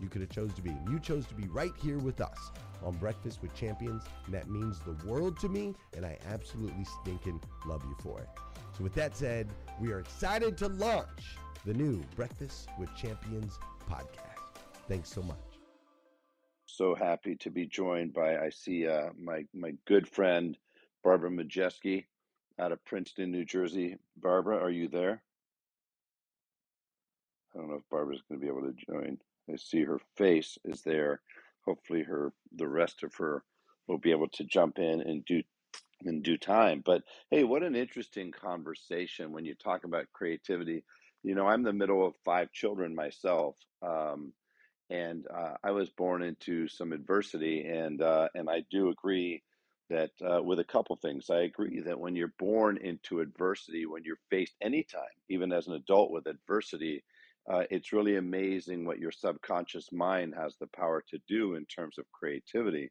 you 0.00 0.08
could 0.08 0.20
have 0.20 0.30
chose 0.30 0.52
to 0.54 0.62
be, 0.62 0.70
and 0.70 0.88
you 0.88 0.98
chose 0.98 1.26
to 1.26 1.34
be 1.34 1.48
right 1.48 1.72
here 1.82 1.98
with 1.98 2.20
us 2.20 2.50
on 2.82 2.94
Breakfast 2.96 3.40
with 3.42 3.54
Champions, 3.54 4.04
and 4.26 4.34
that 4.34 4.48
means 4.48 4.80
the 4.80 4.96
world 5.06 5.38
to 5.40 5.48
me, 5.48 5.74
and 5.96 6.04
I 6.04 6.18
absolutely 6.26 6.84
stinking 7.02 7.40
love 7.66 7.82
you 7.84 7.96
for 8.02 8.20
it. 8.20 8.28
So, 8.76 8.82
with 8.84 8.94
that 8.94 9.16
said, 9.16 9.48
we 9.80 9.92
are 9.92 10.00
excited 10.00 10.58
to 10.58 10.68
launch 10.68 11.36
the 11.64 11.74
new 11.74 12.02
Breakfast 12.16 12.68
with 12.78 12.94
Champions 12.96 13.58
podcast. 13.88 14.58
Thanks 14.88 15.08
so 15.08 15.22
much. 15.22 15.38
So 16.66 16.94
happy 16.94 17.36
to 17.36 17.50
be 17.50 17.66
joined 17.66 18.12
by 18.12 18.36
I 18.36 18.50
see 18.50 18.88
uh, 18.88 19.10
my 19.16 19.44
my 19.54 19.74
good 19.86 20.08
friend 20.08 20.56
Barbara 21.04 21.30
Majeski 21.30 22.06
out 22.58 22.72
of 22.72 22.84
Princeton, 22.84 23.30
New 23.30 23.44
Jersey. 23.44 23.96
Barbara, 24.16 24.58
are 24.58 24.70
you 24.70 24.88
there? 24.88 25.22
I 27.54 27.58
don't 27.58 27.68
know 27.68 27.76
if 27.76 27.88
Barbara's 27.90 28.22
going 28.28 28.40
to 28.40 28.44
be 28.44 28.50
able 28.50 28.62
to 28.62 28.74
join. 28.90 29.18
I 29.52 29.56
see 29.56 29.84
her 29.84 30.00
face 30.16 30.58
is 30.64 30.82
there 30.82 31.20
hopefully 31.64 32.02
her 32.02 32.32
the 32.54 32.68
rest 32.68 33.02
of 33.02 33.14
her 33.16 33.42
will 33.86 33.98
be 33.98 34.10
able 34.10 34.28
to 34.28 34.44
jump 34.44 34.78
in 34.78 35.00
and 35.00 35.24
do 35.24 35.42
in 36.04 36.22
due 36.22 36.38
time. 36.38 36.82
But 36.84 37.02
hey, 37.30 37.44
what 37.44 37.62
an 37.62 37.76
interesting 37.76 38.32
conversation 38.32 39.32
when 39.32 39.44
you 39.44 39.54
talk 39.54 39.84
about 39.84 40.12
creativity. 40.12 40.84
You 41.22 41.34
know, 41.34 41.46
I'm 41.46 41.62
the 41.62 41.72
middle 41.72 42.06
of 42.06 42.14
five 42.24 42.52
children 42.52 42.94
myself, 42.94 43.56
um, 43.82 44.32
and 44.90 45.26
uh, 45.34 45.54
I 45.64 45.70
was 45.70 45.88
born 45.88 46.22
into 46.22 46.68
some 46.68 46.92
adversity, 46.92 47.66
and 47.66 48.02
uh, 48.02 48.28
and 48.34 48.50
I 48.50 48.64
do 48.70 48.90
agree 48.90 49.42
that 49.90 50.10
uh, 50.22 50.42
with 50.42 50.58
a 50.58 50.64
couple 50.64 50.96
things. 50.96 51.30
I 51.30 51.40
agree 51.40 51.80
that 51.80 51.98
when 51.98 52.14
you're 52.16 52.34
born 52.38 52.78
into 52.78 53.20
adversity, 53.20 53.86
when 53.86 54.04
you're 54.04 54.18
faced 54.30 54.54
anytime, 54.60 55.02
even 55.30 55.52
as 55.52 55.66
an 55.66 55.74
adult 55.74 56.10
with 56.10 56.26
adversity, 56.26 57.02
uh, 57.50 57.64
it's 57.70 57.92
really 57.92 58.16
amazing 58.16 58.84
what 58.84 58.98
your 58.98 59.12
subconscious 59.12 59.92
mind 59.92 60.34
has 60.36 60.56
the 60.58 60.68
power 60.68 61.04
to 61.08 61.18
do 61.28 61.54
in 61.54 61.66
terms 61.66 61.98
of 61.98 62.10
creativity. 62.12 62.90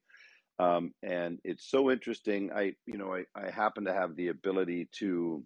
Um, 0.59 0.93
and 1.01 1.39
it's 1.43 1.69
so 1.69 1.89
interesting. 1.89 2.51
I, 2.51 2.73
you 2.85 2.97
know, 2.97 3.15
I, 3.15 3.25
I 3.35 3.49
happen 3.49 3.85
to 3.85 3.93
have 3.93 4.15
the 4.15 4.27
ability 4.27 4.89
to 4.99 5.43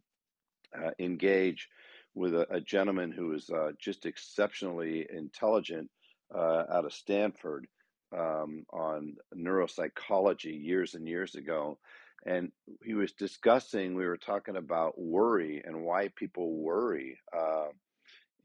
uh, 0.78 0.92
engage 1.00 1.70
with 2.14 2.34
a, 2.34 2.46
a, 2.54 2.60
gentleman 2.60 3.12
who 3.12 3.34
is 3.34 3.50
uh, 3.50 3.72
just 3.80 4.06
exceptionally 4.06 5.08
intelligent 5.10 5.90
uh, 6.36 6.64
out 6.70 6.84
of 6.84 6.92
Stanford 6.92 7.68
um, 8.18 8.66
on 8.74 9.16
neuropsychology 9.36 10.62
years 10.62 10.96
and 10.96 11.08
years 11.08 11.36
ago. 11.36 11.78
And 12.26 12.52
he 12.84 12.96
was 12.96 13.14
discussing, 13.14 13.96
we 13.96 14.06
were 14.06 14.18
talking 14.18 14.58
about 14.58 15.00
worry 15.00 15.62
and 15.64 15.84
why 15.84 16.10
people 16.18 16.58
worry. 16.58 17.18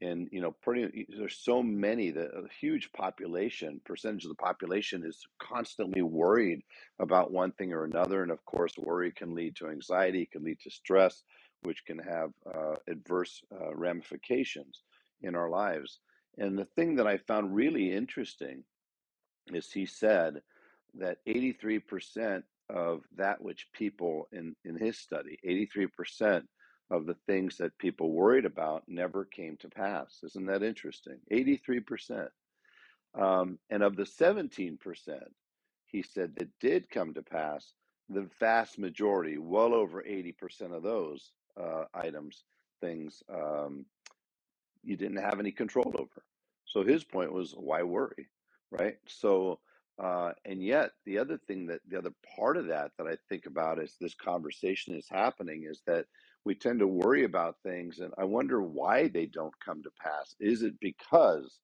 And 0.01 0.27
you 0.31 0.41
know 0.41 0.51
pretty 0.51 1.05
there's 1.17 1.37
so 1.37 1.63
many 1.63 2.11
the 2.11 2.27
a 2.29 2.47
huge 2.59 2.91
population 2.93 3.79
percentage 3.85 4.25
of 4.25 4.29
the 4.29 4.35
population 4.35 5.03
is 5.05 5.25
constantly 5.39 6.01
worried 6.01 6.61
about 6.99 7.31
one 7.31 7.51
thing 7.53 7.71
or 7.73 7.85
another 7.85 8.23
and 8.23 8.31
of 8.31 8.43
course 8.45 8.73
worry 8.77 9.11
can 9.11 9.33
lead 9.33 9.55
to 9.57 9.69
anxiety 9.69 10.27
can 10.31 10.43
lead 10.43 10.59
to 10.61 10.69
stress 10.69 11.23
which 11.61 11.85
can 11.85 11.97
have 11.99 12.31
uh, 12.53 12.75
adverse 12.89 13.41
uh, 13.51 13.73
ramifications 13.75 14.83
in 15.21 15.35
our 15.35 15.49
lives. 15.49 15.99
And 16.37 16.57
the 16.57 16.65
thing 16.75 16.95
that 16.95 17.07
i 17.07 17.17
found 17.17 17.55
really 17.55 17.91
interesting 17.91 18.63
is 19.53 19.71
he 19.71 19.85
said 19.85 20.41
that 20.95 21.17
83% 21.27 22.43
of 22.69 23.01
that 23.15 23.41
which 23.41 23.67
people 23.73 24.27
in 24.31 24.55
in 24.63 24.77
his 24.77 24.97
study 24.97 25.37
83% 25.45 26.43
of 26.93 27.05
the 27.05 27.17
things 27.25 27.57
that 27.57 27.77
people 27.79 28.11
worried 28.11 28.45
about 28.45 28.83
never 28.87 29.25
came 29.25 29.57
to 29.57 29.69
pass. 29.69 30.19
Isn't 30.23 30.45
that 30.45 30.63
interesting? 30.63 31.17
83%. 31.31 32.27
Um, 33.15 33.57
and 33.69 33.83
of 33.83 33.95
the 33.95 34.03
17%, 34.03 34.77
he 35.85 36.01
said 36.01 36.35
that 36.35 36.49
did 36.59 36.89
come 36.89 37.13
to 37.13 37.21
pass, 37.21 37.73
the 38.09 38.27
vast 38.39 38.77
majority, 38.77 39.37
well 39.37 39.73
over 39.73 40.03
80% 40.03 40.73
of 40.73 40.83
those 40.83 41.31
uh, 41.59 41.85
items, 41.93 42.43
things, 42.81 43.23
um, 43.33 43.85
you 44.83 44.97
didn't 44.97 45.17
have 45.21 45.39
any 45.39 45.51
control 45.51 45.93
over. 45.97 46.23
So 46.65 46.83
his 46.83 47.03
point 47.03 47.31
was, 47.31 47.53
why 47.57 47.83
worry, 47.83 48.27
right? 48.71 48.97
So, 49.07 49.59
uh, 50.01 50.31
and 50.45 50.63
yet 50.63 50.91
the 51.05 51.19
other 51.19 51.37
thing 51.37 51.67
that 51.67 51.81
the 51.87 51.97
other 51.97 52.13
part 52.35 52.57
of 52.57 52.67
that 52.67 52.91
that 52.97 53.07
I 53.07 53.15
think 53.29 53.45
about 53.45 53.79
as 53.79 53.95
this 53.99 54.15
conversation 54.15 54.95
is 54.95 55.07
happening 55.09 55.65
is 55.69 55.81
that 55.85 56.05
we 56.45 56.55
tend 56.55 56.79
to 56.79 56.87
worry 56.87 57.23
about 57.23 57.57
things, 57.63 57.99
and 57.99 58.13
I 58.17 58.25
wonder 58.25 58.61
why 58.61 59.07
they 59.07 59.25
don't 59.27 59.57
come 59.59 59.83
to 59.83 59.91
pass. 60.01 60.35
Is 60.39 60.63
it 60.63 60.79
because 60.79 61.59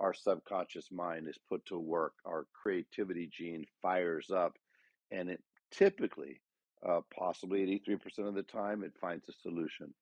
our 0.00 0.14
subconscious 0.14 0.90
mind 0.92 1.28
is 1.28 1.38
put 1.48 1.66
to 1.66 1.78
work, 1.78 2.14
our 2.26 2.46
creativity 2.54 3.28
gene 3.32 3.66
fires 3.82 4.30
up, 4.30 4.58
and 5.10 5.30
it 5.30 5.42
typically, 5.70 6.42
uh, 6.86 7.00
possibly 7.16 7.66
83% 7.86 8.28
of 8.28 8.34
the 8.34 8.42
time, 8.42 8.84
it 8.84 8.94
finds 9.00 9.28
a 9.28 9.32
solution 9.32 9.94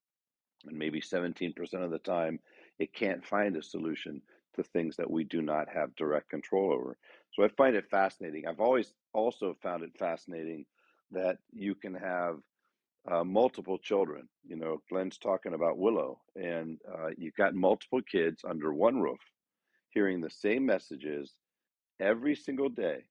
and 0.66 0.78
maybe 0.78 1.00
17% 1.00 1.54
of 1.84 1.90
the 1.90 1.98
time 1.98 2.40
it 2.78 2.94
can't 2.94 3.26
find 3.26 3.56
a 3.56 3.62
solution 3.62 4.22
to 4.56 4.62
things 4.62 4.96
that 4.96 5.10
we 5.10 5.24
do 5.24 5.42
not 5.42 5.68
have 5.72 5.96
direct 5.96 6.30
control 6.30 6.72
over. 6.72 6.98
So 7.32 7.44
I 7.44 7.48
find 7.48 7.76
it 7.76 7.90
fascinating. 7.90 8.46
I've 8.46 8.60
always 8.60 8.94
also 9.14 9.54
found 9.62 9.84
it 9.84 9.96
fascinating 9.98 10.66
that 11.12 11.38
you 11.52 11.74
can 11.74 11.94
have 11.94 12.40
uh, 13.10 13.24
multiple 13.24 13.78
children. 13.78 14.28
You 14.46 14.56
know, 14.56 14.82
Glenn's 14.90 15.18
talking 15.18 15.54
about 15.54 15.78
Willow, 15.78 16.20
and 16.36 16.78
uh, 16.92 17.08
you've 17.16 17.36
got 17.36 17.54
multiple 17.54 18.00
kids 18.02 18.42
under 18.48 18.72
one 18.72 19.00
roof 19.00 19.20
hearing 19.90 20.20
the 20.20 20.30
same 20.30 20.66
messages 20.66 21.34
every 22.00 22.36
single 22.36 22.68
day 22.68 23.04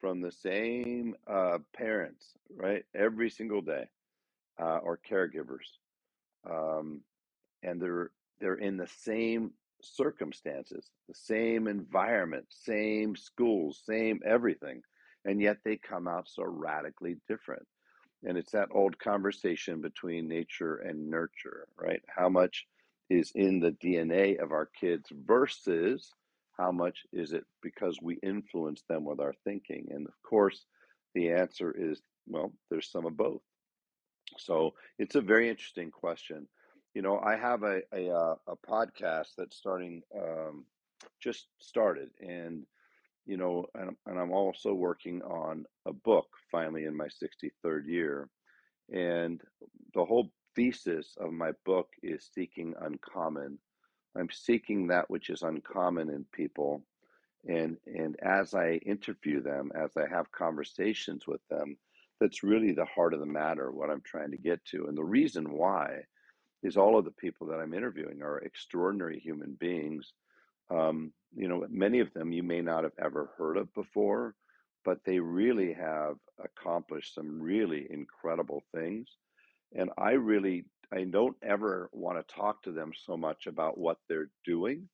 from 0.00 0.20
the 0.20 0.32
same 0.32 1.14
uh, 1.28 1.58
parents, 1.76 2.26
right? 2.56 2.84
Every 2.94 3.30
single 3.30 3.60
day, 3.62 3.84
uh, 4.60 4.78
or 4.82 4.98
caregivers 5.10 5.66
um, 6.48 7.02
and 7.62 7.80
they're 7.80 8.10
they're 8.40 8.54
in 8.54 8.76
the 8.76 8.88
same 8.88 9.52
circumstances, 9.82 10.90
the 11.08 11.14
same 11.14 11.66
environment, 11.68 12.46
same 12.50 13.16
schools, 13.16 13.82
same 13.84 14.20
everything, 14.24 14.82
and 15.24 15.40
yet 15.42 15.58
they 15.64 15.76
come 15.76 16.08
out 16.08 16.28
so 16.28 16.44
radically 16.44 17.16
different. 17.28 17.66
And 18.24 18.36
it's 18.36 18.52
that 18.52 18.68
old 18.72 18.98
conversation 18.98 19.80
between 19.80 20.28
nature 20.28 20.76
and 20.76 21.10
nurture, 21.10 21.66
right? 21.76 22.02
How 22.06 22.28
much 22.28 22.66
is 23.08 23.32
in 23.34 23.60
the 23.60 23.72
DNA 23.72 24.38
of 24.42 24.52
our 24.52 24.66
kids 24.66 25.10
versus 25.26 26.12
how 26.56 26.70
much 26.70 27.04
is 27.12 27.32
it 27.32 27.44
because 27.62 27.98
we 28.02 28.18
influence 28.22 28.82
them 28.88 29.04
with 29.04 29.20
our 29.20 29.34
thinking? 29.44 29.88
And 29.90 30.06
of 30.06 30.14
course, 30.22 30.66
the 31.14 31.30
answer 31.30 31.74
is 31.76 32.02
well, 32.28 32.52
there's 32.70 32.90
some 32.90 33.06
of 33.06 33.16
both. 33.16 33.40
So 34.38 34.74
it's 34.98 35.16
a 35.16 35.20
very 35.20 35.48
interesting 35.48 35.90
question. 35.90 36.46
You 36.94 37.02
know, 37.02 37.18
I 37.18 37.36
have 37.36 37.62
a 37.62 37.80
a, 37.94 38.10
uh, 38.10 38.34
a 38.46 38.56
podcast 38.56 39.28
that's 39.38 39.56
starting, 39.56 40.02
um, 40.16 40.64
just 41.20 41.46
started, 41.58 42.10
and 42.20 42.64
you 43.30 43.36
know, 43.36 43.64
and, 43.76 43.96
and 44.06 44.18
I'm 44.18 44.32
also 44.32 44.74
working 44.74 45.22
on 45.22 45.64
a 45.86 45.92
book 45.92 46.26
finally 46.50 46.84
in 46.84 46.96
my 46.96 47.06
63rd 47.06 47.86
year, 47.86 48.28
and 48.92 49.40
the 49.94 50.04
whole 50.04 50.32
thesis 50.56 51.14
of 51.16 51.32
my 51.32 51.52
book 51.64 51.90
is 52.02 52.28
seeking 52.34 52.74
uncommon. 52.80 53.56
I'm 54.18 54.30
seeking 54.32 54.88
that 54.88 55.08
which 55.08 55.30
is 55.30 55.42
uncommon 55.42 56.10
in 56.10 56.26
people, 56.32 56.82
and 57.46 57.76
and 57.86 58.16
as 58.20 58.52
I 58.52 58.80
interview 58.84 59.40
them, 59.40 59.70
as 59.76 59.96
I 59.96 60.08
have 60.08 60.32
conversations 60.32 61.28
with 61.28 61.40
them, 61.48 61.76
that's 62.18 62.42
really 62.42 62.72
the 62.72 62.84
heart 62.84 63.14
of 63.14 63.20
the 63.20 63.26
matter, 63.26 63.70
what 63.70 63.90
I'm 63.90 64.02
trying 64.02 64.32
to 64.32 64.38
get 64.38 64.64
to. 64.72 64.86
And 64.86 64.98
the 64.98 65.04
reason 65.04 65.52
why 65.52 66.00
is 66.64 66.76
all 66.76 66.98
of 66.98 67.04
the 67.04 67.12
people 67.12 67.46
that 67.46 67.60
I'm 67.60 67.74
interviewing 67.74 68.22
are 68.22 68.38
extraordinary 68.38 69.20
human 69.20 69.52
beings. 69.52 70.12
Um, 70.68 71.12
you 71.34 71.48
know, 71.48 71.66
many 71.68 72.00
of 72.00 72.12
them 72.12 72.32
you 72.32 72.42
may 72.42 72.60
not 72.60 72.84
have 72.84 72.98
ever 72.98 73.30
heard 73.36 73.56
of 73.56 73.72
before, 73.74 74.34
but 74.84 74.98
they 75.04 75.18
really 75.18 75.72
have 75.72 76.16
accomplished 76.42 77.14
some 77.14 77.40
really 77.40 77.86
incredible 77.90 78.62
things. 78.74 79.08
And 79.74 79.90
I 79.98 80.12
really, 80.12 80.64
I 80.92 81.04
don't 81.04 81.36
ever 81.42 81.88
want 81.92 82.18
to 82.18 82.34
talk 82.34 82.62
to 82.62 82.72
them 82.72 82.92
so 82.94 83.16
much 83.16 83.46
about 83.46 83.78
what 83.78 83.98
they're 84.08 84.30
doing 84.44 84.88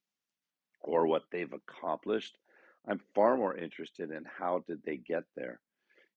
or 0.80 1.06
what 1.06 1.22
they've 1.30 1.52
accomplished. 1.52 2.36
I'm 2.88 3.00
far 3.14 3.36
more 3.36 3.56
interested 3.56 4.10
in 4.10 4.24
how 4.38 4.64
did 4.66 4.82
they 4.84 4.96
get 4.96 5.24
there 5.36 5.60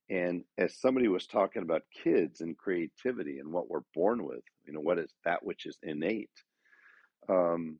and 0.09 0.43
as 0.57 0.75
somebody 0.75 1.07
was 1.07 1.27
talking 1.27 1.61
about 1.61 1.83
kids 2.03 2.41
and 2.41 2.57
creativity 2.57 3.39
and 3.39 3.51
what 3.51 3.69
we're 3.69 3.81
born 3.93 4.25
with, 4.25 4.41
you 4.65 4.73
know, 4.73 4.79
what 4.79 4.97
is 4.97 5.11
that 5.23 5.43
which 5.43 5.65
is 5.67 5.77
innate? 5.83 6.29
Um, 7.27 7.77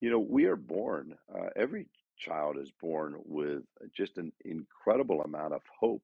you 0.00 0.10
know, 0.10 0.18
we 0.18 0.44
are 0.46 0.56
born, 0.56 1.14
uh, 1.34 1.48
every 1.56 1.86
child 2.18 2.56
is 2.58 2.70
born 2.80 3.16
with 3.24 3.62
just 3.96 4.18
an 4.18 4.32
incredible 4.44 5.22
amount 5.22 5.54
of 5.54 5.62
hope 5.80 6.02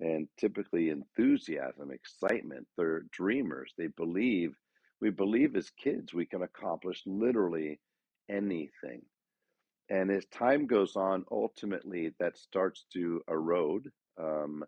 and 0.00 0.28
typically 0.38 0.90
enthusiasm, 0.90 1.90
excitement. 1.90 2.66
They're 2.76 3.04
dreamers. 3.12 3.72
They 3.78 3.88
believe, 3.88 4.54
we 5.00 5.10
believe 5.10 5.56
as 5.56 5.70
kids 5.70 6.12
we 6.12 6.26
can 6.26 6.42
accomplish 6.42 7.02
literally 7.06 7.80
anything. 8.30 9.02
And 9.90 10.10
as 10.10 10.24
time 10.26 10.66
goes 10.66 10.96
on, 10.96 11.24
ultimately 11.30 12.12
that 12.18 12.38
starts 12.38 12.86
to 12.94 13.22
erode. 13.28 13.90
Um, 14.18 14.64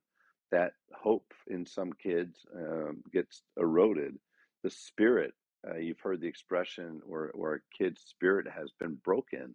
that 0.53 0.73
hope 0.95 1.33
in 1.49 1.67
some 1.67 1.93
kids 1.95 2.39
um, 2.55 3.03
gets 3.13 3.43
eroded. 3.57 4.15
The 4.63 4.71
spirit, 4.71 5.33
uh, 5.69 5.77
you've 5.77 6.01
heard 6.01 6.21
the 6.21 6.29
expression 6.29 7.01
where, 7.07 7.31
where 7.35 7.55
a 7.55 7.77
kid's 7.77 8.03
spirit 8.03 8.47
has 8.49 8.71
been 8.79 8.97
broken. 9.05 9.55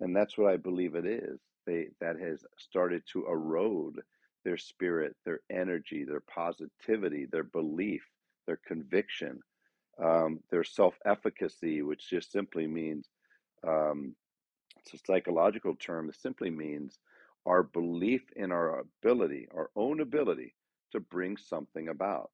And 0.00 0.14
that's 0.14 0.36
what 0.38 0.52
I 0.52 0.56
believe 0.56 0.94
it 0.94 1.06
is. 1.06 1.40
They, 1.66 1.88
that 2.00 2.18
has 2.18 2.44
started 2.56 3.02
to 3.12 3.26
erode 3.26 4.00
their 4.44 4.56
spirit, 4.56 5.16
their 5.24 5.40
energy, 5.50 6.04
their 6.04 6.22
positivity, 6.22 7.26
their 7.26 7.44
belief, 7.44 8.02
their 8.46 8.58
conviction, 8.66 9.40
um, 10.02 10.40
their 10.50 10.64
self 10.64 10.94
efficacy, 11.04 11.82
which 11.82 12.08
just 12.08 12.32
simply 12.32 12.66
means 12.66 13.08
um, 13.66 14.14
it's 14.78 14.94
a 14.94 14.98
psychological 15.04 15.74
term. 15.74 16.08
It 16.08 16.16
simply 16.16 16.50
means 16.50 16.98
our 17.44 17.62
belief 17.62 18.22
in 18.36 18.52
our 18.52 18.80
ability, 18.80 19.48
our 19.54 19.70
own 19.76 20.00
ability 20.00 20.54
to 20.92 21.00
bring 21.00 21.36
something 21.36 21.88
about. 21.88 22.30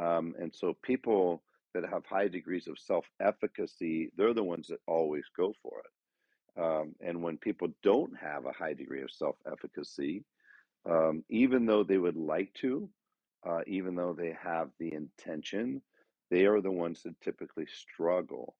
Um, 0.00 0.34
and 0.38 0.54
so 0.54 0.76
people 0.82 1.42
that 1.74 1.88
have 1.88 2.04
high 2.06 2.28
degrees 2.28 2.68
of 2.68 2.78
self 2.78 3.06
efficacy, 3.20 4.12
they're 4.16 4.34
the 4.34 4.44
ones 4.44 4.68
that 4.68 4.80
always 4.86 5.24
go 5.36 5.54
for 5.62 5.80
it. 5.80 6.60
Um, 6.62 6.94
and 7.00 7.22
when 7.22 7.38
people 7.38 7.68
don't 7.82 8.16
have 8.18 8.46
a 8.46 8.52
high 8.52 8.74
degree 8.74 9.02
of 9.02 9.10
self 9.10 9.36
efficacy, 9.50 10.24
um, 10.88 11.24
even 11.28 11.66
though 11.66 11.84
they 11.84 11.98
would 11.98 12.16
like 12.16 12.52
to, 12.54 12.88
uh, 13.46 13.60
even 13.66 13.94
though 13.94 14.12
they 14.12 14.36
have 14.42 14.70
the 14.78 14.92
intention, 14.92 15.82
they 16.30 16.46
are 16.46 16.60
the 16.60 16.72
ones 16.72 17.02
that 17.02 17.20
typically 17.20 17.66
struggle. 17.66 18.56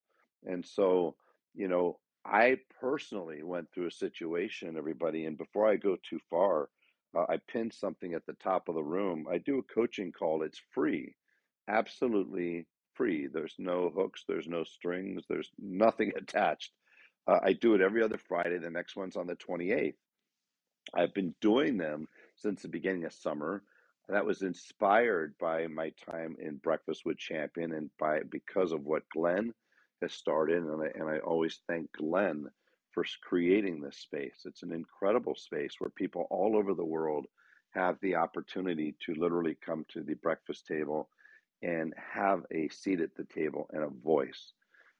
And 0.46 0.64
so, 0.64 1.16
you 1.54 1.68
know, 1.68 1.98
I 2.24 2.58
personally 2.80 3.42
went 3.42 3.68
through 3.72 3.88
a 3.88 3.92
situation, 3.92 4.76
everybody, 4.76 5.26
and 5.26 5.36
before 5.38 5.68
I 5.68 5.76
go 5.76 5.96
too 6.08 6.20
far, 6.30 6.68
uh, 7.16 7.24
I 7.28 7.38
pinned 7.48 7.72
something 7.74 8.14
at 8.14 8.24
the 8.26 8.34
top 8.34 8.68
of 8.68 8.74
the 8.74 8.82
room. 8.82 9.26
I 9.30 9.38
do 9.38 9.58
a 9.58 9.74
coaching 9.74 10.12
call. 10.12 10.42
It's 10.42 10.60
free, 10.72 11.14
absolutely 11.68 12.66
free. 12.94 13.26
There's 13.26 13.54
no 13.58 13.90
hooks, 13.94 14.24
there's 14.26 14.48
no 14.48 14.64
strings, 14.64 15.24
there's 15.28 15.50
nothing 15.58 16.12
attached. 16.16 16.72
Uh, 17.26 17.38
I 17.42 17.52
do 17.52 17.74
it 17.74 17.80
every 17.80 18.02
other 18.02 18.18
Friday. 18.18 18.58
The 18.58 18.70
next 18.70 18.96
one's 18.96 19.16
on 19.16 19.26
the 19.26 19.36
28th. 19.36 19.94
I've 20.94 21.14
been 21.14 21.34
doing 21.40 21.76
them 21.78 22.08
since 22.36 22.62
the 22.62 22.68
beginning 22.68 23.04
of 23.04 23.12
summer. 23.12 23.62
That 24.08 24.26
was 24.26 24.42
inspired 24.42 25.34
by 25.38 25.68
my 25.68 25.92
time 26.10 26.36
in 26.40 26.56
Breakfast 26.56 27.02
with 27.04 27.18
Champion 27.18 27.72
and 27.72 27.90
by 27.98 28.20
because 28.28 28.72
of 28.72 28.84
what 28.84 29.08
Glenn 29.10 29.54
has 30.02 30.12
started, 30.12 30.64
and 30.64 30.82
I, 30.82 30.86
and 30.98 31.08
I 31.08 31.18
always 31.18 31.60
thank 31.68 31.92
Glenn 31.92 32.48
for 32.90 33.04
creating 33.22 33.80
this 33.80 33.96
space. 33.96 34.42
It's 34.44 34.64
an 34.64 34.72
incredible 34.72 35.34
space 35.36 35.76
where 35.78 35.90
people 35.90 36.26
all 36.30 36.56
over 36.56 36.74
the 36.74 36.84
world 36.84 37.26
have 37.70 37.96
the 38.00 38.16
opportunity 38.16 38.94
to 39.06 39.14
literally 39.14 39.56
come 39.64 39.86
to 39.92 40.02
the 40.02 40.14
breakfast 40.14 40.66
table 40.66 41.08
and 41.62 41.94
have 41.96 42.42
a 42.52 42.68
seat 42.68 43.00
at 43.00 43.14
the 43.16 43.24
table 43.24 43.68
and 43.72 43.84
a 43.84 43.88
voice. 43.88 44.52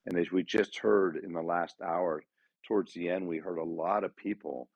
And 0.06 0.18
as 0.18 0.30
we 0.30 0.42
just 0.42 0.78
heard 0.78 1.16
in 1.22 1.32
the 1.32 1.42
last 1.42 1.76
hour, 1.84 2.22
towards 2.66 2.92
the 2.92 3.08
end, 3.08 3.26
we 3.26 3.38
heard 3.38 3.58
a 3.58 3.64
lot 3.64 4.04
of 4.04 4.16
people 4.16 4.68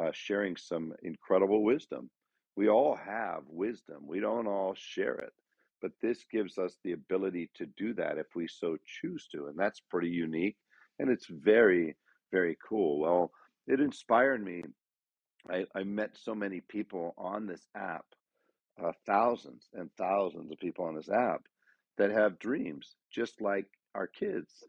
uh, 0.00 0.10
sharing 0.12 0.56
some 0.56 0.92
incredible 1.02 1.62
wisdom. 1.62 2.10
We 2.56 2.68
all 2.68 2.96
have 2.96 3.42
wisdom, 3.48 4.06
we 4.06 4.20
don't 4.20 4.46
all 4.46 4.74
share 4.76 5.14
it. 5.14 5.32
But 5.80 5.92
this 6.00 6.24
gives 6.30 6.58
us 6.58 6.76
the 6.84 6.92
ability 6.92 7.50
to 7.56 7.66
do 7.76 7.92
that 7.94 8.18
if 8.18 8.26
we 8.36 8.46
so 8.46 8.76
choose 9.00 9.26
to. 9.32 9.48
And 9.48 9.58
that's 9.58 9.80
pretty 9.80 10.10
unique. 10.10 10.56
And 11.00 11.10
it's 11.10 11.26
very, 11.26 11.96
very 12.30 12.56
cool. 12.68 13.00
Well, 13.00 13.32
it 13.66 13.80
inspired 13.80 14.44
me. 14.44 14.62
I, 15.50 15.64
I 15.74 15.82
met 15.82 16.16
so 16.16 16.36
many 16.36 16.60
people 16.60 17.14
on 17.18 17.46
this 17.46 17.66
app, 17.76 18.04
uh, 18.82 18.92
thousands 19.06 19.68
and 19.74 19.90
thousands 19.96 20.50
of 20.50 20.58
people 20.58 20.84
on 20.84 20.94
this 20.94 21.08
app 21.08 21.42
that 21.98 22.10
have 22.10 22.38
dreams, 22.38 22.94
just 23.10 23.40
like 23.40 23.66
our 23.94 24.06
kids. 24.06 24.64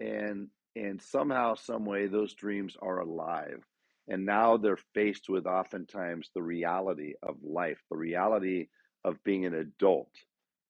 And 0.00 0.48
and 0.76 1.02
somehow, 1.02 1.54
some 1.54 1.84
way, 1.84 2.06
those 2.06 2.34
dreams 2.34 2.76
are 2.80 3.00
alive. 3.00 3.64
And 4.06 4.24
now 4.24 4.56
they're 4.56 4.78
faced 4.94 5.28
with 5.28 5.46
oftentimes 5.46 6.30
the 6.34 6.42
reality 6.42 7.14
of 7.22 7.36
life, 7.42 7.82
the 7.90 7.96
reality 7.96 8.68
of 9.04 9.22
being 9.24 9.44
an 9.44 9.54
adult 9.54 10.12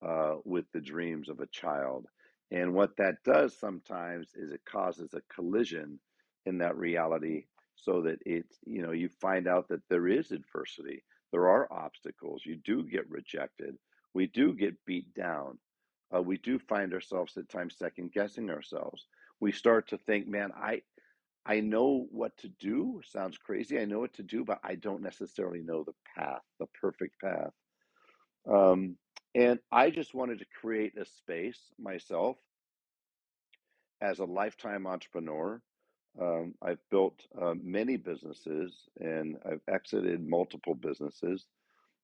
uh, 0.06 0.36
with 0.44 0.64
the 0.72 0.80
dreams 0.80 1.28
of 1.28 1.40
a 1.40 1.46
child. 1.46 2.06
And 2.50 2.72
what 2.72 2.96
that 2.96 3.16
does 3.24 3.58
sometimes 3.58 4.30
is 4.34 4.50
it 4.50 4.62
causes 4.64 5.12
a 5.12 5.34
collision 5.34 6.00
in 6.46 6.58
that 6.58 6.76
reality 6.76 7.44
so 7.76 8.02
that 8.02 8.18
it's, 8.24 8.56
you 8.64 8.82
know, 8.82 8.92
you 8.92 9.08
find 9.20 9.46
out 9.46 9.68
that 9.68 9.82
there 9.90 10.08
is 10.08 10.32
adversity, 10.32 11.04
there 11.32 11.48
are 11.48 11.72
obstacles, 11.72 12.42
you 12.44 12.56
do 12.56 12.82
get 12.82 13.08
rejected, 13.10 13.76
we 14.14 14.26
do 14.26 14.54
get 14.54 14.84
beat 14.86 15.12
down, 15.14 15.58
uh, 16.14 16.22
we 16.22 16.38
do 16.38 16.58
find 16.58 16.94
ourselves 16.94 17.36
at 17.36 17.48
times 17.48 17.76
second 17.78 18.12
guessing 18.12 18.50
ourselves. 18.50 19.06
We 19.40 19.52
start 19.52 19.88
to 19.88 19.98
think, 19.98 20.26
man, 20.26 20.50
I, 20.56 20.82
I 21.44 21.60
know 21.60 22.06
what 22.10 22.36
to 22.38 22.48
do. 22.60 23.00
Sounds 23.04 23.38
crazy. 23.38 23.78
I 23.78 23.84
know 23.84 24.00
what 24.00 24.14
to 24.14 24.22
do, 24.22 24.44
but 24.44 24.58
I 24.64 24.74
don't 24.74 25.02
necessarily 25.02 25.60
know 25.62 25.84
the 25.84 25.94
path, 26.16 26.42
the 26.58 26.66
perfect 26.80 27.20
path. 27.20 27.52
Um, 28.50 28.96
and 29.34 29.58
I 29.70 29.90
just 29.90 30.14
wanted 30.14 30.38
to 30.40 30.46
create 30.60 30.98
a 30.98 31.04
space 31.04 31.60
myself 31.78 32.36
as 34.00 34.18
a 34.18 34.24
lifetime 34.24 34.86
entrepreneur. 34.86 35.60
Um, 36.20 36.54
I've 36.62 36.80
built 36.90 37.20
uh, 37.40 37.54
many 37.62 37.96
businesses 37.96 38.72
and 38.98 39.36
I've 39.44 39.60
exited 39.72 40.26
multiple 40.26 40.74
businesses. 40.74 41.46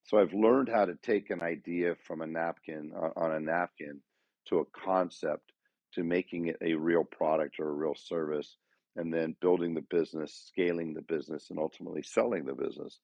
So 0.04 0.18
I've 0.18 0.34
learned 0.34 0.68
how 0.68 0.84
to 0.84 0.96
take 1.02 1.30
an 1.30 1.42
idea 1.42 1.94
from 2.06 2.20
a 2.20 2.26
napkin 2.26 2.92
uh, 2.94 3.10
on 3.16 3.32
a 3.32 3.40
napkin 3.40 4.00
to 4.48 4.58
a 4.58 4.64
concept 4.84 5.52
to 5.94 6.04
making 6.04 6.48
it 6.48 6.56
a 6.60 6.74
real 6.74 7.04
product 7.04 7.58
or 7.58 7.68
a 7.68 7.72
real 7.72 7.94
service 7.96 8.56
and 8.96 9.12
then 9.12 9.34
building 9.40 9.74
the 9.74 9.84
business, 9.90 10.44
scaling 10.46 10.94
the 10.94 11.02
business, 11.02 11.50
and 11.50 11.58
ultimately 11.58 12.02
selling 12.02 12.44
the 12.44 12.54
business. 12.54 13.00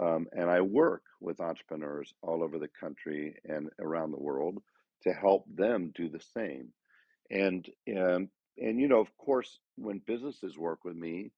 Um, 0.00 0.26
and 0.32 0.50
I 0.50 0.60
work 0.60 1.02
with 1.20 1.40
entrepreneurs 1.40 2.12
all 2.22 2.42
over 2.42 2.58
the 2.58 2.68
country 2.80 3.34
and 3.44 3.68
around 3.80 4.12
the 4.12 4.22
world 4.22 4.58
to 5.02 5.12
help 5.12 5.44
them 5.54 5.92
do 5.94 6.08
the 6.08 6.20
same. 6.34 6.68
And 7.30 7.66
and 7.86 8.28
and 8.62 8.80
you 8.80 8.88
know, 8.88 9.00
of 9.00 9.16
course, 9.18 9.60
when 9.76 10.00
businesses 10.06 10.58
work 10.58 10.84
with 10.84 10.96
me, 10.96 11.32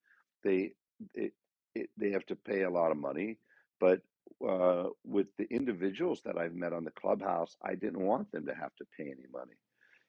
they 0.44 0.72
it, 1.14 1.32
it, 1.74 1.90
they 1.96 2.10
have 2.12 2.26
to 2.26 2.36
pay 2.36 2.62
a 2.62 2.70
lot 2.70 2.92
of 2.92 2.98
money. 2.98 3.38
But 3.80 4.02
uh, 4.46 4.84
with 5.04 5.28
the 5.38 5.46
individuals 5.50 6.22
that 6.24 6.38
I've 6.38 6.54
met 6.54 6.72
on 6.72 6.84
the 6.84 6.92
clubhouse, 6.92 7.56
I 7.64 7.74
didn't 7.74 8.00
want 8.00 8.32
them 8.32 8.46
to 8.46 8.54
have 8.54 8.74
to 8.76 8.86
pay 8.98 9.04
any 9.06 9.26
money. 9.32 9.56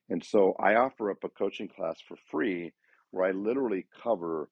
And 0.09 0.23
so 0.23 0.55
I 0.59 0.75
offer 0.75 1.11
up 1.11 1.23
a 1.23 1.29
coaching 1.29 1.67
class 1.67 1.99
for 2.07 2.17
free 2.29 2.73
where 3.11 3.25
I 3.27 3.31
literally 3.31 3.87
cover 4.03 4.49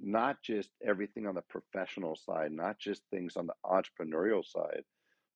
not 0.00 0.42
just 0.42 0.70
everything 0.86 1.26
on 1.26 1.34
the 1.34 1.42
professional 1.42 2.16
side, 2.16 2.52
not 2.52 2.78
just 2.78 3.02
things 3.10 3.36
on 3.36 3.46
the 3.46 3.54
entrepreneurial 3.64 4.44
side, 4.44 4.84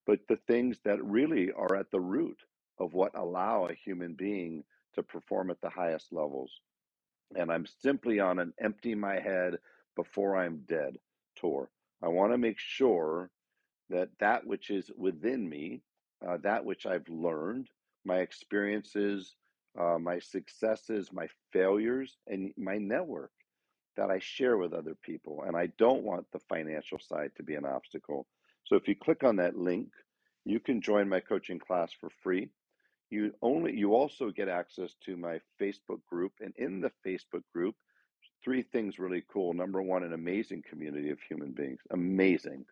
but 0.07 0.21
the 0.29 0.39
things 0.49 0.79
that 0.85 1.05
really 1.05 1.53
are 1.53 1.77
at 1.77 1.91
the 1.91 2.01
root 2.01 2.39
of 2.79 2.95
what 2.95 3.17
allow 3.17 3.67
a 3.67 3.75
human 3.75 4.15
being 4.15 4.65
to 4.95 5.03
perform 5.03 5.51
at 5.51 5.61
the 5.61 5.71
highest 5.71 6.13
levels. 6.13 6.53
And 7.37 7.51
I'm 7.51 7.67
simply 7.67 8.21
on 8.21 8.39
an 8.39 8.53
empty 8.61 8.95
my 8.95 9.21
head 9.21 9.59
before 9.97 10.37
I'm 10.37 10.65
dead 10.69 10.97
tour. 11.37 11.71
I 12.03 12.09
want 12.09 12.33
to 12.33 12.39
make 12.39 12.59
sure 12.59 13.31
that 13.91 14.09
that 14.19 14.47
which 14.47 14.71
is 14.71 14.91
within 14.97 15.49
me, 15.49 15.83
uh, 16.27 16.39
that 16.39 16.65
which 16.65 16.87
I've 16.87 17.09
learned, 17.09 17.69
my 18.05 18.19
experiences, 18.19 19.35
uh, 19.79 19.99
my 19.99 20.19
successes, 20.19 21.13
my 21.13 21.29
failures, 21.53 22.17
and 22.27 22.53
my 22.57 22.79
network 22.79 23.31
that 23.97 24.11
I 24.11 24.19
share 24.19 24.57
with 24.57 24.73
other 24.73 24.97
people. 25.03 25.45
And 25.47 25.57
I 25.57 25.67
don't 25.79 26.03
want 26.03 26.27
the 26.33 26.41
financial 26.49 26.99
side 26.99 27.33
to 27.37 27.43
be 27.43 27.55
an 27.55 27.65
obstacle. 27.65 28.27
So 28.65 28.77
if 28.77 28.89
you 28.89 28.95
click 28.97 29.25
on 29.25 29.37
that 29.37 29.59
link, 29.59 29.89
you 30.45 30.61
can 30.61 30.81
join 30.81 31.09
my 31.09 31.21
coaching 31.21 31.59
class 31.59 31.91
for 32.01 32.09
free. 32.23 32.49
You 33.11 33.33
only 33.43 33.77
you 33.77 33.95
also 33.95 34.31
get 34.31 34.49
access 34.49 34.95
to 35.05 35.17
my 35.17 35.41
Facebook 35.61 36.01
group, 36.09 36.33
and 36.41 36.55
in 36.57 36.81
the 36.81 36.93
Facebook 37.07 37.43
group, 37.53 37.75
three 38.45 38.63
things 38.63 38.99
really 38.99 39.25
cool. 39.33 39.53
Number 39.53 39.83
one, 39.83 40.05
an 40.05 40.13
amazing 40.13 40.63
community 40.69 41.11
of 41.11 41.21
human 41.21 41.53
beings, 41.53 41.81
amazing, 41.91 42.65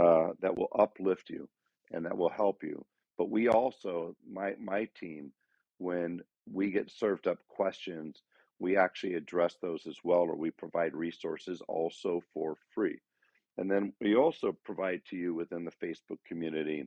uh, 0.00 0.28
that 0.40 0.56
will 0.56 0.70
uplift 0.78 1.28
you 1.28 1.48
and 1.92 2.04
that 2.06 2.16
will 2.16 2.30
help 2.30 2.62
you. 2.62 2.84
But 3.18 3.30
we 3.30 3.48
also, 3.48 4.14
my 4.30 4.54
my 4.60 4.88
team, 4.98 5.32
when 5.78 6.20
we 6.50 6.70
get 6.70 6.90
served 6.90 7.26
up 7.26 7.38
questions 7.48 8.22
we 8.60 8.76
actually 8.76 9.14
address 9.14 9.56
those 9.60 9.86
as 9.88 9.96
well, 10.04 10.20
or 10.20 10.36
we 10.36 10.50
provide 10.50 10.94
resources 10.94 11.60
also 11.66 12.22
for 12.32 12.56
free. 12.74 12.98
And 13.58 13.70
then 13.70 13.92
we 14.00 14.14
also 14.14 14.56
provide 14.64 15.00
to 15.10 15.16
you 15.16 15.34
within 15.34 15.64
the 15.64 15.86
Facebook 15.86 16.18
community, 16.26 16.86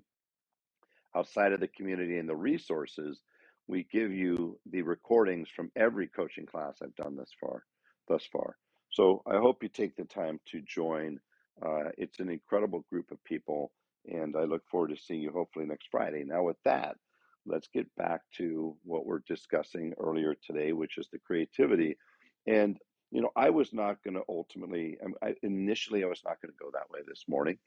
outside 1.15 1.53
of 1.53 1.59
the 1.59 1.67
community 1.67 2.17
and 2.17 2.27
the 2.27 2.35
resources, 2.35 3.21
we 3.67 3.87
give 3.91 4.11
you 4.11 4.59
the 4.69 4.81
recordings 4.81 5.49
from 5.49 5.71
every 5.75 6.07
coaching 6.07 6.45
class 6.45 6.77
I've 6.81 6.95
done 6.95 7.15
thus 7.15 7.31
far. 7.39 7.63
Thus 8.07 8.25
far. 8.31 8.57
So 8.89 9.23
I 9.25 9.37
hope 9.37 9.63
you 9.63 9.69
take 9.69 9.95
the 9.95 10.05
time 10.05 10.39
to 10.51 10.61
join. 10.61 11.19
Uh, 11.65 11.89
it's 11.97 12.19
an 12.19 12.29
incredible 12.29 12.85
group 12.89 13.11
of 13.11 13.23
people, 13.23 13.71
and 14.05 14.35
I 14.35 14.43
look 14.43 14.63
forward 14.69 14.89
to 14.89 14.97
seeing 14.97 15.21
you 15.21 15.31
hopefully 15.31 15.65
next 15.65 15.87
Friday. 15.89 16.23
Now, 16.25 16.43
with 16.43 16.57
that, 16.65 16.97
let's 17.45 17.67
get 17.73 17.87
back 17.95 18.21
to 18.37 18.75
what 18.83 19.05
we're 19.05 19.23
discussing 19.27 19.93
earlier 19.99 20.35
today, 20.45 20.73
which 20.73 20.97
is 20.97 21.07
the 21.11 21.19
creativity. 21.19 21.97
And 22.45 22.77
you 23.11 23.21
know, 23.21 23.29
I 23.35 23.51
was 23.51 23.73
not 23.73 24.03
going 24.03 24.15
to 24.15 24.23
ultimately. 24.27 24.97
Um, 25.05 25.13
I, 25.21 25.35
initially, 25.43 26.03
I 26.03 26.07
was 26.07 26.21
not 26.25 26.41
going 26.41 26.51
to 26.51 26.63
go 26.63 26.71
that 26.73 26.89
way 26.89 27.01
this 27.07 27.25
morning, 27.27 27.57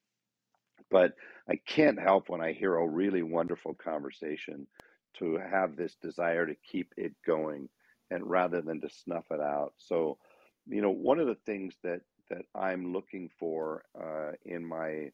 but 0.90 1.12
I 1.48 1.56
can't 1.66 2.00
help 2.00 2.28
when 2.28 2.40
I 2.40 2.52
hear 2.52 2.76
a 2.76 2.88
really 2.88 3.22
wonderful 3.22 3.74
conversation 3.74 4.66
to 5.18 5.38
have 5.38 5.76
this 5.76 5.96
desire 6.02 6.46
to 6.46 6.54
keep 6.70 6.92
it 6.96 7.14
going, 7.26 7.68
and 8.10 8.28
rather 8.28 8.60
than 8.60 8.80
to 8.80 8.88
snuff 8.90 9.24
it 9.30 9.40
out. 9.40 9.72
So, 9.78 10.18
you 10.66 10.82
know, 10.82 10.90
one 10.90 11.18
of 11.18 11.26
the 11.26 11.38
things 11.46 11.74
that 11.82 12.00
that 12.30 12.42
I'm 12.54 12.92
looking 12.92 13.30
for 13.38 13.84
uh, 14.00 14.32
in 14.44 14.64
my 14.64 15.10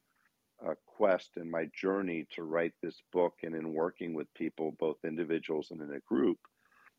uh, 0.67 0.75
quest 0.87 1.33
and 1.37 1.51
my 1.51 1.69
journey 1.79 2.27
to 2.35 2.43
write 2.43 2.73
this 2.83 3.03
book 3.13 3.35
and 3.43 3.55
in 3.55 3.75
working 3.75 4.15
with 4.15 4.33
people, 4.35 4.75
both 4.79 4.97
individuals 5.05 5.71
and 5.71 5.83
in 5.83 5.95
a 5.95 6.01
group, 6.01 6.39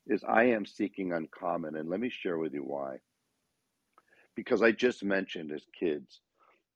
is 0.06 0.22
I 0.28 0.44
am 0.44 0.66
seeking 0.66 1.12
uncommon. 1.12 1.76
And 1.76 1.88
let 1.88 2.00
me 2.00 2.10
share 2.10 2.38
with 2.38 2.54
you 2.54 2.62
why. 2.62 2.98
Because 4.36 4.62
I 4.62 4.72
just 4.72 5.02
mentioned 5.02 5.52
as 5.52 5.64
kids 5.78 6.20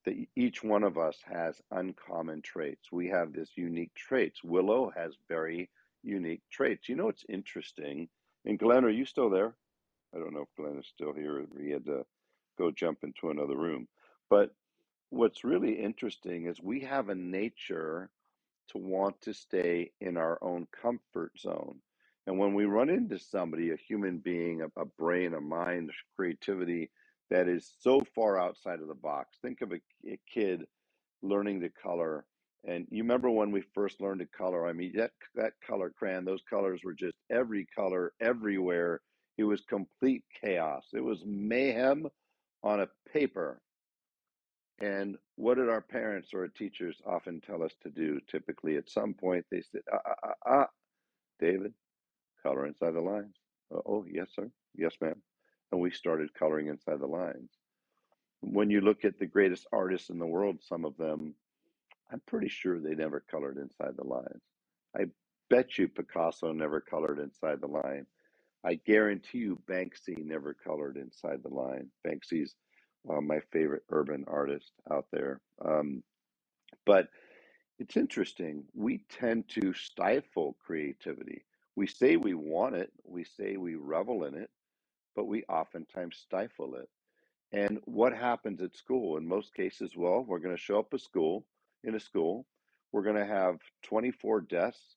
that 0.04 0.16
each 0.36 0.62
one 0.62 0.84
of 0.84 0.96
us 0.98 1.18
has 1.24 1.60
uncommon 1.70 2.42
traits. 2.42 2.90
We 2.92 3.08
have 3.08 3.32
this 3.32 3.50
unique 3.56 3.94
traits. 3.94 4.42
Willow 4.44 4.92
has 4.96 5.14
very 5.28 5.68
unique 6.02 6.42
traits. 6.50 6.88
You 6.88 6.96
know, 6.96 7.08
it's 7.08 7.24
interesting. 7.28 8.08
And 8.44 8.58
Glenn, 8.58 8.84
are 8.84 8.90
you 8.90 9.04
still 9.04 9.30
there? 9.30 9.54
I 10.14 10.18
don't 10.18 10.32
know 10.32 10.42
if 10.42 10.56
Glenn 10.56 10.78
is 10.78 10.86
still 10.86 11.12
here. 11.12 11.44
He 11.60 11.70
had 11.70 11.84
to 11.86 12.04
go 12.56 12.70
jump 12.70 12.98
into 13.02 13.30
another 13.30 13.56
room. 13.56 13.88
But 14.30 14.54
what's 15.10 15.44
really 15.44 15.72
interesting 15.72 16.46
is 16.46 16.60
we 16.60 16.80
have 16.80 17.08
a 17.08 17.14
nature 17.14 18.10
to 18.68 18.78
want 18.78 19.20
to 19.22 19.32
stay 19.32 19.90
in 20.00 20.16
our 20.16 20.38
own 20.42 20.66
comfort 20.82 21.32
zone. 21.38 21.76
And 22.26 22.38
when 22.38 22.54
we 22.54 22.66
run 22.66 22.90
into 22.90 23.18
somebody, 23.18 23.70
a 23.70 23.76
human 23.76 24.18
being, 24.18 24.62
a, 24.62 24.80
a 24.80 24.84
brain, 24.84 25.34
a 25.34 25.40
mind, 25.40 25.90
creativity 26.16 26.90
that 27.30 27.48
is 27.48 27.72
so 27.80 28.02
far 28.14 28.38
outside 28.38 28.80
of 28.80 28.88
the 28.88 28.94
box, 28.94 29.38
think 29.42 29.60
of 29.62 29.72
a, 29.72 29.80
a 30.08 30.18
kid 30.32 30.64
learning 31.22 31.60
to 31.60 31.70
color. 31.70 32.26
And 32.66 32.86
you 32.90 33.02
remember 33.02 33.30
when 33.30 33.50
we 33.52 33.62
first 33.74 34.00
learned 34.00 34.20
to 34.20 34.26
color? 34.26 34.66
I 34.66 34.72
mean, 34.72 34.92
that 34.96 35.12
that 35.36 35.54
color 35.66 35.90
crayon, 35.90 36.24
those 36.24 36.42
colors 36.48 36.82
were 36.84 36.94
just 36.94 37.16
every 37.30 37.66
color 37.66 38.12
everywhere 38.20 39.00
It 39.38 39.44
was 39.44 39.62
complete 39.62 40.24
chaos. 40.42 40.86
It 40.94 41.00
was 41.04 41.24
mayhem 41.26 42.08
on 42.62 42.80
a 42.80 42.88
paper. 43.12 43.60
And 44.80 45.18
what 45.36 45.56
did 45.56 45.68
our 45.68 45.80
parents 45.80 46.34
or 46.34 46.42
our 46.42 46.48
teachers 46.48 47.00
often 47.06 47.40
tell 47.40 47.62
us 47.62 47.74
to 47.82 47.90
do? 47.90 48.20
Typically, 48.30 48.76
at 48.76 48.90
some 48.90 49.14
point, 49.14 49.46
they 49.50 49.62
said, 49.62 49.82
ah, 49.92 49.98
ah, 50.06 50.14
ah, 50.24 50.34
ah, 50.46 50.66
David, 51.40 51.74
color 52.42 52.66
inside 52.66 52.94
the 52.94 53.00
lines. 53.00 53.36
Oh, 53.72 54.04
yes, 54.10 54.28
sir. 54.34 54.50
Yes, 54.76 54.94
ma'am. 55.00 55.22
And 55.72 55.80
we 55.80 55.90
started 55.90 56.34
coloring 56.34 56.68
inside 56.68 57.00
the 57.00 57.06
lines. 57.06 57.50
When 58.40 58.70
you 58.70 58.80
look 58.80 59.04
at 59.04 59.18
the 59.18 59.26
greatest 59.26 59.66
artists 59.72 60.10
in 60.10 60.18
the 60.18 60.26
world, 60.26 60.58
some 60.62 60.84
of 60.84 60.96
them, 60.96 61.34
I'm 62.10 62.22
pretty 62.26 62.48
sure 62.48 62.78
they 62.78 62.94
never 62.94 63.22
colored 63.30 63.58
inside 63.58 63.96
the 63.96 64.06
lines. 64.06 64.42
I 64.96 65.06
bet 65.50 65.76
you 65.76 65.88
Picasso 65.88 66.52
never 66.52 66.80
colored 66.80 67.18
inside 67.18 67.60
the 67.60 67.66
line. 67.66 68.06
I 68.64 68.74
guarantee 68.74 69.38
you 69.38 69.60
Banksy 69.68 70.24
never 70.24 70.54
colored 70.54 70.96
inside 70.96 71.42
the 71.42 71.54
line. 71.54 71.90
Banksy's 72.06 72.54
uh, 73.08 73.20
my 73.20 73.40
favorite 73.52 73.84
urban 73.90 74.24
artist 74.26 74.72
out 74.90 75.06
there. 75.12 75.40
Um, 75.64 76.02
but 76.84 77.08
it's 77.78 77.96
interesting. 77.96 78.64
We 78.74 79.04
tend 79.08 79.48
to 79.50 79.72
stifle 79.72 80.56
creativity. 80.64 81.44
We 81.76 81.86
say 81.86 82.16
we 82.16 82.34
want 82.34 82.74
it, 82.74 82.90
we 83.04 83.24
say 83.24 83.56
we 83.56 83.76
revel 83.76 84.24
in 84.24 84.34
it, 84.34 84.50
but 85.18 85.26
we 85.26 85.42
oftentimes 85.48 86.16
stifle 86.16 86.76
it. 86.76 86.88
And 87.50 87.80
what 87.86 88.12
happens 88.12 88.62
at 88.62 88.76
school? 88.76 89.16
In 89.16 89.26
most 89.26 89.52
cases, 89.52 89.96
well, 89.96 90.24
we're 90.24 90.38
going 90.38 90.54
to 90.54 90.62
show 90.62 90.78
up 90.78 90.94
at 90.94 91.00
school 91.00 91.44
in 91.82 91.96
a 91.96 92.00
school. 92.00 92.46
We're 92.92 93.02
going 93.02 93.16
to 93.16 93.26
have 93.26 93.56
24 93.82 94.42
desks, 94.42 94.94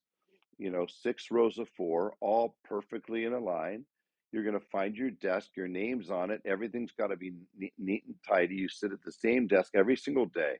you 0.60 0.70
know, 0.70 0.86
six 0.86 1.32
rows 1.32 1.58
of 1.58 1.70
four, 1.70 2.14
all 2.22 2.56
perfectly 2.64 3.26
in 3.26 3.34
a 3.34 3.40
line. 3.40 3.84
You're 4.32 4.44
going 4.44 4.60
to 4.60 4.66
find 4.72 4.96
your 4.96 5.10
desk, 5.10 5.50
your 5.58 5.68
name's 5.68 6.12
on 6.12 6.30
it. 6.30 6.44
Everything's 6.46 6.92
got 6.92 7.08
to 7.08 7.18
be 7.18 7.34
neat, 7.80 8.04
and 8.06 8.16
tidy. 8.30 8.54
You 8.54 8.70
sit 8.70 8.92
at 8.92 9.02
the 9.04 9.12
same 9.12 9.48
desk 9.48 9.72
every 9.74 9.98
single 9.98 10.28
day, 10.28 10.60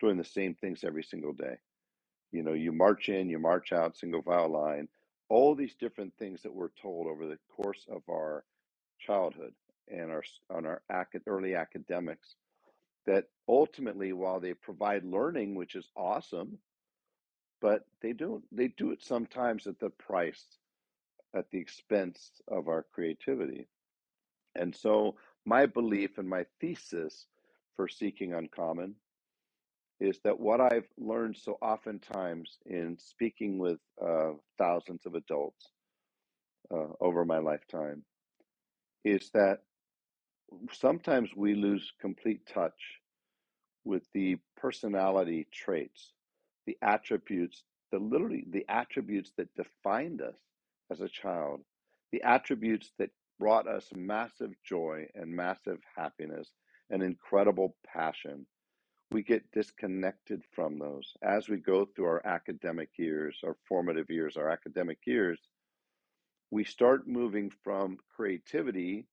doing 0.00 0.16
the 0.16 0.24
same 0.24 0.54
things 0.54 0.82
every 0.82 1.04
single 1.04 1.34
day. 1.34 1.56
You 2.30 2.42
know, 2.42 2.54
you 2.54 2.72
march 2.72 3.10
in, 3.10 3.28
you 3.28 3.38
march 3.38 3.70
out, 3.70 3.98
single 3.98 4.22
file 4.22 4.50
line, 4.50 4.88
all 5.28 5.54
these 5.54 5.74
different 5.78 6.14
things 6.18 6.40
that 6.40 6.54
we're 6.54 6.70
told 6.80 7.06
over 7.06 7.26
the 7.26 7.38
course 7.54 7.84
of 7.90 8.00
our 8.10 8.44
childhood 9.04 9.52
and 9.88 10.10
our 10.10 10.22
on 10.50 10.66
our 10.66 10.82
early 11.26 11.54
academics 11.54 12.36
that 13.06 13.24
ultimately 13.48 14.12
while 14.12 14.40
they 14.40 14.54
provide 14.54 15.04
learning 15.04 15.54
which 15.54 15.74
is 15.74 15.88
awesome 15.96 16.58
but 17.60 17.86
they 18.00 18.12
don't 18.12 18.44
they 18.52 18.68
do 18.68 18.90
it 18.90 19.02
sometimes 19.02 19.66
at 19.66 19.78
the 19.78 19.90
price 19.90 20.44
at 21.34 21.50
the 21.50 21.58
expense 21.58 22.42
of 22.48 22.68
our 22.68 22.84
creativity. 22.92 23.66
And 24.54 24.74
so 24.74 25.16
my 25.44 25.66
belief 25.66 26.18
and 26.18 26.28
my 26.28 26.44
thesis 26.60 27.26
for 27.76 27.88
seeking 27.88 28.34
uncommon 28.34 28.94
is 29.98 30.18
that 30.24 30.38
what 30.38 30.60
i've 30.60 30.88
learned 30.98 31.36
so 31.36 31.56
oftentimes 31.62 32.58
in 32.66 32.96
speaking 32.98 33.58
with 33.58 33.78
uh, 34.04 34.30
thousands 34.58 35.06
of 35.06 35.14
adults 35.14 35.68
uh, 36.72 36.88
over 37.00 37.24
my 37.24 37.38
lifetime 37.38 38.02
is 39.04 39.30
that 39.34 39.60
sometimes 40.72 41.30
we 41.36 41.54
lose 41.54 41.92
complete 42.00 42.46
touch 42.46 43.00
with 43.84 44.04
the 44.14 44.36
personality 44.56 45.46
traits, 45.52 46.12
the 46.66 46.76
attributes, 46.82 47.64
the 47.90 47.98
literally 47.98 48.44
the 48.50 48.64
attributes 48.68 49.32
that 49.36 49.54
defined 49.54 50.22
us 50.22 50.36
as 50.90 51.00
a 51.00 51.08
child, 51.08 51.60
the 52.12 52.22
attributes 52.22 52.92
that 52.98 53.10
brought 53.38 53.66
us 53.66 53.88
massive 53.94 54.52
joy 54.64 55.06
and 55.14 55.34
massive 55.34 55.78
happiness 55.96 56.48
and 56.90 57.02
incredible 57.02 57.74
passion. 57.86 58.46
We 59.10 59.22
get 59.22 59.50
disconnected 59.52 60.42
from 60.54 60.78
those 60.78 61.12
as 61.22 61.48
we 61.48 61.56
go 61.58 61.84
through 61.84 62.06
our 62.06 62.26
academic 62.26 62.90
years, 62.98 63.38
our 63.44 63.56
formative 63.68 64.10
years, 64.10 64.36
our 64.36 64.48
academic 64.48 64.98
years. 65.06 65.38
We 66.52 66.64
start 66.64 67.08
moving 67.08 67.50
from 67.64 67.96
creativity 68.14 69.06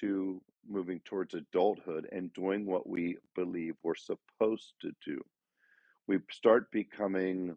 to 0.00 0.42
moving 0.68 1.00
towards 1.06 1.32
adulthood 1.32 2.06
and 2.12 2.30
doing 2.34 2.66
what 2.66 2.86
we 2.86 3.16
believe 3.34 3.76
we're 3.82 3.94
supposed 3.94 4.74
to 4.82 4.90
do. 5.02 5.18
We 6.06 6.18
start 6.30 6.70
becoming 6.70 7.56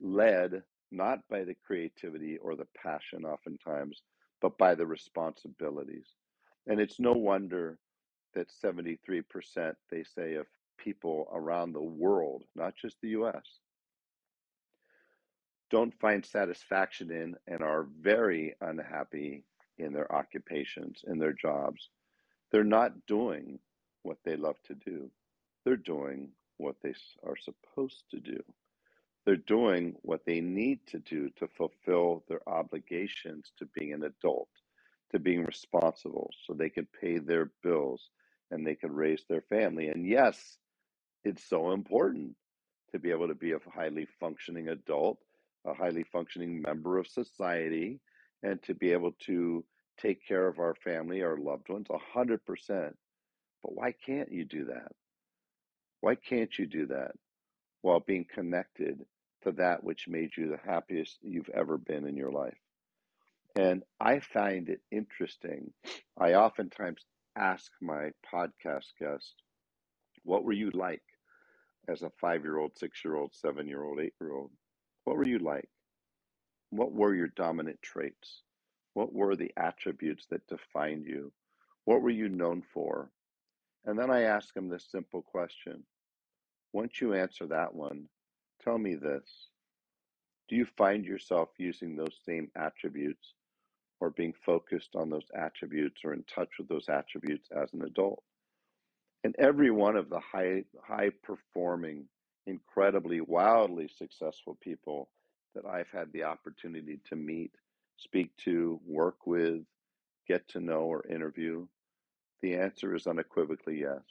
led 0.00 0.64
not 0.90 1.20
by 1.30 1.44
the 1.44 1.54
creativity 1.64 2.38
or 2.38 2.56
the 2.56 2.66
passion, 2.76 3.24
oftentimes, 3.24 4.02
but 4.40 4.58
by 4.58 4.74
the 4.74 4.86
responsibilities. 4.86 6.08
And 6.66 6.80
it's 6.80 6.98
no 6.98 7.12
wonder 7.12 7.78
that 8.34 8.48
73%, 8.50 9.22
they 9.92 10.02
say, 10.02 10.34
of 10.34 10.46
people 10.76 11.28
around 11.32 11.72
the 11.72 11.80
world, 11.80 12.42
not 12.56 12.74
just 12.74 12.96
the 13.00 13.10
US, 13.10 13.60
don't 15.72 15.98
find 16.00 16.24
satisfaction 16.24 17.10
in 17.10 17.34
and 17.48 17.62
are 17.62 17.88
very 18.00 18.54
unhappy 18.60 19.44
in 19.78 19.92
their 19.92 20.12
occupations, 20.14 21.04
in 21.08 21.18
their 21.18 21.32
jobs 21.32 21.88
they're 22.52 22.64
not 22.64 23.06
doing 23.06 23.58
what 24.02 24.18
they 24.24 24.36
love 24.36 24.56
to 24.66 24.74
do. 24.74 25.10
They're 25.64 25.76
doing 25.76 26.28
what 26.58 26.76
they 26.82 26.94
are 27.24 27.36
supposed 27.36 28.04
to 28.10 28.20
do. 28.20 28.40
They're 29.24 29.36
doing 29.36 29.96
what 30.02 30.24
they 30.26 30.40
need 30.40 30.86
to 30.88 30.98
do 30.98 31.30
to 31.38 31.48
fulfill 31.48 32.24
their 32.28 32.46
obligations 32.48 33.52
to 33.58 33.66
being 33.74 33.94
an 33.94 34.04
adult, 34.04 34.48
to 35.12 35.18
being 35.18 35.44
responsible, 35.44 36.30
so 36.46 36.52
they 36.52 36.68
can 36.68 36.86
pay 37.00 37.18
their 37.18 37.50
bills 37.62 38.10
and 38.50 38.66
they 38.66 38.74
can 38.74 38.92
raise 38.92 39.24
their 39.28 39.42
family. 39.42 39.88
And 39.88 40.06
yes, 40.06 40.58
it's 41.24 41.48
so 41.48 41.72
important 41.72 42.36
to 42.90 42.98
be 42.98 43.10
able 43.10 43.28
to 43.28 43.34
be 43.34 43.52
a 43.52 43.58
highly 43.74 44.06
functioning 44.20 44.68
adult, 44.68 45.18
a 45.66 45.74
highly 45.74 46.04
functioning 46.04 46.62
member 46.62 46.98
of 46.98 47.06
society, 47.06 48.00
and 48.42 48.62
to 48.64 48.74
be 48.74 48.92
able 48.92 49.12
to 49.26 49.64
take 49.98 50.26
care 50.26 50.48
of 50.48 50.58
our 50.58 50.74
family, 50.74 51.22
our 51.22 51.36
loved 51.36 51.68
ones, 51.68 51.86
100%. 51.88 52.38
But 53.62 53.74
why 53.74 53.92
can't 53.92 54.32
you 54.32 54.44
do 54.44 54.64
that? 54.66 54.92
Why 56.00 56.16
can't 56.16 56.56
you 56.58 56.66
do 56.66 56.86
that 56.86 57.12
while 57.82 58.00
being 58.00 58.26
connected 58.32 59.04
to 59.42 59.52
that 59.52 59.84
which 59.84 60.08
made 60.08 60.30
you 60.36 60.48
the 60.48 60.58
happiest 60.70 61.18
you've 61.22 61.50
ever 61.50 61.78
been 61.78 62.06
in 62.06 62.16
your 62.16 62.32
life? 62.32 62.58
And 63.56 63.82
I 64.00 64.20
find 64.20 64.68
it 64.68 64.80
interesting. 64.90 65.72
I 66.18 66.34
oftentimes 66.34 67.04
ask 67.36 67.70
my 67.80 68.10
podcast 68.32 68.86
guests, 68.98 69.34
What 70.24 70.44
were 70.44 70.52
you 70.52 70.70
like 70.70 71.02
as 71.88 72.02
a 72.02 72.10
five 72.20 72.42
year 72.42 72.58
old, 72.58 72.76
six 72.78 73.04
year 73.04 73.16
old, 73.16 73.34
seven 73.34 73.68
year 73.68 73.84
old, 73.84 74.00
eight 74.00 74.14
year 74.20 74.32
old? 74.32 74.50
What 75.04 75.16
were 75.16 75.26
you 75.26 75.38
like? 75.38 75.68
What 76.70 76.92
were 76.92 77.14
your 77.14 77.28
dominant 77.28 77.80
traits? 77.82 78.42
What 78.94 79.12
were 79.12 79.36
the 79.36 79.52
attributes 79.56 80.26
that 80.30 80.46
defined 80.46 81.06
you? 81.06 81.32
What 81.84 82.02
were 82.02 82.10
you 82.10 82.28
known 82.28 82.62
for? 82.72 83.10
And 83.84 83.98
then 83.98 84.10
I 84.10 84.22
ask 84.22 84.54
them 84.54 84.68
this 84.68 84.86
simple 84.90 85.22
question. 85.22 85.84
Once 86.72 87.00
you 87.00 87.14
answer 87.14 87.46
that 87.46 87.74
one, 87.74 88.08
tell 88.62 88.78
me 88.78 88.94
this. 88.94 89.48
Do 90.48 90.56
you 90.56 90.66
find 90.76 91.04
yourself 91.04 91.48
using 91.58 91.96
those 91.96 92.16
same 92.24 92.50
attributes 92.56 93.34
or 94.00 94.10
being 94.10 94.34
focused 94.44 94.94
on 94.94 95.10
those 95.10 95.26
attributes 95.34 96.02
or 96.04 96.12
in 96.12 96.24
touch 96.24 96.50
with 96.58 96.68
those 96.68 96.88
attributes 96.88 97.48
as 97.50 97.72
an 97.72 97.82
adult? 97.82 98.22
And 99.24 99.34
every 99.38 99.70
one 99.70 99.96
of 99.96 100.10
the 100.10 100.20
high 100.20 100.64
high 100.82 101.10
performing, 101.22 102.06
incredibly 102.46 103.20
wildly 103.20 103.88
successful 103.88 104.58
people 104.60 105.08
that 105.54 105.66
I've 105.66 105.90
had 105.90 106.12
the 106.12 106.24
opportunity 106.24 107.00
to 107.08 107.16
meet 107.16 107.52
speak 107.98 108.36
to, 108.38 108.80
work 108.86 109.26
with, 109.26 109.60
get 110.26 110.48
to 110.48 110.60
know, 110.60 110.80
or 110.80 111.06
interview? 111.08 111.66
The 112.40 112.56
answer 112.56 112.94
is 112.94 113.06
unequivocally 113.06 113.80
yes. 113.80 114.02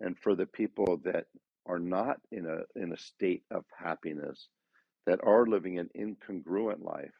And 0.00 0.16
for 0.18 0.34
the 0.34 0.46
people 0.46 1.00
that 1.04 1.26
are 1.66 1.78
not 1.78 2.20
in 2.30 2.46
a, 2.46 2.80
in 2.80 2.92
a 2.92 2.98
state 2.98 3.42
of 3.50 3.64
happiness, 3.76 4.48
that 5.06 5.20
are 5.24 5.46
living 5.46 5.78
an 5.78 5.88
incongruent 5.96 6.82
life, 6.84 7.14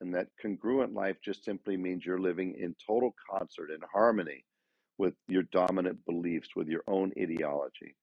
and 0.00 0.14
that 0.14 0.28
congruent 0.40 0.92
life 0.92 1.16
just 1.24 1.44
simply 1.44 1.76
means 1.76 2.04
you're 2.04 2.18
living 2.18 2.54
in 2.58 2.74
total 2.86 3.14
concert 3.30 3.70
and 3.70 3.82
harmony 3.92 4.44
with 4.98 5.14
your 5.28 5.44
dominant 5.44 6.04
beliefs, 6.04 6.50
with 6.54 6.68
your 6.68 6.82
own 6.86 7.12
ideology. 7.18 7.96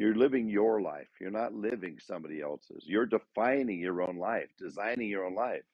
You're 0.00 0.14
living 0.14 0.48
your 0.48 0.80
life. 0.80 1.10
You're 1.20 1.30
not 1.30 1.52
living 1.52 1.98
somebody 2.00 2.40
else's. 2.40 2.84
You're 2.86 3.04
defining 3.04 3.80
your 3.80 4.00
own 4.00 4.16
life, 4.16 4.48
designing 4.58 5.10
your 5.10 5.26
own 5.26 5.34
life. 5.34 5.64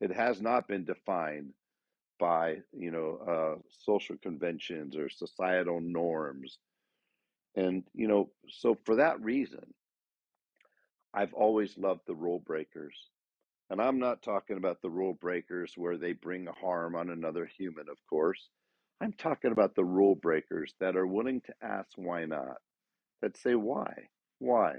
It 0.00 0.10
has 0.12 0.42
not 0.42 0.66
been 0.66 0.84
defined 0.84 1.52
by 2.18 2.62
you 2.72 2.90
know 2.90 3.18
uh, 3.28 3.62
social 3.70 4.16
conventions 4.20 4.96
or 4.96 5.08
societal 5.08 5.80
norms, 5.80 6.58
and 7.54 7.84
you 7.94 8.08
know 8.08 8.30
so 8.48 8.76
for 8.84 8.96
that 8.96 9.22
reason, 9.22 9.64
I've 11.14 11.32
always 11.32 11.78
loved 11.78 12.02
the 12.08 12.16
rule 12.16 12.40
breakers. 12.40 12.96
And 13.70 13.80
I'm 13.80 14.00
not 14.00 14.22
talking 14.22 14.56
about 14.56 14.82
the 14.82 14.90
rule 14.90 15.14
breakers 15.14 15.74
where 15.76 15.96
they 15.96 16.12
bring 16.12 16.46
harm 16.60 16.96
on 16.96 17.08
another 17.10 17.46
human, 17.56 17.88
of 17.88 17.98
course. 18.10 18.48
I'm 19.00 19.12
talking 19.12 19.52
about 19.52 19.76
the 19.76 19.84
rule 19.84 20.16
breakers 20.16 20.74
that 20.80 20.96
are 20.96 21.06
willing 21.06 21.40
to 21.42 21.54
ask 21.62 21.90
why 21.96 22.24
not, 22.26 22.58
that 23.22 23.36
say 23.36 23.54
why, 23.54 24.08
why. 24.38 24.76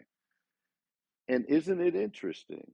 And 1.28 1.46
isn't 1.46 1.82
it 1.82 1.96
interesting 1.96 2.72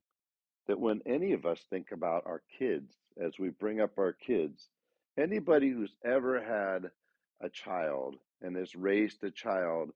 that 0.67 0.79
when 0.79 1.01
any 1.05 1.33
of 1.33 1.45
us 1.45 1.61
think 1.69 1.91
about 1.91 2.23
our 2.25 2.41
kids, 2.57 2.93
as 3.21 3.39
we 3.39 3.49
bring 3.49 3.79
up 3.81 3.97
our 3.97 4.13
kids, 4.13 4.69
anybody 5.17 5.69
who's 5.69 5.95
ever 6.03 6.41
had 6.41 6.91
a 7.41 7.49
child 7.49 8.15
and 8.41 8.55
has 8.55 8.75
raised 8.75 9.23
a 9.23 9.31
child, 9.31 9.91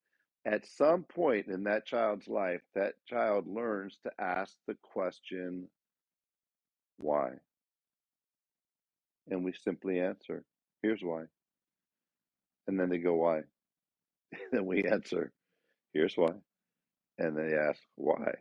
at 0.45 0.65
some 0.67 1.03
point 1.03 1.47
in 1.47 1.63
that 1.63 1.85
child's 1.85 2.27
life, 2.27 2.61
that 2.75 2.93
child 3.07 3.47
learns 3.47 3.97
to 4.03 4.11
ask 4.19 4.53
the 4.67 4.75
question, 4.81 5.67
why? 6.97 7.31
And 9.29 9.43
we 9.43 9.53
simply 9.53 9.99
answer, 9.99 10.43
here's 10.81 11.01
why. 11.01 11.23
And 12.67 12.79
then 12.79 12.89
they 12.89 12.99
go, 12.99 13.15
why? 13.15 13.41
And 14.51 14.65
we 14.65 14.83
answer, 14.83 15.31
here's 15.95 16.15
why. 16.15 16.33
And 17.17 17.35
they 17.35 17.55
ask, 17.55 17.79
why? 17.95 18.33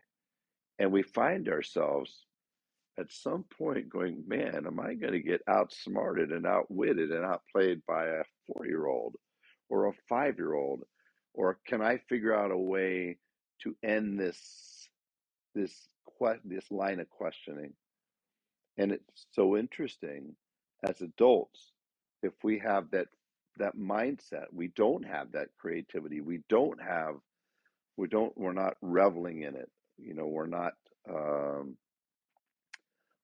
And 0.78 0.92
we 0.92 1.02
find 1.02 1.48
ourselves 1.48 2.26
at 2.98 3.12
some 3.12 3.44
point 3.56 3.88
going, 3.88 4.24
man, 4.26 4.64
am 4.66 4.80
I 4.80 4.94
going 4.94 5.12
to 5.12 5.20
get 5.20 5.40
outsmarted 5.48 6.30
and 6.30 6.46
outwitted 6.46 7.10
and 7.10 7.24
outplayed 7.24 7.80
by 7.86 8.06
a 8.06 8.24
four 8.46 8.66
year 8.66 8.86
old 8.86 9.14
or 9.70 9.86
a 9.86 9.92
five 10.08 10.36
year 10.36 10.54
old? 10.54 10.82
Or 11.32 11.58
can 11.66 11.80
I 11.80 11.98
figure 12.08 12.34
out 12.34 12.50
a 12.50 12.58
way 12.58 13.18
to 13.62 13.76
end 13.82 14.18
this 14.18 14.88
this 15.54 15.72
this 16.44 16.70
line 16.70 17.00
of 17.00 17.08
questioning? 17.08 17.72
And 18.76 18.90
it's 18.90 19.26
so 19.32 19.56
interesting 19.56 20.34
as 20.82 21.00
adults, 21.00 21.72
if 22.22 22.32
we 22.42 22.58
have 22.58 22.90
that 22.90 23.06
that 23.58 23.76
mindset, 23.76 24.46
we 24.52 24.68
don't 24.68 25.04
have 25.04 25.32
that 25.32 25.48
creativity. 25.58 26.20
We 26.20 26.40
don't 26.48 26.80
have 26.82 27.14
we 27.96 28.08
don't 28.08 28.36
we're 28.36 28.52
not 28.52 28.76
reveling 28.82 29.42
in 29.42 29.54
it. 29.56 29.70
You 29.98 30.14
know, 30.14 30.26
we're 30.26 30.46
not 30.46 30.72
um, 31.08 31.76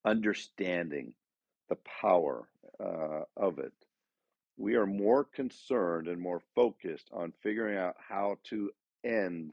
understanding 0.05 1.15
the 1.69 1.77
power 2.01 2.49
uh, 2.81 3.23
of 3.37 3.59
it. 3.59 3.73
We 4.57 4.77
are 4.77 4.87
more 4.87 5.25
concerned 5.25 6.09
and 6.09 6.21
more 6.21 6.43
focused 6.55 7.09
on 7.13 7.33
figuring 7.43 7.79
out 7.79 7.97
how 8.09 8.39
to 8.51 8.71
end 9.05 9.53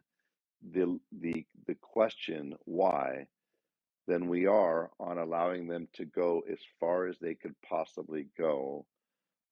the 0.74 1.00
the 1.20 1.46
the 1.68 1.76
question 1.76 2.56
why 2.66 3.28
than 4.08 4.28
we 4.28 4.48
are 4.48 4.90
on 5.00 5.18
allowing 5.18 5.68
them 5.68 5.88
to 5.94 6.06
go 6.06 6.42
as 6.52 6.60
far 6.80 7.08
as 7.08 7.18
they 7.20 7.36
could 7.36 7.56
possibly 7.68 8.28
go 8.38 8.86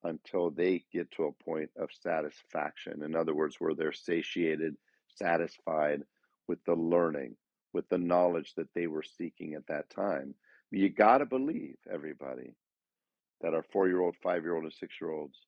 until 0.04 0.50
they 0.50 0.84
get 0.92 1.10
to 1.12 1.24
a 1.24 1.44
point 1.44 1.70
of 1.76 1.90
satisfaction. 1.92 3.02
In 3.02 3.14
other 3.14 3.34
words, 3.34 3.56
where 3.58 3.74
they're 3.74 3.92
satiated, 3.92 4.76
satisfied 5.16 6.02
with 6.48 6.62
the 6.64 6.74
learning, 6.74 7.36
with 7.72 7.88
the 7.88 7.98
knowledge 7.98 8.54
that 8.56 8.68
they 8.74 8.86
were 8.86 9.02
seeking 9.02 9.54
at 9.54 9.66
that 9.68 9.90
time. 9.90 10.34
You 10.70 10.88
got 10.88 11.18
to 11.18 11.26
believe, 11.26 11.76
everybody, 11.92 12.54
that 13.40 13.54
our 13.54 13.64
four 13.72 13.88
year 13.88 14.00
old, 14.00 14.16
five 14.22 14.42
year 14.42 14.54
old, 14.54 14.64
and 14.64 14.72
six 14.72 14.94
year 15.00 15.10
olds, 15.10 15.38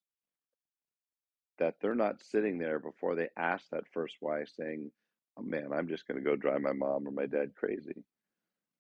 that 1.59 1.75
they're 1.81 1.95
not 1.95 2.23
sitting 2.23 2.59
there 2.59 2.79
before 2.79 3.15
they 3.15 3.29
ask 3.37 3.65
that 3.71 3.85
first 3.93 4.17
why 4.21 4.45
saying, 4.45 4.91
oh, 5.37 5.43
man, 5.43 5.73
I'm 5.73 5.89
just 5.89 6.07
going 6.07 6.23
to 6.23 6.25
go 6.25 6.37
drive 6.37 6.61
my 6.61 6.73
mom 6.73 7.07
or 7.07 7.11
my 7.11 7.27
dad 7.27 7.53
crazy. 7.57 8.05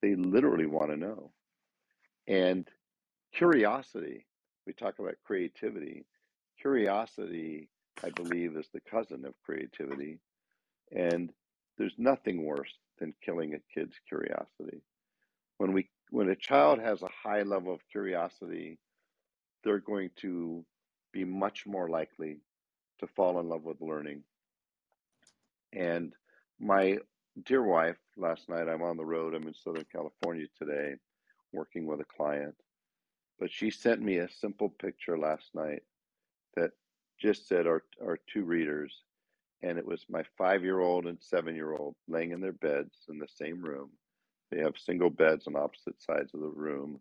They 0.00 0.14
literally 0.14 0.66
want 0.66 0.90
to 0.90 0.96
know. 0.96 1.32
And 2.28 2.68
curiosity, 3.34 4.26
we 4.66 4.72
talk 4.72 4.98
about 4.98 5.16
creativity. 5.24 6.04
Curiosity, 6.60 7.68
I 8.04 8.10
believe, 8.10 8.56
is 8.56 8.68
the 8.72 8.80
cousin 8.80 9.24
of 9.24 9.34
creativity. 9.44 10.20
And 10.94 11.30
there's 11.76 11.94
nothing 11.98 12.44
worse 12.44 12.72
than 12.98 13.14
killing 13.24 13.54
a 13.54 13.58
kid's 13.74 13.94
curiosity. 14.08 14.82
When 15.58 15.72
we 15.72 15.88
when 16.10 16.30
a 16.30 16.36
child 16.36 16.80
has 16.80 17.02
a 17.02 17.08
high 17.22 17.42
level 17.42 17.72
of 17.72 17.80
curiosity, 17.90 18.78
they're 19.62 19.78
going 19.78 20.10
to 20.20 20.64
be 21.12 21.24
much 21.24 21.66
more 21.66 21.88
likely 21.88 22.38
to 23.00 23.06
fall 23.06 23.38
in 23.40 23.48
love 23.48 23.64
with 23.64 23.80
learning. 23.80 24.22
And 25.72 26.14
my 26.58 26.98
dear 27.44 27.62
wife, 27.62 27.96
last 28.16 28.48
night 28.48 28.68
I'm 28.68 28.82
on 28.82 28.96
the 28.96 29.04
road, 29.04 29.34
I'm 29.34 29.46
in 29.46 29.54
Southern 29.54 29.84
California 29.92 30.46
today 30.58 30.94
working 31.52 31.86
with 31.86 32.00
a 32.00 32.04
client, 32.04 32.54
but 33.38 33.50
she 33.50 33.70
sent 33.70 34.02
me 34.02 34.18
a 34.18 34.28
simple 34.30 34.68
picture 34.68 35.18
last 35.18 35.50
night 35.54 35.82
that 36.56 36.70
just 37.20 37.48
said 37.48 37.66
our, 37.66 37.82
our 38.02 38.18
two 38.32 38.44
readers, 38.44 39.02
and 39.62 39.78
it 39.78 39.86
was 39.86 40.04
my 40.08 40.22
five 40.36 40.62
year 40.62 40.80
old 40.80 41.06
and 41.06 41.18
seven 41.20 41.54
year 41.54 41.72
old 41.72 41.94
laying 42.08 42.32
in 42.32 42.40
their 42.40 42.52
beds 42.52 42.94
in 43.08 43.18
the 43.18 43.28
same 43.28 43.62
room. 43.62 43.90
They 44.50 44.58
have 44.60 44.74
single 44.78 45.10
beds 45.10 45.46
on 45.46 45.56
opposite 45.56 46.00
sides 46.00 46.32
of 46.34 46.40
the 46.40 46.48
room, 46.48 47.00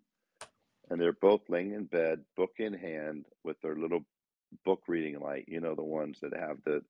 and 0.89 0.99
they're 0.99 1.13
both 1.13 1.41
laying 1.49 1.73
in 1.73 1.85
bed, 1.85 2.21
book 2.35 2.53
in 2.59 2.73
hand, 2.73 3.25
with 3.43 3.59
their 3.61 3.75
little 3.75 4.05
book 4.65 4.83
reading 4.87 5.19
light. 5.19 5.45
You 5.47 5.61
know, 5.61 5.75
the 5.75 5.83
ones 5.83 6.19
that 6.21 6.35
have 6.37 6.57
the 6.65 6.81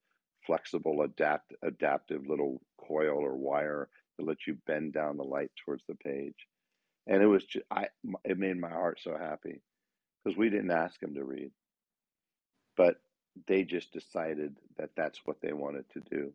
flexible, 0.45 1.01
adapt 1.03 1.53
adaptive 1.63 2.25
little 2.27 2.61
coil 2.87 3.17
or 3.19 3.35
wire 3.35 3.89
that 4.17 4.25
lets 4.25 4.47
you 4.47 4.57
bend 4.65 4.93
down 4.93 5.17
the 5.17 5.23
light 5.23 5.51
towards 5.65 5.83
the 5.87 5.95
page. 5.95 6.35
And 7.07 7.21
it 7.21 7.27
was 7.27 7.43
just, 7.45 7.65
I 7.71 7.87
it 8.23 8.37
made 8.37 8.59
my 8.59 8.69
heart 8.69 8.99
so 9.03 9.17
happy 9.17 9.61
because 10.23 10.37
we 10.37 10.49
didn't 10.49 10.71
ask 10.71 10.99
them 10.99 11.13
to 11.15 11.23
read, 11.23 11.51
but 12.75 12.95
they 13.47 13.63
just 13.63 13.93
decided 13.93 14.57
that 14.77 14.91
that's 14.97 15.21
what 15.25 15.41
they 15.41 15.53
wanted 15.53 15.85
to 15.91 16.01
do, 16.01 16.33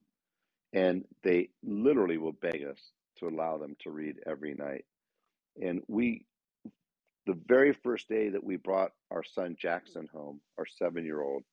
and 0.73 1.05
they 1.23 1.51
literally 1.65 2.19
will 2.19 2.33
beg 2.33 2.65
us 2.65 2.81
to 3.19 3.29
allow 3.29 3.59
them 3.59 3.77
to 3.81 3.91
read 3.91 4.17
every 4.27 4.55
night. 4.55 4.85
And 5.63 5.83
we, 5.89 6.27
the 7.27 7.39
very 7.47 7.73
first 7.73 8.09
day 8.09 8.31
that 8.31 8.45
we 8.45 8.57
brought 8.57 8.93
our 9.11 9.25
son 9.25 9.57
Jackson 9.59 10.09
home, 10.13 10.41
our 10.59 10.67
seven 10.67 11.05
year 11.05 11.23
old, 11.23 11.45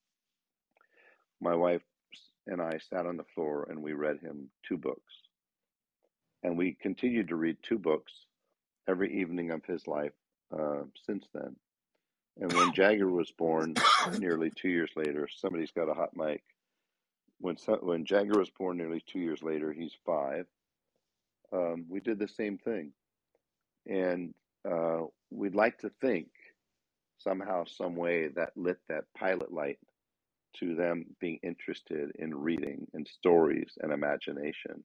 my 1.41 1.55
wife 1.55 1.81
and 2.47 2.61
I 2.61 2.79
sat 2.89 3.05
on 3.05 3.17
the 3.17 3.25
floor 3.35 3.67
and 3.69 3.81
we 3.83 3.93
read 3.93 4.19
him 4.21 4.49
two 4.67 4.77
books. 4.77 5.13
And 6.43 6.57
we 6.57 6.77
continued 6.81 7.29
to 7.29 7.35
read 7.35 7.57
two 7.63 7.79
books 7.79 8.13
every 8.87 9.21
evening 9.21 9.51
of 9.51 9.65
his 9.65 9.87
life 9.87 10.13
uh, 10.57 10.83
since 11.05 11.25
then. 11.33 11.55
And 12.39 12.51
when 12.53 12.73
Jagger 12.73 13.09
was 13.09 13.31
born, 13.31 13.75
nearly 14.17 14.49
two 14.49 14.69
years 14.69 14.91
later, 14.95 15.27
somebody's 15.27 15.71
got 15.71 15.89
a 15.89 15.93
hot 15.93 16.15
mic. 16.15 16.41
When 17.39 17.55
when 17.81 18.05
Jagger 18.05 18.39
was 18.39 18.49
born, 18.49 18.77
nearly 18.77 19.03
two 19.05 19.19
years 19.19 19.43
later, 19.43 19.71
he's 19.73 19.93
five. 20.05 20.45
Um, 21.51 21.85
we 21.89 21.99
did 21.99 22.19
the 22.19 22.27
same 22.27 22.57
thing, 22.57 22.91
and 23.87 24.33
uh, 24.69 25.01
we'd 25.31 25.55
like 25.55 25.79
to 25.79 25.91
think 26.01 26.27
somehow, 27.17 27.65
some 27.65 27.95
way 27.95 28.27
that 28.29 28.55
lit 28.55 28.77
that 28.87 29.05
pilot 29.17 29.51
light 29.51 29.79
to 30.57 30.75
them 30.75 31.05
being 31.19 31.39
interested 31.43 32.11
in 32.15 32.33
reading 32.33 32.87
and 32.93 33.07
stories 33.07 33.77
and 33.81 33.91
imagination. 33.91 34.83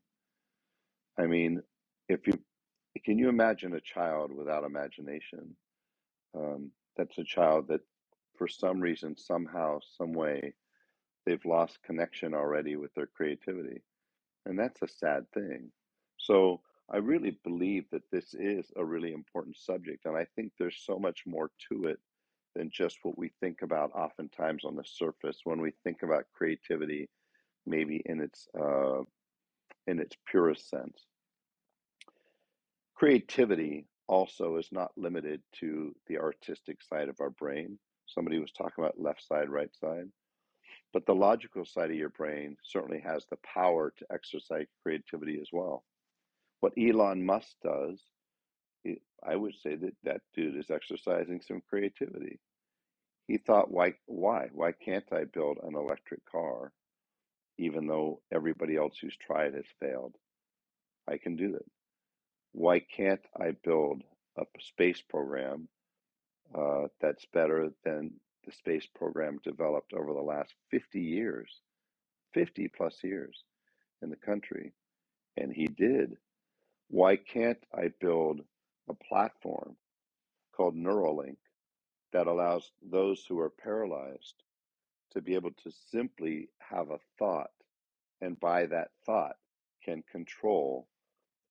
I 1.18 1.26
mean, 1.26 1.62
if 2.08 2.26
you 2.26 2.38
can 3.04 3.18
you 3.18 3.28
imagine 3.28 3.74
a 3.74 3.80
child 3.80 4.32
without 4.32 4.64
imagination? 4.64 5.56
Um, 6.36 6.70
that's 6.96 7.18
a 7.18 7.24
child 7.24 7.68
that, 7.68 7.80
for 8.36 8.48
some 8.48 8.80
reason, 8.80 9.16
somehow, 9.16 9.78
some 9.96 10.12
way, 10.12 10.54
they've 11.24 11.44
lost 11.44 11.82
connection 11.82 12.34
already 12.34 12.76
with 12.76 12.92
their 12.94 13.06
creativity, 13.06 13.82
and 14.46 14.58
that's 14.58 14.82
a 14.82 14.88
sad 14.88 15.24
thing. 15.32 15.70
So 16.18 16.60
I 16.92 16.98
really 16.98 17.38
believe 17.44 17.84
that 17.90 18.10
this 18.10 18.34
is 18.34 18.70
a 18.76 18.84
really 18.84 19.12
important 19.12 19.56
subject, 19.56 20.04
and 20.04 20.16
I 20.16 20.26
think 20.36 20.52
there's 20.58 20.82
so 20.84 20.98
much 20.98 21.22
more 21.26 21.50
to 21.70 21.84
it 21.84 21.98
than 22.54 22.70
just 22.70 22.98
what 23.02 23.18
we 23.18 23.32
think 23.40 23.62
about 23.62 23.90
oftentimes 23.94 24.64
on 24.64 24.76
the 24.76 24.84
surface 24.84 25.40
when 25.44 25.60
we 25.60 25.72
think 25.82 26.02
about 26.02 26.26
creativity, 26.32 27.08
maybe 27.66 28.02
in 28.06 28.20
its 28.20 28.46
uh, 28.58 29.02
in 29.86 29.98
its 29.98 30.16
purest 30.26 30.68
sense. 30.68 31.06
Creativity 32.94 33.86
also 34.06 34.56
is 34.56 34.68
not 34.70 34.92
limited 34.96 35.42
to 35.60 35.94
the 36.06 36.18
artistic 36.18 36.82
side 36.82 37.08
of 37.08 37.20
our 37.20 37.30
brain. 37.30 37.78
Somebody 38.06 38.38
was 38.38 38.52
talking 38.52 38.84
about 38.84 39.00
left 39.00 39.26
side, 39.26 39.48
right 39.48 39.74
side, 39.80 40.08
but 40.92 41.06
the 41.06 41.14
logical 41.14 41.64
side 41.64 41.90
of 41.90 41.96
your 41.96 42.10
brain 42.10 42.56
certainly 42.62 43.00
has 43.00 43.24
the 43.30 43.38
power 43.42 43.92
to 43.98 44.06
exercise 44.12 44.66
creativity 44.82 45.38
as 45.40 45.48
well. 45.52 45.84
What 46.60 46.74
Elon 46.78 47.24
Musk 47.24 47.48
does, 47.62 48.00
I 49.26 49.36
would 49.36 49.54
say 49.62 49.74
that 49.76 49.94
that 50.04 50.20
dude 50.34 50.56
is 50.56 50.70
exercising 50.70 51.40
some 51.40 51.62
creativity. 51.68 52.38
He 53.26 53.38
thought, 53.38 53.70
why, 53.70 53.94
why, 54.04 54.48
why 54.52 54.72
can't 54.72 55.10
I 55.12 55.24
build 55.24 55.58
an 55.62 55.74
electric 55.74 56.24
car, 56.26 56.72
even 57.58 57.86
though 57.86 58.20
everybody 58.32 58.76
else 58.76 58.98
who's 59.00 59.16
tried 59.16 59.54
has 59.54 59.64
failed? 59.80 60.14
I 61.08 61.16
can 61.16 61.36
do 61.36 61.52
that. 61.52 61.64
Why 62.54 62.80
can't 62.80 63.22
I 63.40 63.52
build 63.64 64.04
a 64.38 64.44
space 64.60 65.02
program 65.02 65.68
uh, 66.56 66.88
that's 67.00 67.26
better 67.34 67.70
than 67.84 68.12
the 68.46 68.52
space 68.52 68.86
program 68.94 69.40
developed 69.44 69.92
over 69.94 70.12
the 70.14 70.22
last 70.22 70.54
50 70.70 71.00
years, 71.00 71.62
50 72.34 72.68
plus 72.76 72.98
years 73.04 73.44
in 74.02 74.10
the 74.10 74.16
country. 74.16 74.72
And 75.36 75.52
he 75.52 75.66
did. 75.66 76.16
Why 76.88 77.16
can't 77.16 77.58
I 77.74 77.90
build 78.00 78.42
a 78.88 78.94
platform 78.94 79.76
called 80.56 80.76
Neuralink 80.76 81.38
that 82.12 82.28
allows 82.28 82.70
those 82.82 83.24
who 83.28 83.40
are 83.40 83.50
paralyzed 83.50 84.34
to 85.12 85.22
be 85.22 85.34
able 85.34 85.52
to 85.64 85.72
simply 85.90 86.50
have 86.60 86.90
a 86.90 87.00
thought 87.18 87.50
and 88.22 88.38
by 88.40 88.66
that 88.66 88.90
thought 89.06 89.36
can 89.84 90.04
control 90.10 90.88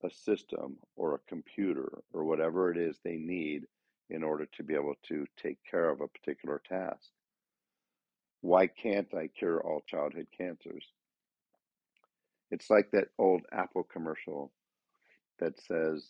a 0.04 0.12
system 0.12 0.78
or 0.96 1.16
a 1.16 1.30
computer 1.30 2.02
or 2.14 2.24
whatever 2.24 2.72
it 2.72 2.78
is 2.78 2.98
they 3.04 3.18
need 3.18 3.64
in 4.10 4.24
order 4.24 4.46
to 4.58 4.64
be 4.64 4.74
able 4.74 4.96
to 5.08 5.26
take 5.42 5.58
care 5.70 5.90
of 5.90 6.02
a 6.02 6.08
particular 6.08 6.62
task. 6.68 7.10
Why 8.42 8.68
can't 8.68 9.14
I 9.14 9.28
cure 9.28 9.62
all 9.62 9.84
childhood 9.88 10.28
cancers? 10.38 10.86
It's 12.52 12.70
like 12.70 12.92
that 12.92 13.08
old 13.18 13.42
Apple 13.52 13.84
commercial 13.84 14.52
that 15.40 15.60
says, 15.60 16.06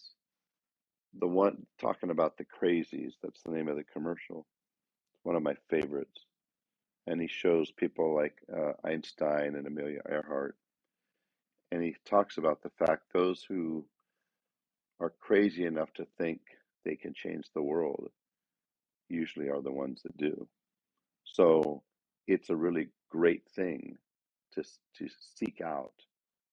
the 1.20 1.28
one 1.28 1.66
talking 1.80 2.10
about 2.10 2.38
the 2.38 2.46
crazies, 2.46 3.14
that's 3.22 3.42
the 3.44 3.52
name 3.52 3.68
of 3.68 3.78
the 3.78 3.84
commercial. 3.84 4.46
It's 5.14 5.24
one 5.24 5.36
of 5.36 5.44
my 5.44 5.56
favorites. 5.70 6.26
And 7.06 7.22
he 7.22 7.28
shows 7.28 7.72
people 7.72 8.16
like 8.16 8.36
uh, 8.52 8.74
Einstein 8.84 9.56
and 9.56 9.68
Amelia 9.68 10.02
Earhart. 10.10 10.56
And 11.74 11.82
he 11.82 11.96
talks 12.06 12.38
about 12.38 12.62
the 12.62 12.70
fact 12.86 13.02
those 13.14 13.44
who 13.50 13.84
are 15.00 15.12
crazy 15.20 15.66
enough 15.66 15.92
to 15.96 16.06
think 16.20 16.40
they 16.86 16.96
can 16.96 17.16
change 17.16 17.48
the 17.56 17.64
world 17.64 18.12
usually 19.10 19.50
are 19.50 19.64
the 19.64 19.72
ones 19.72 20.02
that 20.04 20.16
do. 20.16 20.48
So 21.24 21.82
it's 22.28 22.52
a 22.52 22.56
really 22.56 22.90
great 23.10 23.50
thing 23.56 23.98
to, 24.54 24.62
to 25.00 25.08
seek 25.36 25.62
out 25.62 25.94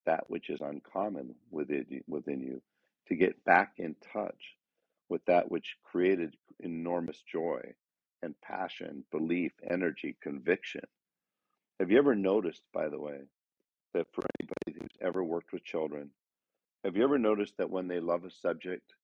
that 0.07 0.25
which 0.29 0.49
is 0.49 0.63
uncommon 0.63 1.35
within 1.51 1.85
you, 1.91 2.01
within 2.09 2.41
you, 2.41 2.63
to 3.09 3.15
get 3.15 3.45
back 3.45 3.75
in 3.77 3.97
touch 4.15 4.57
with 5.11 5.23
that 5.27 5.51
which 5.51 5.77
created 5.85 6.35
enormous 6.61 7.23
joy 7.31 7.61
and 8.23 8.35
passion, 8.41 9.05
belief, 9.13 9.53
energy, 9.71 10.17
conviction. 10.23 10.85
Have 11.79 11.91
you 11.91 11.99
ever 11.99 12.15
noticed, 12.15 12.63
by 12.73 12.89
the 12.89 12.99
way, 12.99 13.19
that 13.95 14.07
for 14.13 14.25
anybody 14.41 14.81
who's 14.81 14.97
ever 15.01 15.23
worked 15.25 15.53
with 15.53 15.65
children, 15.65 16.11
have 16.85 16.97
you 16.97 17.05
ever 17.05 17.19
noticed 17.19 17.57
that 17.59 17.71
when 17.71 17.89
they 17.89 18.01
love 18.01 18.25
a 18.25 18.31
subject, 18.31 18.95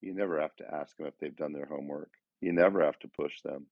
you 0.00 0.14
never 0.14 0.40
have 0.40 0.56
to 0.56 0.74
ask 0.74 0.96
them 0.96 1.06
if 1.06 1.18
they've 1.18 1.36
done 1.36 1.52
their 1.52 1.66
homework? 1.66 2.10
You 2.40 2.52
never 2.52 2.82
have 2.82 2.98
to 3.00 3.08
push 3.08 3.40
them. 3.42 3.66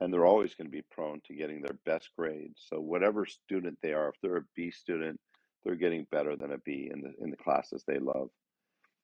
And 0.00 0.12
they're 0.12 0.26
always 0.26 0.54
going 0.54 0.66
to 0.66 0.72
be 0.72 0.82
prone 0.90 1.20
to 1.26 1.34
getting 1.34 1.62
their 1.62 1.76
best 1.84 2.10
grades. 2.18 2.66
So 2.68 2.80
whatever 2.80 3.24
student 3.24 3.78
they 3.82 3.92
are, 3.92 4.08
if 4.08 4.16
they're 4.20 4.38
a 4.38 4.44
B 4.56 4.70
student, 4.72 5.20
they're 5.64 5.76
getting 5.76 6.06
better 6.10 6.34
than 6.34 6.52
a 6.52 6.58
B 6.58 6.90
in 6.92 7.02
the 7.02 7.12
in 7.22 7.30
the 7.30 7.36
classes 7.36 7.84
they 7.86 7.98
love. 7.98 8.30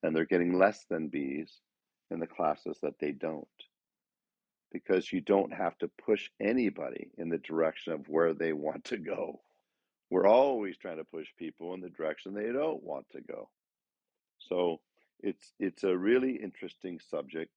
And 0.03 0.13
they're 0.13 0.25
getting 0.25 0.57
less 0.57 0.85
than 0.89 1.09
Bs 1.09 1.51
in 2.11 2.19
the 2.19 2.27
classes 2.27 2.79
that 2.81 2.99
they 2.99 3.11
don't. 3.11 3.47
Because 4.71 5.11
you 5.11 5.21
don't 5.21 5.53
have 5.53 5.77
to 5.77 5.89
push 6.03 6.29
anybody 6.41 7.11
in 7.17 7.29
the 7.29 7.37
direction 7.37 7.93
of 7.93 8.09
where 8.09 8.33
they 8.33 8.51
want 8.51 8.83
to 8.85 8.97
go. 8.97 9.39
We're 10.09 10.27
always 10.27 10.77
trying 10.77 10.97
to 10.97 11.03
push 11.03 11.27
people 11.37 11.73
in 11.73 11.81
the 11.81 11.89
direction 11.89 12.33
they 12.33 12.51
don't 12.51 12.83
want 12.83 13.05
to 13.11 13.21
go. 13.21 13.49
So 14.39 14.79
it's 15.21 15.53
it's 15.59 15.83
a 15.83 15.97
really 15.97 16.33
interesting 16.33 16.99
subject. 17.09 17.51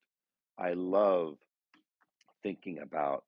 I 0.58 0.74
love 0.74 1.36
thinking 2.42 2.80
about 2.80 3.24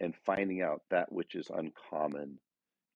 and 0.00 0.14
finding 0.26 0.62
out 0.62 0.82
that 0.90 1.12
which 1.12 1.34
is 1.34 1.50
uncommon 1.54 2.38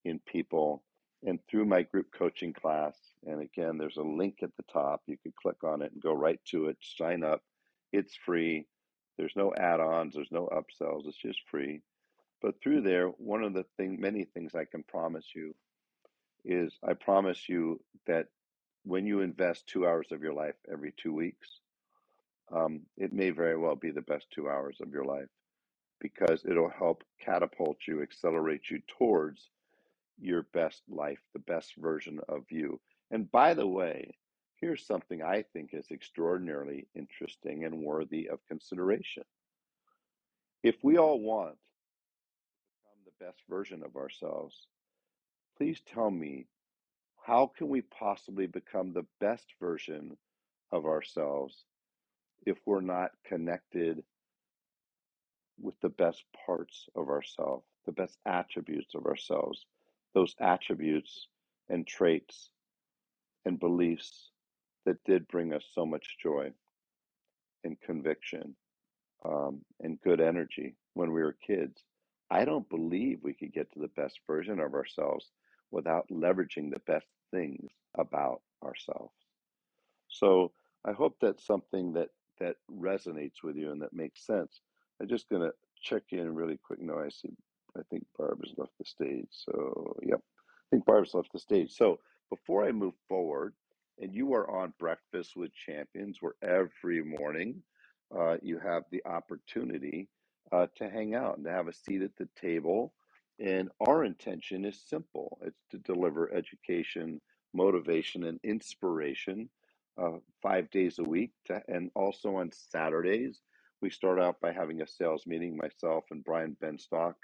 in 0.04 0.20
people 0.26 0.82
and 1.26 1.38
through 1.48 1.64
my 1.64 1.82
group 1.82 2.06
coaching 2.16 2.52
class 2.52 2.96
and 3.26 3.40
again 3.40 3.78
there's 3.78 3.96
a 3.96 4.02
link 4.02 4.38
at 4.42 4.50
the 4.56 4.64
top 4.72 5.02
you 5.06 5.16
could 5.22 5.34
click 5.36 5.62
on 5.64 5.82
it 5.82 5.92
and 5.92 6.02
go 6.02 6.12
right 6.12 6.40
to 6.44 6.66
it 6.66 6.76
sign 6.80 7.24
up 7.24 7.42
it's 7.92 8.14
free 8.26 8.66
there's 9.16 9.32
no 9.36 9.52
add-ons 9.56 10.14
there's 10.14 10.32
no 10.32 10.48
upsells 10.52 11.06
it's 11.06 11.16
just 11.16 11.40
free 11.50 11.80
but 12.44 12.54
through 12.62 12.82
there 12.82 13.08
one 13.08 13.42
of 13.42 13.54
the 13.54 13.64
thing 13.78 14.00
many 14.00 14.24
things 14.24 14.54
i 14.54 14.64
can 14.64 14.84
promise 14.84 15.26
you 15.34 15.54
is 16.44 16.78
i 16.88 16.92
promise 16.92 17.48
you 17.48 17.80
that 18.06 18.26
when 18.84 19.06
you 19.06 19.20
invest 19.20 19.66
two 19.66 19.86
hours 19.86 20.08
of 20.12 20.22
your 20.22 20.34
life 20.34 20.54
every 20.70 20.92
two 20.96 21.12
weeks, 21.12 21.48
um, 22.52 22.82
it 22.96 23.12
may 23.12 23.30
very 23.30 23.56
well 23.56 23.74
be 23.74 23.90
the 23.90 24.02
best 24.02 24.26
two 24.30 24.48
hours 24.48 24.76
of 24.80 24.92
your 24.92 25.04
life 25.04 25.28
because 26.00 26.44
it'll 26.44 26.70
help 26.70 27.02
catapult 27.24 27.78
you, 27.88 28.02
accelerate 28.02 28.70
you 28.70 28.80
towards 28.98 29.48
your 30.20 30.42
best 30.52 30.82
life, 30.88 31.18
the 31.32 31.38
best 31.40 31.72
version 31.78 32.20
of 32.28 32.44
you. 32.50 32.78
And 33.10 33.30
by 33.32 33.54
the 33.54 33.66
way, 33.66 34.16
here's 34.56 34.86
something 34.86 35.22
I 35.22 35.44
think 35.52 35.70
is 35.72 35.86
extraordinarily 35.90 36.86
interesting 36.94 37.64
and 37.64 37.82
worthy 37.82 38.28
of 38.28 38.46
consideration. 38.48 39.24
If 40.62 40.76
we 40.82 40.98
all 40.98 41.20
want 41.20 41.56
best 43.20 43.42
version 43.48 43.82
of 43.84 43.96
ourselves, 43.96 44.66
please 45.56 45.80
tell 45.92 46.10
me 46.10 46.46
how 47.26 47.50
can 47.56 47.68
we 47.68 47.80
possibly 47.80 48.46
become 48.46 48.92
the 48.92 49.06
best 49.20 49.46
version 49.60 50.16
of 50.72 50.84
ourselves 50.84 51.64
if 52.46 52.58
we're 52.66 52.80
not 52.80 53.10
connected 53.24 54.02
with 55.60 55.78
the 55.80 55.88
best 55.88 56.24
parts 56.46 56.86
of 56.94 57.08
ourselves, 57.08 57.64
the 57.86 57.92
best 57.92 58.18
attributes 58.26 58.94
of 58.94 59.06
ourselves, 59.06 59.64
those 60.12 60.34
attributes 60.40 61.28
and 61.68 61.86
traits 61.86 62.50
and 63.44 63.58
beliefs 63.58 64.30
that 64.84 65.02
did 65.04 65.26
bring 65.28 65.52
us 65.52 65.64
so 65.74 65.86
much 65.86 66.16
joy 66.22 66.50
and 67.62 67.80
conviction 67.80 68.54
um, 69.24 69.60
and 69.80 70.00
good 70.02 70.20
energy 70.20 70.74
when 70.94 71.12
we 71.12 71.22
were 71.22 71.36
kids. 71.46 71.82
I 72.30 72.44
don't 72.44 72.68
believe 72.68 73.20
we 73.22 73.34
could 73.34 73.52
get 73.52 73.72
to 73.72 73.78
the 73.78 73.88
best 73.88 74.20
version 74.26 74.60
of 74.60 74.74
ourselves 74.74 75.30
without 75.70 76.08
leveraging 76.10 76.72
the 76.72 76.80
best 76.86 77.06
things 77.30 77.70
about 77.96 78.40
ourselves. 78.64 79.14
So 80.08 80.52
I 80.84 80.92
hope 80.92 81.16
that's 81.20 81.46
something 81.46 81.92
that 81.94 82.08
that 82.40 82.56
resonates 82.70 83.42
with 83.42 83.56
you 83.56 83.70
and 83.70 83.80
that 83.82 83.92
makes 83.92 84.26
sense. 84.26 84.60
I'm 85.00 85.08
just 85.08 85.28
gonna 85.28 85.52
check 85.82 86.02
in 86.10 86.34
really 86.34 86.58
quick. 86.64 86.80
No, 86.80 86.98
I 86.98 87.08
see. 87.08 87.30
I 87.76 87.82
think 87.90 88.04
Barb 88.18 88.40
has 88.44 88.54
left 88.56 88.72
the 88.78 88.84
stage. 88.84 89.28
So 89.30 89.96
yep, 90.02 90.20
I 90.20 90.66
think 90.70 90.84
Barb's 90.84 91.14
left 91.14 91.32
the 91.32 91.38
stage. 91.38 91.72
So 91.72 92.00
before 92.30 92.64
I 92.64 92.72
move 92.72 92.94
forward, 93.08 93.54
and 94.00 94.12
you 94.12 94.32
are 94.34 94.50
on 94.50 94.72
Breakfast 94.78 95.36
with 95.36 95.52
Champions, 95.54 96.18
where 96.20 96.34
every 96.42 97.02
morning 97.02 97.62
uh, 98.16 98.36
you 98.42 98.58
have 98.58 98.84
the 98.90 99.02
opportunity 99.06 100.08
uh, 100.54 100.66
to 100.76 100.88
hang 100.88 101.14
out 101.14 101.36
and 101.36 101.44
to 101.44 101.50
have 101.50 101.68
a 101.68 101.72
seat 101.72 102.02
at 102.02 102.16
the 102.16 102.28
table 102.40 102.94
and 103.40 103.68
our 103.86 104.04
intention 104.04 104.64
is 104.64 104.80
simple 104.88 105.38
it's 105.42 105.64
to 105.70 105.78
deliver 105.78 106.32
education, 106.32 107.20
motivation, 107.52 108.24
and 108.24 108.38
inspiration 108.44 109.48
uh, 110.00 110.18
five 110.40 110.70
days 110.70 110.98
a 110.98 111.04
week. 111.04 111.32
To, 111.46 111.60
and 111.68 111.90
also 111.96 112.36
on 112.36 112.50
Saturdays, 112.52 113.40
we 113.80 113.90
start 113.90 114.20
out 114.20 114.40
by 114.40 114.52
having 114.52 114.82
a 114.82 114.86
sales 114.86 115.26
meeting. 115.26 115.56
Myself 115.56 116.04
and 116.10 116.24
Brian 116.24 116.56
Benstock 116.62 117.14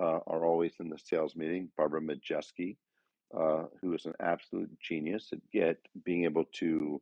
uh, 0.00 0.20
are 0.26 0.46
always 0.46 0.72
in 0.80 0.88
the 0.88 0.98
sales 0.98 1.36
meeting. 1.36 1.68
Barbara 1.76 2.00
Majeski, 2.00 2.76
uh, 3.38 3.64
who 3.80 3.92
is 3.92 4.06
an 4.06 4.14
absolute 4.20 4.70
genius 4.80 5.28
at 5.32 5.38
get 5.52 5.78
being 6.04 6.24
able 6.24 6.46
to 6.54 7.00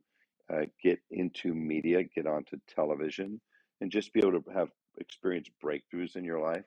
uh, 0.53 0.65
get 0.83 0.99
into 1.09 1.55
media, 1.55 2.03
get 2.03 2.27
onto 2.27 2.57
television, 2.67 3.39
and 3.79 3.91
just 3.91 4.11
be 4.11 4.19
able 4.19 4.41
to 4.41 4.51
have 4.53 4.69
experience 4.99 5.49
breakthroughs 5.63 6.15
in 6.15 6.23
your 6.25 6.39
life. 6.41 6.65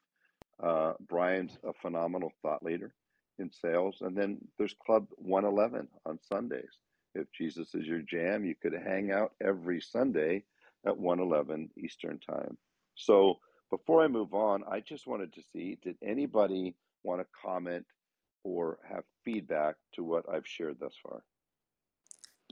Uh, 0.62 0.94
Brian's 1.08 1.58
a 1.64 1.72
phenomenal 1.72 2.32
thought 2.42 2.62
leader 2.62 2.94
in 3.38 3.50
sales. 3.50 3.98
And 4.00 4.16
then 4.16 4.38
there's 4.58 4.74
Club 4.84 5.08
111 5.16 5.88
on 6.06 6.18
Sundays. 6.22 6.78
If 7.14 7.30
Jesus 7.32 7.74
is 7.74 7.86
your 7.86 8.00
jam, 8.02 8.44
you 8.44 8.54
could 8.54 8.74
hang 8.74 9.10
out 9.12 9.32
every 9.42 9.80
Sunday 9.80 10.44
at 10.86 10.96
111 10.98 11.70
Eastern 11.76 12.18
Time. 12.20 12.56
So 12.94 13.40
before 13.70 14.02
I 14.04 14.08
move 14.08 14.34
on, 14.34 14.64
I 14.70 14.80
just 14.80 15.06
wanted 15.06 15.32
to 15.34 15.42
see 15.52 15.78
did 15.82 15.96
anybody 16.02 16.76
want 17.02 17.20
to 17.20 17.26
comment 17.44 17.86
or 18.44 18.78
have 18.88 19.04
feedback 19.24 19.76
to 19.94 20.04
what 20.04 20.28
I've 20.28 20.46
shared 20.46 20.78
thus 20.80 20.94
far? 21.02 21.24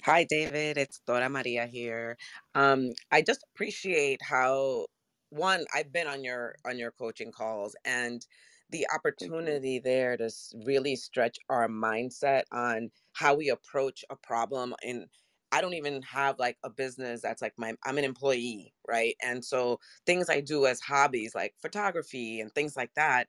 Hi, 0.05 0.25
David. 0.25 0.79
It's 0.79 1.01
Dora 1.07 1.29
Maria 1.29 1.67
here. 1.67 2.17
Um, 2.55 2.93
I 3.13 3.23
just 3.23 3.45
appreciate 3.55 4.21
how 4.23 4.87
one 5.33 5.64
i've 5.75 5.92
been 5.92 6.07
on 6.07 6.23
your 6.23 6.55
on 6.66 6.79
your 6.79 6.90
coaching 6.90 7.33
calls 7.33 7.75
and 7.85 8.27
the 8.71 8.79
mm-hmm. 8.79 8.97
opportunity 8.97 9.79
there 9.79 10.16
to 10.16 10.31
really 10.64 10.97
stretch 10.97 11.38
our 11.49 11.68
mindset 11.68 12.42
on 12.53 12.90
how 13.12 13.35
we 13.35 13.51
approach 13.51 14.05
a 14.11 14.16
problem 14.16 14.75
and 14.85 15.07
I 15.55 15.61
don't 15.61 15.75
even 15.75 16.01
have 16.03 16.38
like 16.38 16.57
a 16.64 16.71
business 16.71 17.21
that's 17.21 17.42
like 17.42 17.53
my 17.59 17.75
I'm 17.85 17.99
an 17.99 18.05
employee, 18.05 18.73
right? 18.88 19.14
And 19.23 19.45
so 19.45 19.81
things 20.07 20.31
I 20.31 20.40
do 20.40 20.64
as 20.64 20.81
hobbies 20.81 21.35
like 21.35 21.55
photography 21.61 22.40
and 22.40 22.51
things 22.55 22.75
like 22.75 22.90
that, 22.97 23.29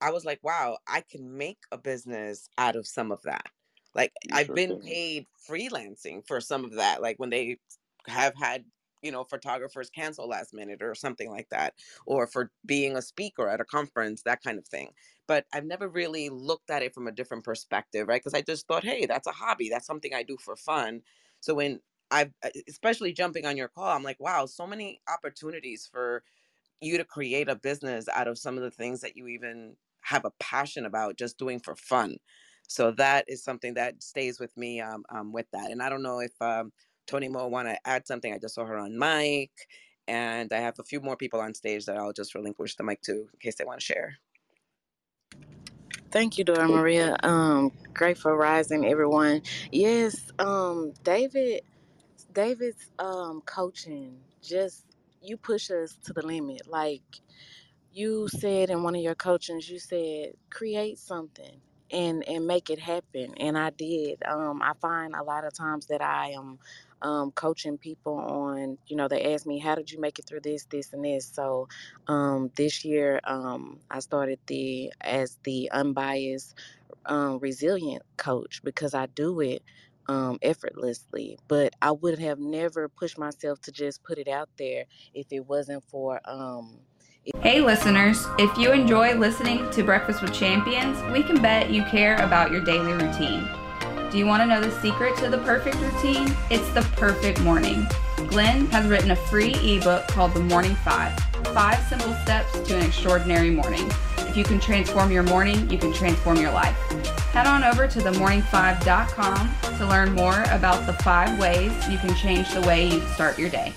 I 0.00 0.12
was 0.12 0.24
like, 0.24 0.38
wow, 0.44 0.78
I 0.86 1.02
can 1.10 1.36
make 1.36 1.58
a 1.72 1.76
business 1.76 2.48
out 2.58 2.76
of 2.76 2.86
some 2.86 3.10
of 3.10 3.22
that. 3.24 3.46
Like 3.92 4.12
I've 4.32 4.54
been 4.54 4.80
paid 4.80 5.26
freelancing 5.50 6.24
for 6.28 6.40
some 6.40 6.64
of 6.64 6.74
that, 6.74 7.02
like 7.02 7.18
when 7.18 7.30
they 7.30 7.58
have 8.06 8.34
had 8.36 8.64
you 9.02 9.12
know 9.12 9.24
photographers 9.24 9.90
cancel 9.90 10.28
last 10.28 10.54
minute 10.54 10.82
or 10.82 10.94
something 10.94 11.30
like 11.30 11.48
that 11.50 11.74
or 12.06 12.26
for 12.26 12.50
being 12.66 12.96
a 12.96 13.02
speaker 13.02 13.48
at 13.48 13.60
a 13.60 13.64
conference 13.64 14.22
that 14.22 14.42
kind 14.42 14.58
of 14.58 14.66
thing 14.66 14.90
but 15.26 15.46
i've 15.52 15.64
never 15.64 15.88
really 15.88 16.28
looked 16.28 16.70
at 16.70 16.82
it 16.82 16.94
from 16.94 17.06
a 17.06 17.12
different 17.12 17.44
perspective 17.44 18.08
right 18.08 18.20
because 18.20 18.34
i 18.34 18.42
just 18.42 18.66
thought 18.66 18.84
hey 18.84 19.06
that's 19.06 19.26
a 19.26 19.32
hobby 19.32 19.68
that's 19.68 19.86
something 19.86 20.14
i 20.14 20.22
do 20.22 20.36
for 20.38 20.56
fun 20.56 21.02
so 21.40 21.54
when 21.54 21.80
i've 22.10 22.32
uh, 22.44 22.50
especially 22.68 23.12
jumping 23.12 23.46
on 23.46 23.56
your 23.56 23.68
call 23.68 23.88
i'm 23.88 24.02
like 24.02 24.20
wow 24.20 24.46
so 24.46 24.66
many 24.66 25.00
opportunities 25.12 25.88
for 25.90 26.22
you 26.80 26.98
to 26.98 27.04
create 27.04 27.48
a 27.48 27.56
business 27.56 28.08
out 28.08 28.28
of 28.28 28.38
some 28.38 28.56
of 28.56 28.62
the 28.62 28.70
things 28.70 29.00
that 29.00 29.16
you 29.16 29.28
even 29.28 29.76
have 30.02 30.24
a 30.24 30.32
passion 30.40 30.86
about 30.86 31.18
just 31.18 31.38
doing 31.38 31.60
for 31.60 31.76
fun. 31.76 32.18
So 32.68 32.92
that 32.92 33.24
is 33.28 33.42
something 33.42 33.74
that 33.74 34.02
stays 34.02 34.38
with 34.40 34.56
me 34.56 34.80
um, 34.80 35.04
um, 35.10 35.32
with 35.32 35.46
that. 35.52 35.70
And 35.70 35.82
I 35.82 35.88
don't 35.88 36.02
know 36.02 36.20
if 36.20 36.40
um, 36.42 36.72
Tony 37.08 37.28
Mo 37.28 37.48
want 37.48 37.68
to 37.68 37.78
add 37.88 38.08
something. 38.08 38.34
I 38.34 38.38
just 38.38 38.56
saw 38.56 38.66
her 38.66 38.78
on 38.78 38.98
mic, 38.98 39.52
and 40.08 40.52
I 40.54 40.60
have 40.60 40.80
a 40.80 40.84
few 40.84 41.00
more 41.02 41.16
people 41.16 41.40
on 41.40 41.54
stage 41.54 41.86
that 41.86 41.98
I'll 41.98 42.14
just 42.14 42.36
relinquish 42.36 42.76
the 42.76 42.84
mic 42.84 43.02
to 43.04 43.14
in 43.14 43.40
case 43.40 43.56
they 43.56 43.66
want 43.66 43.80
to 43.80 43.86
share. 43.86 44.18
Thank 46.10 46.38
you, 46.38 46.44
Dora 46.44 46.68
Maria. 46.68 47.16
Um, 47.22 47.72
grateful 47.94 48.32
rising, 48.32 48.86
everyone. 48.86 49.42
Yes, 49.72 50.32
um, 50.38 50.94
David, 51.04 51.62
David's 52.32 52.92
um 52.98 53.42
coaching 53.46 54.18
just 54.42 54.86
you 55.22 55.36
push 55.36 55.70
us 55.70 55.96
to 56.04 56.12
the 56.14 56.26
limit. 56.26 56.68
Like 56.68 57.02
you 57.92 58.28
said 58.28 58.70
in 58.70 58.82
one 58.84 58.96
of 58.96 59.02
your 59.02 59.16
coachings, 59.16 59.70
you 59.70 59.78
said 59.80 60.34
create 60.50 60.98
something 60.98 61.60
and 61.92 62.28
and 62.28 62.46
make 62.46 62.70
it 62.70 62.80
happen, 62.80 63.34
and 63.38 63.58
I 63.58 63.70
did. 63.70 64.22
Um, 64.26 64.62
I 64.62 64.72
find 64.80 65.14
a 65.14 65.24
lot 65.24 65.44
of 65.44 65.54
times 65.54 65.86
that 65.88 66.02
I 66.02 66.30
am 66.30 66.58
um, 67.02 67.30
coaching 67.32 67.78
people 67.78 68.16
on, 68.16 68.78
you 68.86 68.96
know, 68.96 69.08
they 69.08 69.34
ask 69.34 69.46
me, 69.46 69.58
how 69.58 69.74
did 69.74 69.90
you 69.90 70.00
make 70.00 70.18
it 70.18 70.26
through 70.26 70.40
this, 70.40 70.64
this, 70.70 70.92
and 70.92 71.04
this. 71.04 71.30
So 71.32 71.68
um, 72.06 72.50
this 72.56 72.84
year, 72.84 73.20
um, 73.24 73.80
I 73.90 74.00
started 74.00 74.38
the 74.46 74.92
as 75.00 75.38
the 75.44 75.70
unbiased 75.70 76.54
um, 77.06 77.38
resilient 77.38 78.02
coach 78.16 78.60
because 78.62 78.94
I 78.94 79.06
do 79.06 79.40
it 79.40 79.62
um, 80.08 80.38
effortlessly. 80.42 81.38
But 81.48 81.74
I 81.80 81.92
would 81.92 82.18
have 82.18 82.38
never 82.38 82.88
pushed 82.88 83.18
myself 83.18 83.60
to 83.62 83.72
just 83.72 84.02
put 84.02 84.18
it 84.18 84.28
out 84.28 84.48
there 84.58 84.84
if 85.14 85.26
it 85.30 85.46
wasn't 85.46 85.84
for. 85.84 86.20
Um, 86.24 86.80
Hey, 87.42 87.60
listeners, 87.60 88.26
if 88.38 88.56
you 88.56 88.72
enjoy 88.72 89.14
listening 89.14 89.68
to 89.72 89.82
Breakfast 89.82 90.22
with 90.22 90.32
Champions, 90.32 90.98
we 91.12 91.22
can 91.22 91.42
bet 91.42 91.68
you 91.70 91.84
care 91.84 92.16
about 92.16 92.50
your 92.50 92.62
daily 92.62 92.92
routine. 92.92 93.46
Do 94.10 94.16
you 94.16 94.24
want 94.24 94.42
to 94.42 94.46
know 94.46 94.62
the 94.62 94.70
secret 94.80 95.18
to 95.18 95.28
the 95.28 95.36
perfect 95.38 95.76
routine? 95.76 96.34
It's 96.50 96.66
the 96.70 96.80
perfect 96.96 97.42
morning. 97.42 97.86
Glenn 98.28 98.64
has 98.68 98.86
written 98.86 99.10
a 99.10 99.16
free 99.16 99.52
ebook 99.56 100.08
called 100.08 100.32
The 100.32 100.40
Morning 100.40 100.74
Five 100.76 101.12
Five 101.52 101.78
Simple 101.88 102.14
Steps 102.22 102.58
to 102.60 102.76
an 102.76 102.84
Extraordinary 102.84 103.50
Morning. 103.50 103.86
If 104.20 104.34
you 104.34 104.44
can 104.44 104.60
transform 104.60 105.12
your 105.12 105.24
morning, 105.24 105.68
you 105.70 105.76
can 105.76 105.92
transform 105.92 106.38
your 106.38 106.52
life. 106.52 106.74
Head 107.32 107.46
on 107.46 107.62
over 107.64 107.86
to 107.86 107.98
themorning5.com 107.98 109.76
to 109.76 109.86
learn 109.86 110.12
more 110.12 110.42
about 110.50 110.86
the 110.86 110.94
five 111.02 111.38
ways 111.38 111.70
you 111.90 111.98
can 111.98 112.14
change 112.14 112.50
the 112.54 112.62
way 112.62 112.88
you 112.88 113.00
start 113.08 113.38
your 113.38 113.50
day. 113.50 113.74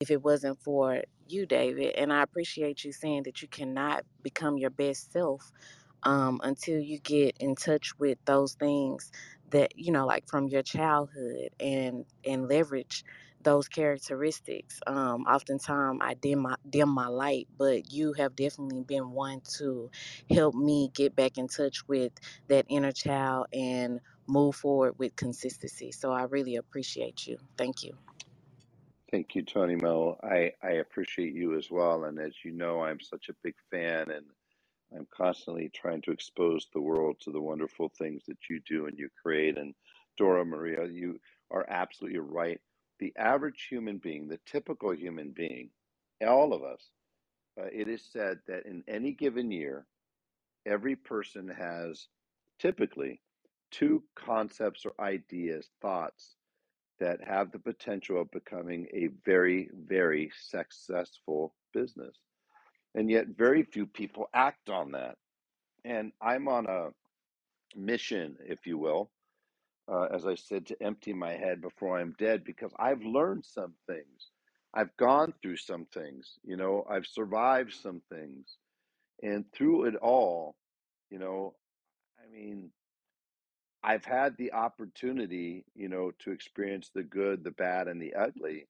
if 0.00 0.10
it 0.10 0.24
wasn't 0.24 0.58
for 0.60 1.02
you, 1.28 1.46
David. 1.46 1.94
And 1.94 2.12
I 2.12 2.24
appreciate 2.24 2.82
you 2.84 2.90
saying 2.90 3.22
that 3.24 3.42
you 3.42 3.48
cannot 3.48 4.04
become 4.24 4.58
your 4.58 4.70
best 4.70 5.12
self 5.12 5.52
um, 6.02 6.40
until 6.42 6.80
you 6.80 6.98
get 6.98 7.36
in 7.38 7.54
touch 7.54 7.98
with 7.98 8.18
those 8.24 8.54
things 8.54 9.10
that 9.52 9.78
you 9.78 9.92
know, 9.92 10.06
like 10.06 10.28
from 10.28 10.48
your 10.48 10.62
childhood, 10.64 11.50
and 11.60 12.06
and 12.26 12.48
leverage 12.48 13.04
those 13.42 13.68
characteristics. 13.68 14.80
Um, 14.86 15.24
oftentimes, 15.24 16.00
I 16.02 16.14
dim 16.14 16.40
my 16.40 16.56
dim 16.68 16.90
my 16.90 17.08
light, 17.08 17.48
but 17.58 17.92
you 17.92 18.14
have 18.14 18.36
definitely 18.36 18.82
been 18.82 19.12
one 19.12 19.42
to 19.58 19.90
help 20.30 20.54
me 20.56 20.90
get 20.94 21.16
back 21.16 21.38
in 21.38 21.48
touch 21.48 21.88
with 21.88 22.12
that 22.48 22.66
inner 22.68 22.92
child 22.92 23.46
and 23.52 24.00
move 24.28 24.56
forward 24.56 24.98
with 24.98 25.16
consistency. 25.16 25.92
So 25.92 26.12
I 26.12 26.24
really 26.24 26.56
appreciate 26.56 27.26
you. 27.26 27.38
Thank 27.58 27.84
you. 27.84 27.98
Thank 29.10 29.34
you, 29.34 29.42
Tony 29.42 29.76
Mo. 29.76 30.18
I, 30.22 30.52
I 30.62 30.72
appreciate 30.72 31.34
you 31.34 31.56
as 31.58 31.70
well. 31.70 32.04
And 32.04 32.18
as 32.18 32.34
you 32.44 32.52
know, 32.52 32.82
I'm 32.82 33.00
such 33.00 33.28
a 33.30 33.34
big 33.44 33.54
fan 33.70 34.10
and 34.10 34.26
I'm 34.96 35.06
constantly 35.14 35.70
trying 35.74 36.02
to 36.02 36.10
expose 36.10 36.68
the 36.72 36.80
world 36.80 37.16
to 37.20 37.32
the 37.32 37.40
wonderful 37.40 37.88
things 37.88 38.22
that 38.26 38.38
you 38.50 38.60
do 38.66 38.86
and 38.86 38.98
you 38.98 39.08
create. 39.22 39.56
And 39.56 39.74
Dora 40.18 40.44
Maria, 40.44 40.86
you 40.86 41.20
are 41.50 41.66
absolutely 41.68 42.18
right. 42.18 42.60
The 42.98 43.12
average 43.16 43.66
human 43.68 43.98
being, 43.98 44.28
the 44.28 44.40
typical 44.46 44.94
human 44.94 45.30
being, 45.30 45.70
all 46.26 46.52
of 46.52 46.62
us, 46.62 46.90
uh, 47.60 47.66
it 47.72 47.88
is 47.88 48.04
said 48.12 48.38
that 48.46 48.66
in 48.66 48.84
any 48.86 49.12
given 49.12 49.50
year, 49.50 49.86
every 50.66 50.96
person 50.96 51.48
has 51.48 52.06
typically 52.58 53.20
two 53.70 54.02
concepts 54.14 54.84
or 54.84 54.92
ideas, 55.00 55.68
thoughts 55.80 56.36
that 57.00 57.20
have 57.26 57.50
the 57.50 57.58
potential 57.58 58.20
of 58.20 58.30
becoming 58.30 58.86
a 58.92 59.08
very, 59.24 59.68
very 59.86 60.30
successful 60.48 61.54
business. 61.74 62.16
And 62.94 63.10
yet, 63.10 63.28
very 63.28 63.62
few 63.62 63.86
people 63.86 64.28
act 64.34 64.68
on 64.68 64.92
that. 64.92 65.16
And 65.84 66.12
I'm 66.20 66.48
on 66.48 66.66
a 66.66 66.90
mission, 67.74 68.36
if 68.46 68.66
you 68.66 68.78
will, 68.78 69.10
uh, 69.88 70.08
as 70.12 70.26
I 70.26 70.34
said, 70.34 70.66
to 70.66 70.82
empty 70.82 71.12
my 71.12 71.32
head 71.32 71.60
before 71.60 71.98
I'm 71.98 72.14
dead 72.18 72.44
because 72.44 72.72
I've 72.78 73.02
learned 73.02 73.44
some 73.44 73.74
things. 73.86 74.30
I've 74.74 74.96
gone 74.96 75.34
through 75.42 75.58
some 75.58 75.86
things, 75.92 76.38
you 76.44 76.56
know, 76.56 76.86
I've 76.88 77.06
survived 77.06 77.74
some 77.74 78.00
things. 78.10 78.56
And 79.22 79.44
through 79.52 79.84
it 79.84 79.96
all, 79.96 80.56
you 81.10 81.18
know, 81.18 81.54
I 82.18 82.30
mean, 82.32 82.70
I've 83.84 84.04
had 84.04 84.36
the 84.36 84.52
opportunity, 84.52 85.64
you 85.74 85.88
know, 85.88 86.12
to 86.20 86.30
experience 86.30 86.90
the 86.94 87.02
good, 87.02 87.44
the 87.44 87.50
bad, 87.50 87.88
and 87.88 88.00
the 88.00 88.14
ugly. 88.14 88.66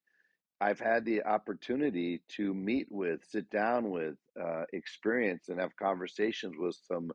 I've 0.63 0.79
had 0.79 1.05
the 1.05 1.25
opportunity 1.25 2.23
to 2.37 2.55
meet 2.55 2.87
with, 2.91 3.25
sit 3.29 3.51
down 3.51 3.91
with, 3.91 4.15
uh, 4.41 4.65
experience, 4.73 5.49
and 5.49 5.59
have 5.61 5.77
conversations 5.77 6.55
with 6.57 6.79
some 6.87 7.11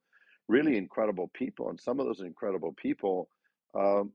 really 0.50 0.76
incredible 0.78 1.30
people. 1.34 1.70
And 1.70 1.80
some 1.80 2.02
of 2.02 2.06
those 2.08 2.20
incredible 2.20 2.74
people, 2.74 3.30
um, 3.74 4.12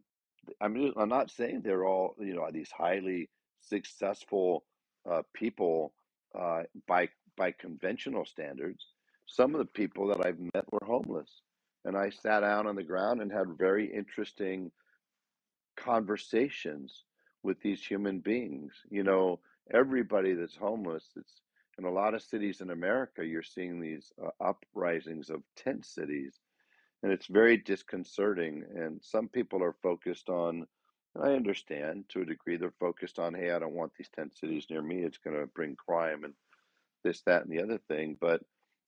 I'm 0.61 0.77
just, 0.77 0.93
I'm 0.99 1.09
not 1.09 1.31
saying 1.31 1.63
they're 1.63 1.87
all 1.87 2.15
you 2.21 2.35
know 2.35 2.47
these 2.53 2.71
highly 2.71 3.31
successful 3.63 4.65
uh, 5.11 5.23
people 5.35 5.95
uh, 6.39 6.65
by 6.87 7.09
by 7.37 7.53
conventional 7.53 8.27
standards. 8.27 8.85
Some 9.27 9.55
of 9.55 9.61
the 9.61 9.65
people 9.67 10.09
that 10.09 10.27
I've 10.27 10.41
met 10.41 10.71
were 10.71 10.85
homeless, 10.85 11.41
and 11.87 11.97
I 11.97 12.11
sat 12.11 12.41
down 12.41 12.67
on 12.67 12.77
the 12.77 12.83
ground 12.83 13.23
and 13.23 13.33
had 13.33 13.47
very 13.59 13.87
interesting 13.87 14.71
conversations 15.77 17.05
with 17.43 17.61
these 17.61 17.85
human 17.85 18.21
beings. 18.21 18.73
You 18.91 19.03
know, 19.03 19.41
everybody 19.73 20.35
that's 20.35 20.57
homeless, 20.57 21.05
it's 21.17 21.41
in 21.79 21.85
a 21.85 21.91
lot 21.91 22.15
of 22.15 22.23
cities 22.23 22.61
in 22.61 22.71
America, 22.71 23.25
you're 23.25 23.43
seeing 23.43 23.81
these 23.81 24.13
uh, 24.23 24.29
uprisings 24.41 25.31
of 25.31 25.43
tent 25.57 25.87
cities, 25.87 26.35
and 27.03 27.11
it's 27.11 27.27
very 27.27 27.57
disconcerting. 27.57 28.65
And 28.77 29.01
some 29.03 29.29
people 29.29 29.63
are 29.63 29.77
focused 29.83 30.29
on, 30.29 30.67
I 31.21 31.31
understand 31.31 32.05
to 32.11 32.23
a 32.23 32.27
degree, 32.27 32.57
they're 32.57 32.75
focused 32.79 33.19
on, 33.19 33.35
hey, 33.35 33.53
I 33.53 33.59
don't 33.59 33.75
want 33.75 33.93
these 33.97 34.11
tent 34.15 34.37
cities 34.37 34.67
near 34.71 34.83
me. 34.83 35.03
It's 35.03 35.19
going 35.19 35.39
to 35.39 35.47
bring 35.47 35.77
crime 35.77 36.25
and 36.25 36.35
this, 37.05 37.23
that, 37.23 37.45
and 37.45 37.51
the 37.51 37.63
other 37.63 37.79
thing. 37.89 38.17
But, 38.21 38.43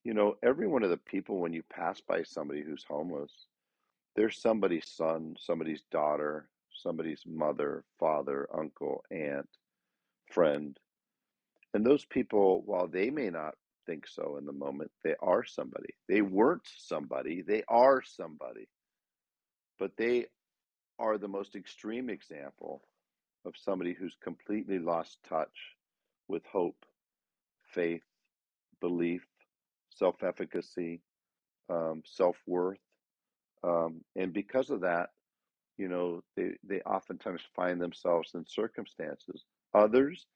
you 0.05 0.15
know, 0.15 0.37
every 0.43 0.67
one 0.67 0.83
of 0.83 0.91
the 0.91 0.97
people, 0.99 1.39
when 1.39 1.53
you 1.53 1.63
pass 1.63 2.01
by 2.01 2.23
somebody 2.23 2.63
who's 2.63 2.85
homeless, 2.85 3.33
there's 4.15 4.39
somebody's 4.39 4.87
son, 4.87 5.37
somebody's 5.41 5.83
daughter, 5.91 6.49
somebody's 6.75 7.23
mother, 7.27 7.85
father, 7.99 8.49
uncle, 8.57 9.05
aunt, 9.11 9.49
friend. 10.31 10.79
And 11.73 11.85
those 11.85 12.05
people, 12.05 12.63
while 12.67 12.87
they 12.87 13.11
may 13.11 13.31
not 13.31 13.55
think 13.87 14.07
so 14.07 14.37
in 14.39 14.47
the 14.47 14.53
moment, 14.53 14.91
they 15.03 15.15
are 15.21 15.45
somebody. 15.45 15.95
They 16.09 16.23
weren't 16.23 16.69
somebody, 16.79 17.43
they 17.43 17.63
are 17.69 18.03
somebody. 18.03 18.69
But 19.79 19.93
they 19.97 20.27
are 20.99 21.19
the 21.19 21.29
most 21.29 21.57
extreme 21.57 22.09
example 22.09 22.83
of 23.45 23.55
somebody 23.57 23.93
who's 23.93 24.17
completely 24.23 24.79
lost 24.79 25.19
touch 25.29 25.77
with 26.29 26.43
hope, 26.47 26.85
faith, 27.75 28.05
belief, 28.81 29.27
self 29.91 30.23
efficacy, 30.23 31.01
um, 31.69 32.03
self 32.05 32.37
worth. 32.47 32.79
Um, 33.63 34.03
and 34.17 34.33
because 34.33 34.71
of 34.71 34.83
that, 34.83 35.11
you 35.77 35.89
know, 35.89 36.23
they, 36.37 36.53
they 36.67 36.81
oftentimes 36.81 37.43
find 37.55 37.81
themselves 37.81 38.33
in 38.35 38.47
circumstances. 38.47 39.45
Others 39.75 40.27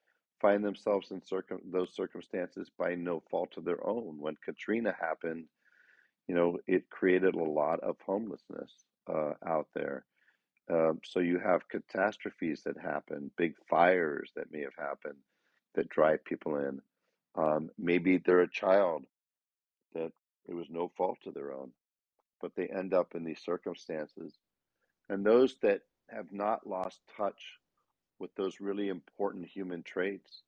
find 0.40 0.64
themselves 0.64 1.10
in 1.10 1.22
circum- 1.24 1.60
those 1.70 1.94
circumstances 1.94 2.70
by 2.78 2.94
no 2.94 3.22
fault 3.30 3.54
of 3.56 3.64
their 3.64 3.84
own. 3.86 4.16
When 4.18 4.36
Katrina 4.44 4.94
happened, 4.98 5.44
you 6.26 6.34
know, 6.34 6.58
it 6.66 6.90
created 6.90 7.34
a 7.34 7.42
lot 7.42 7.80
of 7.80 7.96
homelessness 8.04 8.70
uh, 9.08 9.32
out 9.46 9.68
there. 9.74 10.04
Um, 10.70 11.00
so 11.02 11.20
you 11.20 11.38
have 11.38 11.68
catastrophes 11.68 12.62
that 12.64 12.76
happen, 12.78 13.30
big 13.38 13.54
fires 13.70 14.30
that 14.36 14.52
may 14.52 14.60
have 14.60 14.76
happened 14.76 15.16
that 15.74 15.88
drive 15.88 16.24
people 16.24 16.56
in. 16.56 16.80
Um, 17.34 17.70
maybe 17.78 18.18
they're 18.18 18.40
a 18.40 18.50
child 18.50 19.04
that 19.94 20.12
it 20.46 20.54
was 20.54 20.66
no 20.68 20.90
fault 20.96 21.18
of 21.26 21.34
their 21.34 21.52
own, 21.52 21.70
but 22.40 22.52
they 22.56 22.66
end 22.66 22.92
up 22.92 23.14
in 23.14 23.24
these 23.24 23.40
circumstances. 23.42 24.34
And 25.08 25.24
those 25.24 25.56
that 25.62 25.82
have 26.08 26.32
not 26.32 26.66
lost 26.66 27.00
touch 27.16 27.58
with 28.18 28.34
those 28.34 28.60
really 28.60 28.88
important 28.88 29.46
human 29.46 29.82
traits, 29.82 30.42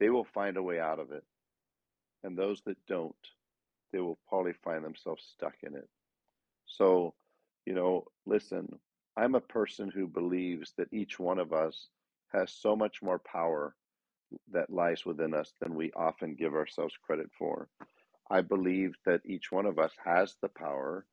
they 0.00 0.10
will 0.10 0.24
find 0.24 0.56
a 0.56 0.62
way 0.62 0.80
out 0.80 0.98
of 0.98 1.12
it. 1.12 1.24
And 2.24 2.36
those 2.36 2.62
that 2.66 2.76
don't, 2.86 3.14
they 3.92 4.00
will 4.00 4.18
probably 4.28 4.52
find 4.64 4.84
themselves 4.84 5.24
stuck 5.36 5.54
in 5.62 5.74
it. 5.74 5.88
So, 6.66 7.14
you 7.66 7.74
know, 7.74 8.04
listen, 8.26 8.78
I'm 9.16 9.34
a 9.34 9.40
person 9.40 9.90
who 9.90 10.06
believes 10.06 10.72
that 10.78 10.92
each 10.92 11.18
one 11.18 11.38
of 11.38 11.52
us 11.52 11.88
has 12.32 12.50
so 12.50 12.74
much 12.74 13.02
more 13.02 13.18
power 13.18 13.74
that 14.50 14.70
lies 14.70 15.04
within 15.04 15.34
us 15.34 15.52
than 15.60 15.74
we 15.74 15.92
often 15.92 16.34
give 16.34 16.54
ourselves 16.54 16.94
credit 17.02 17.30
for. 17.38 17.68
I 18.30 18.40
believe 18.40 18.94
that 19.04 19.20
each 19.26 19.52
one 19.52 19.66
of 19.66 19.78
us 19.78 19.92
has 20.04 20.36
the 20.40 20.48
power 20.48 21.06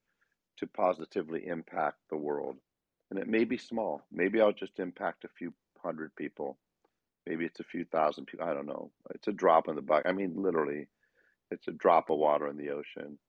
to 0.57 0.67
positively 0.67 1.45
impact 1.47 1.97
the 2.09 2.17
world. 2.17 2.57
And 3.09 3.19
it 3.19 3.27
may 3.27 3.43
be 3.43 3.57
small. 3.57 4.03
Maybe 4.11 4.41
I'll 4.41 4.53
just 4.53 4.79
impact 4.79 5.25
a 5.25 5.29
few 5.29 5.53
hundred 5.83 6.15
people. 6.15 6.57
Maybe 7.27 7.45
it's 7.45 7.59
a 7.59 7.65
few 7.65 7.85
thousand 7.85 8.25
people. 8.25 8.47
I 8.47 8.53
don't 8.53 8.67
know. 8.67 8.91
It's 9.15 9.27
a 9.27 9.33
drop 9.33 9.67
in 9.67 9.75
the 9.75 9.81
bucket. 9.81 10.07
I 10.07 10.13
mean, 10.13 10.33
literally, 10.35 10.87
it's 11.51 11.67
a 11.67 11.71
drop 11.73 12.09
of 12.09 12.19
water 12.19 12.47
in 12.47 12.57
the 12.57 12.71
ocean. 12.71 13.19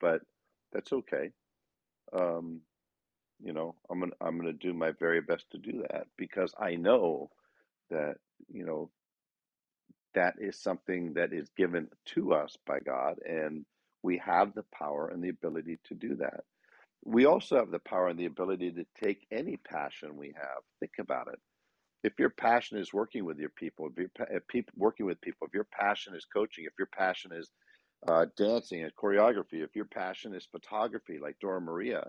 But 0.00 0.22
that's 0.72 0.92
okay. 0.92 1.30
Um, 2.12 2.60
you 3.42 3.52
know, 3.52 3.74
I'm 3.90 4.00
gonna 4.00 4.12
I'm 4.20 4.38
gonna 4.38 4.52
do 4.52 4.72
my 4.72 4.92
very 4.98 5.20
best 5.20 5.46
to 5.52 5.58
do 5.58 5.84
that 5.90 6.06
because 6.16 6.52
I 6.58 6.76
know 6.76 7.30
that 7.90 8.16
you 8.52 8.64
know 8.66 8.90
that 10.14 10.34
is 10.40 10.58
something 10.60 11.14
that 11.14 11.32
is 11.32 11.48
given 11.56 11.88
to 12.06 12.34
us 12.34 12.56
by 12.66 12.80
God, 12.80 13.18
and 13.26 13.64
we 14.02 14.18
have 14.18 14.54
the 14.54 14.64
power 14.74 15.08
and 15.08 15.22
the 15.22 15.28
ability 15.30 15.78
to 15.84 15.94
do 15.94 16.16
that. 16.16 16.44
We 17.06 17.26
also 17.26 17.56
have 17.56 17.72
the 17.72 17.80
power 17.80 18.08
and 18.08 18.18
the 18.20 18.26
ability 18.26 18.72
to 18.72 18.86
take 19.02 19.26
any 19.32 19.58
passion 19.58 20.16
we 20.16 20.34
have. 20.36 20.62
Think 20.80 20.94
about 21.00 21.28
it. 21.28 21.40
If 22.04 22.14
your 22.18 22.30
passion 22.30 22.78
is 22.78 22.94
working 22.94 23.24
with 23.24 23.38
your 23.38 23.50
people, 23.50 23.90
if 23.96 24.10
if 24.30 24.48
people, 24.48 24.74
working 24.76 25.06
with 25.06 25.20
people, 25.20 25.46
if 25.48 25.54
your 25.54 25.68
passion 25.72 26.14
is 26.16 26.26
coaching, 26.26 26.66
if 26.66 26.74
your 26.78 26.88
passion 26.96 27.32
is 27.32 27.50
uh, 28.08 28.26
dancing 28.36 28.84
and 28.84 28.94
choreography, 28.96 29.64
if 29.64 29.76
your 29.76 29.86
passion 29.86 30.34
is 30.34 30.46
photography, 30.52 31.18
like 31.22 31.38
Dora 31.40 31.60
Maria, 31.60 32.08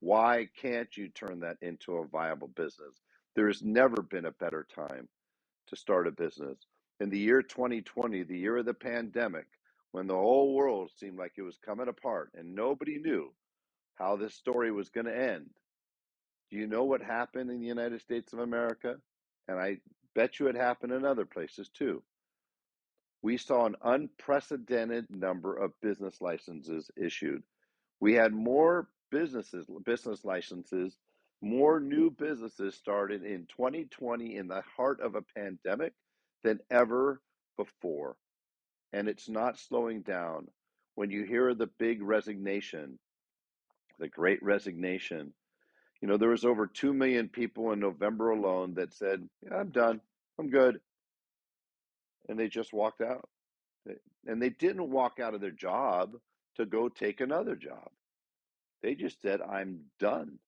why 0.00 0.48
can't 0.60 0.96
you 0.96 1.08
turn 1.10 1.40
that 1.40 1.58
into 1.62 1.96
a 1.96 2.06
viable 2.08 2.48
business? 2.48 3.00
There 3.36 3.48
has 3.48 3.62
never 3.62 4.02
been 4.02 4.26
a 4.26 4.32
better 4.32 4.66
time 4.74 5.08
to 5.68 5.76
start 5.76 6.08
a 6.08 6.12
business. 6.12 6.58
In 7.00 7.10
the 7.10 7.18
year 7.18 7.42
2020, 7.42 8.24
the 8.24 8.38
year 8.38 8.58
of 8.58 8.66
the 8.66 8.74
pandemic, 8.74 9.46
when 9.92 10.06
the 10.08 10.14
whole 10.16 10.54
world 10.54 10.90
seemed 10.96 11.18
like 11.18 11.34
it 11.36 11.42
was 11.42 11.58
coming 11.64 11.88
apart 11.88 12.30
and 12.34 12.54
nobody 12.54 12.98
knew 12.98 13.32
how 13.98 14.16
this 14.16 14.34
story 14.34 14.70
was 14.70 14.88
going 14.90 15.06
to 15.06 15.16
end, 15.16 15.50
do 16.50 16.56
you 16.56 16.66
know 16.66 16.84
what 16.84 17.02
happened 17.02 17.50
in 17.50 17.60
the 17.60 17.66
United 17.66 18.00
States 18.00 18.32
of 18.32 18.38
America? 18.38 18.96
And 19.48 19.58
I 19.58 19.78
bet 20.14 20.38
you 20.38 20.46
it 20.48 20.56
happened 20.56 20.92
in 20.92 21.04
other 21.04 21.26
places 21.26 21.68
too. 21.68 22.02
We 23.22 23.36
saw 23.36 23.66
an 23.66 23.76
unprecedented 23.82 25.06
number 25.10 25.54
of 25.56 25.78
business 25.82 26.20
licenses 26.20 26.90
issued. 26.96 27.42
We 28.00 28.14
had 28.14 28.32
more 28.32 28.88
businesses, 29.10 29.66
business 29.84 30.24
licenses, 30.24 30.96
more 31.40 31.80
new 31.80 32.10
businesses 32.10 32.74
started 32.74 33.24
in 33.24 33.46
2020 33.46 34.36
in 34.36 34.48
the 34.48 34.62
heart 34.76 35.00
of 35.00 35.14
a 35.14 35.22
pandemic 35.36 35.92
than 36.42 36.60
ever 36.70 37.20
before. 37.56 38.16
And 38.92 39.08
it's 39.08 39.28
not 39.28 39.58
slowing 39.58 40.02
down. 40.02 40.48
When 40.94 41.10
you 41.10 41.24
hear 41.24 41.54
the 41.54 41.68
big 41.78 42.02
resignation, 42.02 42.98
the 43.98 44.08
great 44.08 44.42
resignation, 44.42 45.32
you 46.00 46.08
know, 46.08 46.16
there 46.16 46.28
was 46.28 46.44
over 46.44 46.66
2 46.66 46.92
million 46.92 47.28
people 47.28 47.72
in 47.72 47.80
November 47.80 48.30
alone 48.30 48.74
that 48.74 48.94
said, 48.94 49.28
yeah, 49.42 49.56
I'm 49.56 49.70
done. 49.70 50.00
I'm 50.38 50.50
good. 50.50 50.80
And 52.28 52.38
they 52.38 52.48
just 52.48 52.72
walked 52.72 53.00
out. 53.00 53.28
And 54.26 54.42
they 54.42 54.50
didn't 54.50 54.90
walk 54.90 55.18
out 55.20 55.34
of 55.34 55.40
their 55.40 55.50
job 55.50 56.12
to 56.56 56.66
go 56.66 56.88
take 56.88 57.20
another 57.20 57.56
job. 57.56 57.88
They 58.82 58.94
just 58.94 59.20
said, 59.22 59.40
I'm 59.40 59.80
done. 59.98 60.38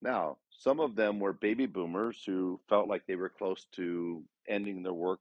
Now, 0.00 0.36
some 0.50 0.78
of 0.78 0.94
them 0.94 1.18
were 1.18 1.32
baby 1.32 1.66
boomers 1.66 2.22
who 2.24 2.60
felt 2.68 2.88
like 2.88 3.06
they 3.06 3.16
were 3.16 3.28
close 3.28 3.66
to 3.72 4.22
ending 4.48 4.82
their 4.82 4.92
work 4.92 5.20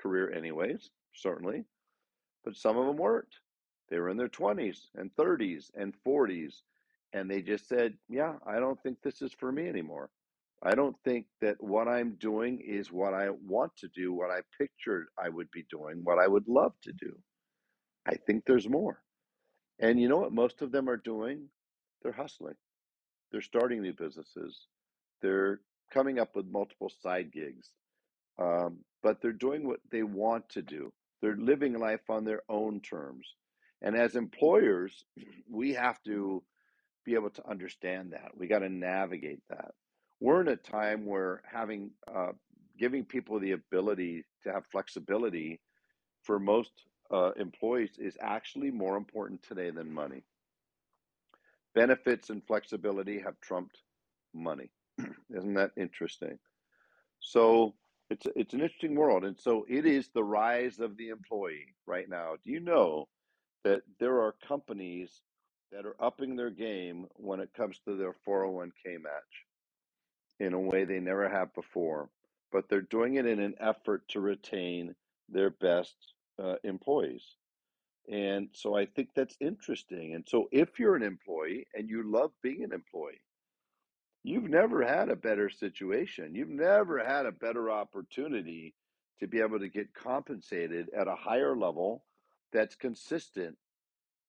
career, 0.00 0.30
anyways, 0.30 0.90
certainly, 1.14 1.64
but 2.44 2.56
some 2.56 2.76
of 2.76 2.86
them 2.86 2.96
weren't. 2.96 3.34
They 3.88 3.98
were 3.98 4.10
in 4.10 4.18
their 4.18 4.28
20s 4.28 4.78
and 4.96 5.14
30s 5.16 5.70
and 5.74 5.94
40s, 6.06 6.62
and 7.12 7.30
they 7.30 7.42
just 7.42 7.68
said, 7.68 7.94
Yeah, 8.08 8.34
I 8.46 8.58
don't 8.58 8.80
think 8.82 8.98
this 9.02 9.22
is 9.22 9.32
for 9.32 9.50
me 9.52 9.68
anymore. 9.68 10.10
I 10.62 10.74
don't 10.74 10.96
think 11.04 11.26
that 11.40 11.62
what 11.62 11.86
I'm 11.86 12.16
doing 12.18 12.60
is 12.60 12.90
what 12.90 13.14
I 13.14 13.30
want 13.30 13.72
to 13.78 13.88
do, 13.94 14.12
what 14.12 14.30
I 14.30 14.40
pictured 14.58 15.06
I 15.22 15.28
would 15.28 15.50
be 15.52 15.64
doing, 15.70 16.00
what 16.02 16.18
I 16.18 16.26
would 16.26 16.48
love 16.48 16.72
to 16.82 16.92
do. 16.92 17.16
I 18.06 18.16
think 18.26 18.44
there's 18.44 18.68
more. 18.68 19.00
And 19.78 20.00
you 20.00 20.08
know 20.08 20.18
what 20.18 20.32
most 20.32 20.60
of 20.60 20.72
them 20.72 20.88
are 20.88 20.96
doing? 20.96 21.48
They're 22.02 22.12
hustling. 22.12 22.56
They're 23.30 23.40
starting 23.40 23.82
new 23.82 23.92
businesses. 23.92 24.66
They're 25.22 25.60
coming 25.92 26.18
up 26.18 26.34
with 26.34 26.46
multiple 26.46 26.90
side 27.02 27.32
gigs. 27.32 27.70
Um, 28.40 28.78
but 29.02 29.20
they're 29.20 29.32
doing 29.32 29.66
what 29.66 29.80
they 29.90 30.02
want 30.02 30.48
to 30.50 30.62
do. 30.62 30.92
They're 31.22 31.36
living 31.36 31.78
life 31.78 32.08
on 32.08 32.24
their 32.24 32.42
own 32.48 32.80
terms. 32.80 33.26
And 33.82 33.96
as 33.96 34.16
employers, 34.16 35.04
we 35.50 35.72
have 35.74 36.02
to 36.04 36.42
be 37.08 37.14
able 37.14 37.30
to 37.30 37.48
understand 37.48 38.12
that. 38.12 38.32
We 38.36 38.46
got 38.46 38.58
to 38.58 38.68
navigate 38.68 39.40
that. 39.48 39.72
We're 40.20 40.42
in 40.42 40.48
a 40.48 40.56
time 40.56 41.06
where 41.06 41.40
having 41.50 41.90
uh, 42.14 42.32
giving 42.78 43.04
people 43.04 43.40
the 43.40 43.52
ability 43.52 44.24
to 44.44 44.52
have 44.52 44.66
flexibility 44.66 45.60
for 46.22 46.38
most 46.38 46.72
uh, 47.10 47.30
employees 47.38 47.92
is 47.98 48.18
actually 48.20 48.70
more 48.70 48.98
important 48.98 49.42
today 49.42 49.70
than 49.70 49.90
money. 49.90 50.22
Benefits 51.74 52.28
and 52.28 52.42
flexibility 52.46 53.18
have 53.20 53.40
trumped 53.40 53.78
money. 54.34 54.70
Isn't 55.34 55.54
that 55.54 55.70
interesting? 55.78 56.38
So 57.20 57.74
it's 58.10 58.26
it's 58.36 58.52
an 58.52 58.60
interesting 58.60 58.96
world, 58.96 59.24
and 59.24 59.38
so 59.38 59.64
it 59.66 59.86
is 59.86 60.08
the 60.08 60.24
rise 60.24 60.78
of 60.78 60.96
the 60.98 61.08
employee 61.08 61.74
right 61.86 62.08
now. 62.08 62.34
Do 62.44 62.50
you 62.50 62.60
know 62.60 63.08
that 63.64 63.80
there 63.98 64.20
are 64.20 64.34
companies 64.46 65.22
that 65.72 65.86
are 65.86 65.96
upping 66.00 66.36
their 66.36 66.50
game 66.50 67.06
when 67.14 67.40
it 67.40 67.52
comes 67.54 67.78
to 67.84 67.96
their 67.96 68.14
401k 68.26 69.00
match 69.02 69.44
in 70.40 70.52
a 70.52 70.60
way 70.60 70.84
they 70.84 71.00
never 71.00 71.28
have 71.28 71.52
before, 71.54 72.08
but 72.52 72.68
they're 72.68 72.80
doing 72.80 73.14
it 73.16 73.26
in 73.26 73.40
an 73.40 73.54
effort 73.60 74.06
to 74.08 74.20
retain 74.20 74.94
their 75.28 75.50
best 75.50 75.96
uh, 76.42 76.54
employees. 76.64 77.36
And 78.10 78.48
so 78.52 78.74
I 78.74 78.86
think 78.86 79.10
that's 79.14 79.36
interesting. 79.40 80.14
And 80.14 80.24
so 80.26 80.48
if 80.50 80.78
you're 80.78 80.96
an 80.96 81.02
employee 81.02 81.66
and 81.74 81.88
you 81.88 82.10
love 82.10 82.30
being 82.42 82.64
an 82.64 82.72
employee, 82.72 83.20
you've 84.22 84.48
never 84.48 84.82
had 84.82 85.10
a 85.10 85.16
better 85.16 85.50
situation. 85.50 86.34
You've 86.34 86.48
never 86.48 87.04
had 87.04 87.26
a 87.26 87.32
better 87.32 87.70
opportunity 87.70 88.74
to 89.20 89.26
be 89.26 89.40
able 89.40 89.58
to 89.58 89.68
get 89.68 89.92
compensated 89.92 90.88
at 90.96 91.08
a 91.08 91.14
higher 91.14 91.56
level 91.56 92.04
that's 92.52 92.76
consistent 92.76 93.58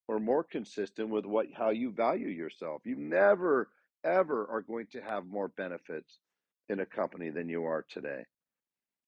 or 0.10 0.20
more 0.20 0.44
consistent 0.44 1.08
with 1.08 1.24
what 1.28 1.46
how 1.56 1.70
you 1.70 1.92
value 1.92 2.30
yourself. 2.30 2.82
You 2.84 2.96
never 2.96 3.70
ever 4.04 4.48
are 4.50 4.62
going 4.62 4.88
to 4.92 5.02
have 5.02 5.28
more 5.28 5.50
benefits 5.50 6.18
in 6.68 6.80
a 6.80 6.86
company 6.86 7.30
than 7.30 7.48
you 7.48 7.64
are 7.66 7.86
today. 7.88 8.26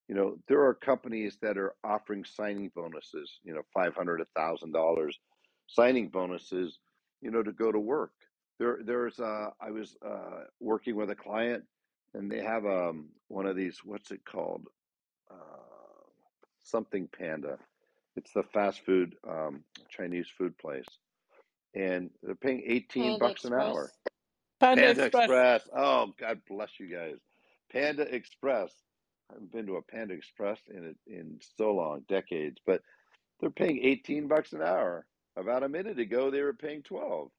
You 0.08 0.14
know, 0.16 0.38
there 0.48 0.64
are 0.64 0.76
companies 0.76 1.38
that 1.42 1.58
are 1.58 1.74
offering 1.84 2.24
signing 2.24 2.72
bonuses, 2.76 3.40
you 3.44 3.54
know, 3.56 3.64
five 3.74 3.96
hundred, 3.96 4.22
a 4.22 4.26
thousand 4.40 4.74
dollars 4.74 5.20
signing 5.68 6.10
bonuses, 6.10 6.78
you 7.22 7.32
know, 7.32 7.42
to 7.42 7.52
go 7.52 7.72
to 7.72 7.80
work. 7.80 8.12
There, 8.60 8.80
there's, 8.84 9.20
uh, 9.20 9.50
I 9.60 9.72
was 9.72 9.96
uh, 10.06 10.44
working 10.60 10.96
with 10.96 11.10
a 11.10 11.16
client, 11.16 11.64
and 12.14 12.32
they 12.32 12.44
have 12.44 12.66
um 12.66 13.10
one 13.28 13.48
of 13.48 13.56
these. 13.56 13.80
What's 13.84 14.12
it 14.12 14.22
called? 14.24 14.68
Uh, 15.32 16.06
something 16.64 17.10
Panda. 17.18 17.58
It's 18.16 18.34
the 18.34 18.44
fast 18.44 18.86
food 18.86 19.16
um, 19.28 19.64
Chinese 19.90 20.28
food 20.38 20.58
place, 20.58 20.86
and 21.76 22.10
they're 22.22 22.36
paying 22.36 22.64
eighteen 22.66 23.20
Panda 23.20 23.20
bucks 23.20 23.46
an 23.46 23.54
hour. 23.54 23.92
Panda, 24.60 24.82
Panda 24.84 25.06
Express. 25.06 25.24
Express. 25.24 25.70
Oh, 25.76 26.14
God 26.20 26.42
bless 26.48 26.80
you 26.80 26.88
guys. 26.88 27.18
Panda 27.72 28.04
Express. 28.04 28.72
I 29.30 29.34
haven't 29.34 29.52
been 29.52 29.66
to 29.68 29.78
a 29.78 29.82
Panda 29.82 30.14
Express 30.14 30.60
in 30.70 30.96
in 31.08 31.40
so 31.58 31.74
long, 31.74 32.04
decades, 32.08 32.58
but 32.66 32.82
they're 33.40 33.50
paying 33.50 33.80
18 33.82 34.28
bucks 34.28 34.54
an 34.54 34.62
hour. 34.62 35.06
About 35.38 35.64
a 35.64 35.70
minute 35.70 35.98
ago, 35.98 36.30
they 36.30 36.42
were 36.42 36.54
paying 36.54 36.84
12. 36.84 37.30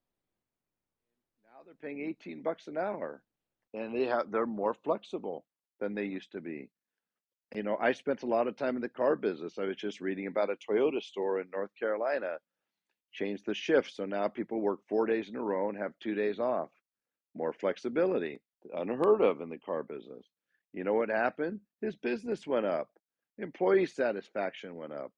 Now 1.45 1.61
they're 1.65 1.75
paying 1.75 2.01
18 2.01 2.43
bucks 2.43 2.67
an 2.67 2.79
hour, 2.79 3.23
and 3.75 3.95
they 3.95 4.07
have 4.07 4.31
they're 4.31 4.47
more 4.47 4.75
flexible 4.75 5.45
than 5.81 5.95
they 5.95 6.05
used 6.05 6.33
to 6.33 6.41
be. 6.41 6.71
You 7.55 7.63
know, 7.63 7.77
I 7.81 7.93
spent 7.93 8.23
a 8.23 8.27
lot 8.27 8.49
of 8.49 8.57
time 8.57 8.77
in 8.77 8.83
the 8.83 8.89
car 8.89 9.15
business. 9.15 9.59
I 9.59 9.65
was 9.65 9.77
just 9.77 10.01
reading 10.01 10.27
about 10.27 10.51
a 10.51 10.57
Toyota 10.57 11.03
store 11.03 11.41
in 11.41 11.49
North 11.53 11.71
Carolina 11.79 12.39
changed 13.13 13.45
the 13.45 13.55
shift. 13.55 13.95
So 13.95 14.07
now 14.07 14.29
people 14.29 14.61
work 14.61 14.81
four 14.89 15.07
days 15.07 15.29
in 15.29 15.37
a 15.37 15.43
row 15.43 15.69
and 15.69 15.77
have 15.77 15.93
two 16.01 16.15
days 16.15 16.39
off. 16.39 16.71
More 17.35 17.53
flexibility, 17.53 18.41
unheard 18.75 19.21
of 19.21 19.43
in 19.43 19.51
the 19.51 19.59
car 19.59 19.83
business. 19.83 20.25
You 20.73 20.85
know 20.85 20.95
what 20.95 21.11
happened? 21.11 21.61
His 21.83 21.95
business 21.97 22.47
went 22.47 22.65
up. 22.65 22.89
Employee 23.39 23.87
satisfaction 23.87 24.77
went 24.77 24.93
up. 24.93 25.13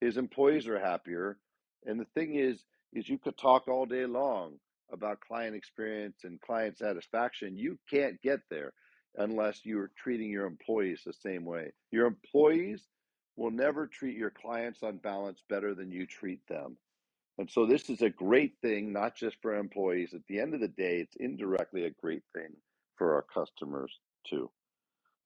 His 0.00 0.16
employees 0.16 0.66
are 0.66 0.80
happier. 0.80 1.38
And 1.86 2.00
the 2.00 2.06
thing 2.06 2.34
is, 2.34 2.64
is 2.92 3.08
you 3.08 3.18
could 3.18 3.36
talk 3.38 3.68
all 3.68 3.86
day 3.86 4.06
long 4.06 4.54
about 4.92 5.20
client 5.20 5.54
experience 5.54 6.24
and 6.24 6.40
client 6.40 6.76
satisfaction. 6.76 7.56
You 7.56 7.78
can't 7.88 8.20
get 8.22 8.40
there 8.50 8.72
unless 9.18 9.60
you're 9.64 9.90
treating 9.96 10.30
your 10.30 10.46
employees 10.46 11.02
the 11.04 11.12
same 11.12 11.44
way. 11.44 11.72
Your 11.90 12.06
employees 12.06 12.82
will 13.36 13.50
never 13.50 13.86
treat 13.86 14.16
your 14.16 14.30
clients 14.30 14.82
on 14.82 14.96
balance 14.98 15.42
better 15.48 15.74
than 15.74 15.92
you 15.92 16.06
treat 16.06 16.46
them. 16.48 16.76
And 17.38 17.48
so 17.48 17.66
this 17.66 17.88
is 17.88 18.02
a 18.02 18.10
great 18.10 18.54
thing, 18.62 18.92
not 18.92 19.14
just 19.14 19.36
for 19.40 19.54
employees. 19.54 20.12
At 20.12 20.26
the 20.28 20.40
end 20.40 20.54
of 20.54 20.60
the 20.60 20.68
day, 20.68 20.98
it's 21.00 21.16
indirectly 21.16 21.84
a 21.84 21.90
great 21.90 22.24
thing 22.34 22.50
for 22.96 23.14
our 23.14 23.22
customers 23.22 23.92
too. 24.28 24.50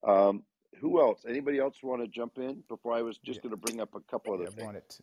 Um, 0.07 0.43
who 0.79 1.01
else? 1.01 1.25
Anybody 1.27 1.59
else 1.59 1.77
want 1.83 2.03
to 2.03 2.09
jump 2.09 2.39
in 2.39 2.63
before 2.69 2.93
I 2.93 3.03
was 3.03 3.19
just 3.19 3.39
yeah. 3.39 3.43
going 3.49 3.61
to 3.61 3.67
bring 3.67 3.81
up 3.81 3.95
a 3.95 4.01
couple 4.01 4.35
other 4.35 4.45
yeah, 4.45 4.51
things? 4.51 4.63
I 4.63 4.67
wanted 4.67 4.89
to. 4.91 5.03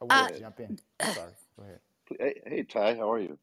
I 0.00 0.04
wanted 0.04 0.24
uh, 0.24 0.28
to 0.34 0.40
jump 0.40 0.60
in. 0.60 0.78
Sorry. 1.14 1.32
Go 1.56 1.64
ahead. 1.64 1.80
Hey, 2.18 2.40
hey, 2.46 2.62
Ty, 2.62 2.96
how 2.96 3.12
are 3.12 3.20
you? 3.20 3.38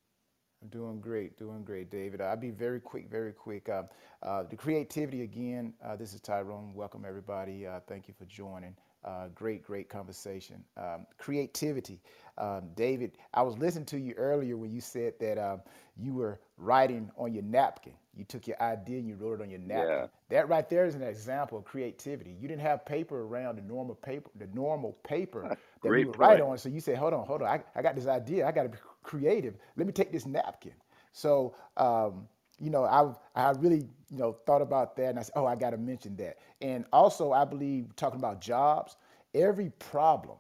Doing 0.71 0.99
great, 1.01 1.37
doing 1.37 1.63
great, 1.63 1.91
David. 1.91 2.21
I'll 2.21 2.37
be 2.37 2.49
very 2.49 2.79
quick, 2.79 3.09
very 3.09 3.33
quick. 3.33 3.67
Uh, 3.67 3.83
uh, 4.23 4.43
the 4.43 4.55
creativity 4.55 5.21
again. 5.21 5.73
Uh, 5.83 5.95
this 5.95 6.13
is 6.13 6.21
Tyrone. 6.21 6.73
Welcome 6.73 7.03
everybody. 7.05 7.67
Uh, 7.67 7.81
thank 7.87 8.07
you 8.07 8.13
for 8.17 8.25
joining. 8.25 8.75
Uh, 9.03 9.27
great, 9.35 9.63
great 9.63 9.89
conversation. 9.89 10.63
Um, 10.77 11.05
creativity. 11.17 12.01
Um, 12.37 12.69
David, 12.75 13.17
I 13.33 13.43
was 13.43 13.57
listening 13.57 13.85
to 13.87 13.99
you 13.99 14.13
earlier 14.13 14.57
when 14.57 14.71
you 14.71 14.81
said 14.81 15.13
that 15.19 15.37
um, 15.37 15.61
you 15.97 16.13
were 16.13 16.39
writing 16.57 17.11
on 17.17 17.33
your 17.33 17.43
napkin. 17.43 17.93
You 18.15 18.23
took 18.23 18.47
your 18.47 18.59
idea 18.61 18.97
and 18.99 19.07
you 19.07 19.15
wrote 19.15 19.41
it 19.41 19.43
on 19.43 19.49
your 19.49 19.59
napkin. 19.59 19.87
Yeah. 19.87 20.07
That 20.29 20.49
right 20.49 20.67
there 20.69 20.85
is 20.85 20.95
an 20.95 21.03
example 21.03 21.57
of 21.57 21.65
creativity. 21.65 22.31
You 22.31 22.47
didn't 22.47 22.61
have 22.61 22.85
paper 22.85 23.23
around 23.23 23.57
the 23.57 23.61
normal 23.61 23.95
paper, 23.95 24.31
the 24.35 24.47
normal 24.47 24.93
paper 25.03 25.55
that 25.83 25.99
you 25.99 26.07
would 26.07 26.17
write 26.17 26.41
on. 26.41 26.57
So 26.57 26.69
you 26.69 26.79
said, 26.79 26.97
hold 26.97 27.13
on, 27.13 27.27
hold 27.27 27.41
on. 27.41 27.47
I, 27.49 27.63
I 27.75 27.81
got 27.81 27.95
this 27.95 28.07
idea. 28.07 28.47
I 28.47 28.51
got 28.51 28.63
to 28.63 28.69
be 28.69 28.77
creative. 29.05 29.55
Let 29.77 29.87
me 29.87 29.93
take 29.93 30.11
this 30.11 30.27
napkin. 30.27 30.73
So, 31.13 31.55
um, 31.77 32.27
you 32.59 32.71
know, 32.71 32.85
I 32.85 33.13
I 33.35 33.51
really 33.51 33.87
you 34.11 34.17
know 34.19 34.37
thought 34.47 34.61
about 34.63 34.97
that, 34.97 35.11
and 35.11 35.19
I 35.19 35.23
said, 35.23 35.33
oh, 35.37 35.47
I 35.47 35.55
got 35.55 35.71
to 35.71 35.77
mention 35.77 36.17
that. 36.17 36.39
And 36.61 36.85
also, 36.93 37.33
I 37.33 37.45
believe 37.45 37.95
talking 37.95 38.19
about 38.19 38.41
jobs, 38.41 38.97
every 39.35 39.71
problem, 39.79 40.37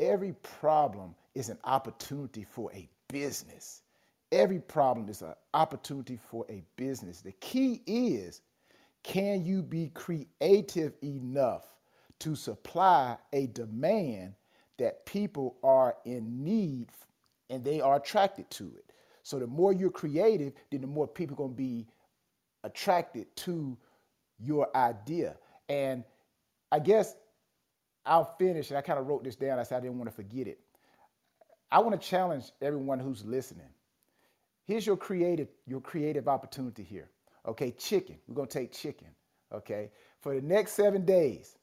every 0.00 0.34
problem 0.42 1.16
is 1.34 1.50
an 1.50 1.58
opportunity 1.64 2.44
for 2.44 2.72
a 2.74 2.88
business. 3.08 3.82
Every 4.32 4.60
problem 4.60 5.08
is 5.10 5.22
an 5.22 5.34
opportunity 5.54 6.18
for 6.18 6.46
a 6.50 6.64
business. 6.76 7.22
The 7.22 7.32
key 7.32 7.82
is, 7.86 8.42
can 9.04 9.44
you 9.44 9.62
be 9.62 9.90
creative 9.94 10.94
enough 11.04 11.66
to 12.20 12.34
supply 12.36 13.18
a 13.32 13.48
demand 13.48 14.34
that 14.78 15.06
people 15.06 15.56
are 15.62 15.96
in 16.04 16.44
need 16.44 16.90
and 17.52 17.64
they 17.64 17.80
are 17.80 17.96
attracted 17.96 18.50
to 18.50 18.64
it? 18.76 18.92
So 19.22 19.38
the 19.38 19.46
more 19.46 19.72
you're 19.72 19.90
creative, 19.90 20.54
then 20.72 20.80
the 20.80 20.88
more 20.88 21.06
people 21.06 21.34
are 21.34 21.36
going 21.36 21.52
to 21.52 21.56
be 21.56 21.86
attracted 22.64 23.34
to 23.36 23.78
your 24.40 24.76
idea. 24.76 25.36
And 25.68 26.02
I 26.72 26.80
guess 26.80 27.14
I'll 28.04 28.34
finish, 28.38 28.70
and 28.70 28.78
I 28.78 28.80
kind 28.80 28.98
of 28.98 29.06
wrote 29.06 29.22
this 29.22 29.36
down. 29.36 29.58
I 29.58 29.62
said 29.62 29.76
I 29.76 29.80
didn't 29.80 29.98
want 29.98 30.10
to 30.10 30.16
forget 30.16 30.48
it. 30.48 30.58
I 31.70 31.78
want 31.78 32.00
to 32.00 32.08
challenge 32.08 32.46
everyone 32.60 32.98
who's 32.98 33.24
listening. 33.24 33.68
Here's 34.64 34.86
your 34.86 34.96
creative, 34.96 35.48
your 35.66 35.80
creative 35.80 36.28
opportunity 36.28 36.82
here. 36.82 37.08
Okay, 37.46 37.70
chicken. 37.72 38.16
We're 38.26 38.34
gonna 38.34 38.48
take 38.48 38.72
chicken. 38.72 39.08
Okay, 39.52 39.90
for 40.20 40.34
the 40.34 40.40
next 40.40 40.72
seven 40.72 41.04
days, 41.04 41.58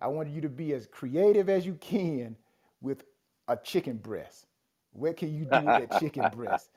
I 0.00 0.08
want 0.08 0.28
you 0.28 0.40
to 0.42 0.48
be 0.48 0.72
as 0.74 0.86
creative 0.86 1.48
as 1.48 1.64
you 1.64 1.74
can 1.74 2.36
with 2.80 3.04
a 3.48 3.56
chicken 3.56 3.96
breast. 3.96 4.46
What 4.94 5.18
can 5.18 5.34
you 5.34 5.44
do 5.44 5.60
with 5.60 5.76
that 5.76 6.00
chicken 6.00 6.28
breast 6.30 6.70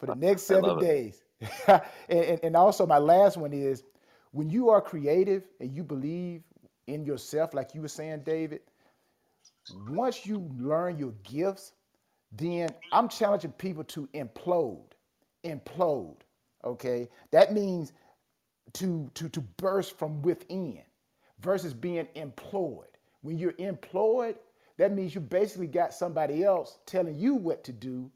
for 0.00 0.06
the 0.06 0.14
next 0.16 0.44
seven 0.44 0.78
days? 0.78 1.24
and, 1.68 1.82
and, 2.08 2.40
and 2.42 2.56
also, 2.56 2.86
my 2.86 2.98
last 2.98 3.36
one 3.36 3.52
is 3.52 3.84
when 4.32 4.50
you 4.50 4.70
are 4.70 4.80
creative 4.80 5.44
and 5.60 5.74
you 5.74 5.84
believe 5.84 6.42
in 6.86 7.04
yourself, 7.04 7.54
like 7.54 7.74
you 7.74 7.82
were 7.82 7.88
saying, 7.88 8.22
David, 8.24 8.62
once 9.88 10.26
you 10.26 10.50
learn 10.58 10.98
your 10.98 11.12
gifts, 11.24 11.72
then 12.32 12.70
I'm 12.92 13.08
challenging 13.08 13.52
people 13.52 13.84
to 13.84 14.08
implode, 14.14 14.92
implode. 15.44 16.18
Okay, 16.64 17.08
that 17.32 17.52
means 17.52 17.92
to 18.74 19.10
to 19.14 19.28
to 19.30 19.40
burst 19.58 19.98
from 19.98 20.22
within 20.22 20.82
versus 21.40 21.74
being 21.74 22.08
employed. 22.14 22.88
When 23.22 23.38
you're 23.38 23.54
employed, 23.58 24.36
that 24.78 24.92
means 24.92 25.14
you 25.14 25.20
basically 25.20 25.66
got 25.66 25.94
somebody 25.94 26.44
else 26.44 26.78
telling 26.86 27.14
you 27.18 27.34
what 27.34 27.64
to 27.64 27.72
do 27.72 28.10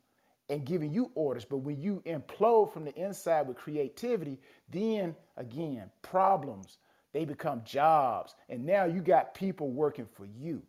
and 0.49 0.65
giving 0.65 0.93
you 0.93 1.11
orders. 1.15 1.45
But 1.45 1.59
when 1.59 1.81
you 1.81 2.03
implode 2.07 2.73
from 2.73 2.85
the 2.85 2.95
inside 2.95 3.47
with 3.47 3.57
creativity, 3.57 4.39
then 4.71 5.15
again, 5.37 5.91
problems, 6.03 6.79
they 7.13 7.25
become 7.25 7.63
jobs. 7.65 8.35
And 8.49 8.65
now 8.65 8.85
you 8.85 9.01
got 9.01 9.35
people 9.35 9.71
working 9.71 10.07
for 10.07 10.27
you. 10.27 10.63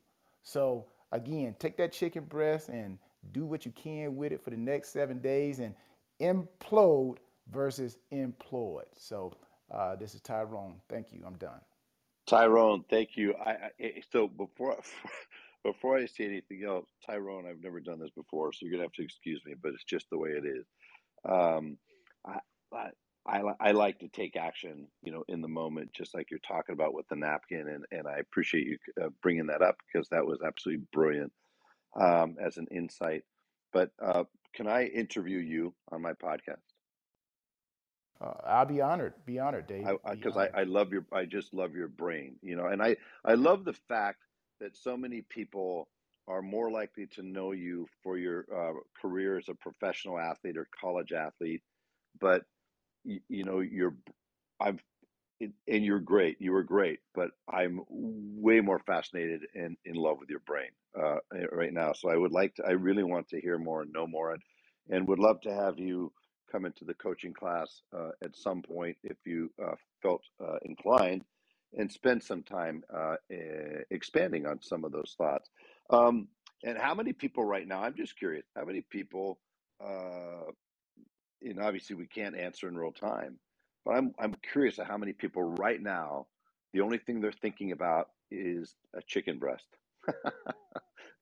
So 0.43 0.85
again, 1.11 1.55
take 1.59 1.77
that 1.77 1.91
chicken 1.91 2.25
breast 2.25 2.69
and 2.69 2.97
do 3.31 3.45
what 3.45 3.65
you 3.65 3.71
can 3.71 4.15
with 4.15 4.31
it 4.31 4.43
for 4.43 4.49
the 4.49 4.57
next 4.57 4.89
seven 4.89 5.19
days 5.19 5.59
and 5.59 5.73
implode 6.21 7.17
versus 7.51 7.97
employed. 8.11 8.85
So 8.95 9.33
uh, 9.71 9.95
this 9.95 10.13
is 10.13 10.21
Tyrone. 10.21 10.75
Thank 10.89 11.11
you. 11.11 11.23
I'm 11.25 11.35
done. 11.35 11.59
Tyrone, 12.27 12.83
thank 12.89 13.17
you. 13.17 13.33
I, 13.35 13.51
I 13.79 14.03
so 14.11 14.27
before 14.27 14.77
before 15.63 15.97
I 15.97 16.05
say 16.05 16.25
anything 16.25 16.63
else, 16.65 16.87
Tyrone, 17.05 17.45
I've 17.47 17.61
never 17.61 17.79
done 17.79 17.99
this 17.99 18.11
before, 18.15 18.53
so 18.53 18.59
you're 18.61 18.71
gonna 18.71 18.83
have 18.83 18.93
to 18.93 19.03
excuse 19.03 19.41
me, 19.45 19.53
but 19.61 19.73
it's 19.73 19.83
just 19.83 20.09
the 20.09 20.17
way 20.17 20.29
it 20.29 20.45
is. 20.45 20.65
Um, 21.25 21.77
I, 22.25 22.39
I, 22.73 22.89
I, 23.27 23.41
I 23.59 23.71
like 23.71 23.99
to 23.99 24.07
take 24.07 24.35
action, 24.35 24.87
you 25.03 25.11
know, 25.11 25.23
in 25.27 25.41
the 25.41 25.47
moment, 25.47 25.93
just 25.93 26.15
like 26.15 26.31
you're 26.31 26.39
talking 26.39 26.73
about 26.73 26.93
with 26.93 27.07
the 27.09 27.15
napkin, 27.15 27.67
and 27.67 27.85
and 27.91 28.07
I 28.07 28.17
appreciate 28.19 28.67
you 28.67 28.77
uh, 29.01 29.09
bringing 29.21 29.47
that 29.47 29.61
up 29.61 29.77
because 29.91 30.07
that 30.09 30.25
was 30.25 30.39
absolutely 30.45 30.85
brilliant 30.93 31.31
um, 31.99 32.37
as 32.41 32.57
an 32.57 32.67
insight. 32.71 33.23
But 33.73 33.91
uh, 34.03 34.23
can 34.53 34.67
I 34.67 34.85
interview 34.85 35.39
you 35.39 35.73
on 35.91 36.01
my 36.01 36.13
podcast? 36.13 36.57
Uh, 38.21 38.33
I'll 38.45 38.65
be 38.65 38.81
honored. 38.81 39.13
Be 39.25 39.39
honored, 39.39 39.67
Dave. 39.67 39.87
Because 40.09 40.35
I, 40.35 40.45
I, 40.47 40.61
I, 40.61 40.63
love 40.63 40.91
your, 40.91 41.05
I 41.13 41.25
just 41.25 41.53
love 41.53 41.73
your 41.73 41.87
brain, 41.87 42.35
you 42.41 42.55
know, 42.55 42.65
and 42.65 42.81
I, 42.81 42.97
I 43.23 43.35
love 43.35 43.63
the 43.63 43.75
fact 43.87 44.19
that 44.59 44.77
so 44.77 44.97
many 44.97 45.21
people 45.21 45.87
are 46.27 46.41
more 46.41 46.69
likely 46.71 47.07
to 47.07 47.23
know 47.23 47.51
you 47.51 47.87
for 48.03 48.17
your 48.17 48.45
uh, 48.55 48.73
career 49.01 49.37
as 49.37 49.49
a 49.49 49.55
professional 49.55 50.19
athlete 50.19 50.57
or 50.57 50.67
college 50.79 51.11
athlete, 51.11 51.61
but 52.19 52.43
you, 53.03 53.19
you 53.29 53.43
know 53.43 53.59
you're 53.59 53.95
I'm 54.61 54.79
and 55.41 55.85
you're 55.85 55.99
great. 55.99 56.37
You 56.39 56.51
were 56.51 56.63
great, 56.63 56.99
but 57.15 57.31
I'm 57.49 57.81
way 57.89 58.59
more 58.59 58.79
fascinated 58.79 59.41
and 59.55 59.77
in 59.85 59.95
love 59.95 60.17
with 60.19 60.29
your 60.29 60.41
brain 60.45 60.69
uh, 61.01 61.17
eh, 61.35 61.45
right 61.51 61.73
now. 61.73 61.93
So 61.93 62.09
I 62.09 62.17
would 62.17 62.31
like 62.31 62.55
to. 62.55 62.65
I 62.65 62.71
really 62.71 63.03
want 63.03 63.29
to 63.29 63.39
hear 63.39 63.57
more 63.57 63.81
and 63.81 63.93
know 63.93 64.05
more, 64.05 64.33
and, 64.33 64.41
and 64.89 65.07
would 65.07 65.19
love 65.19 65.39
to 65.41 65.53
have 65.53 65.79
you 65.79 66.11
come 66.51 66.65
into 66.65 66.83
the 66.83 66.93
coaching 66.95 67.33
class 67.33 67.81
uh, 67.95 68.09
at 68.23 68.35
some 68.35 68.61
point 68.61 68.97
if 69.03 69.17
you 69.25 69.49
uh, 69.63 69.75
felt 70.01 70.21
uh, 70.43 70.57
inclined 70.63 71.23
and 71.77 71.91
spend 71.91 72.23
some 72.23 72.43
time 72.43 72.83
uh, 72.95 73.15
eh, 73.31 73.83
expanding 73.91 74.45
on 74.47 74.61
some 74.61 74.85
of 74.85 74.91
those 74.91 75.15
thoughts. 75.17 75.49
Um, 75.89 76.29
and 76.63 76.77
how 76.77 76.95
many 76.95 77.13
people 77.13 77.45
right 77.45 77.67
now? 77.67 77.83
I'm 77.83 77.95
just 77.95 78.17
curious. 78.17 78.45
How 78.55 78.65
many 78.65 78.81
people? 78.81 79.39
Uh, 79.83 80.51
and 81.41 81.59
obviously, 81.61 81.95
we 81.95 82.07
can't 82.07 82.35
answer 82.37 82.67
in 82.67 82.77
real 82.77 82.91
time, 82.93 83.39
but 83.85 83.95
I'm 83.95 84.13
I'm 84.19 84.35
curious 84.51 84.79
how 84.83 84.97
many 84.97 85.13
people 85.13 85.43
right 85.43 85.81
now. 85.81 86.27
The 86.73 86.81
only 86.81 86.99
thing 86.99 87.21
they're 87.21 87.31
thinking 87.31 87.71
about 87.71 88.09
is 88.31 88.75
a 88.95 89.01
chicken 89.01 89.39
breast. 89.39 89.67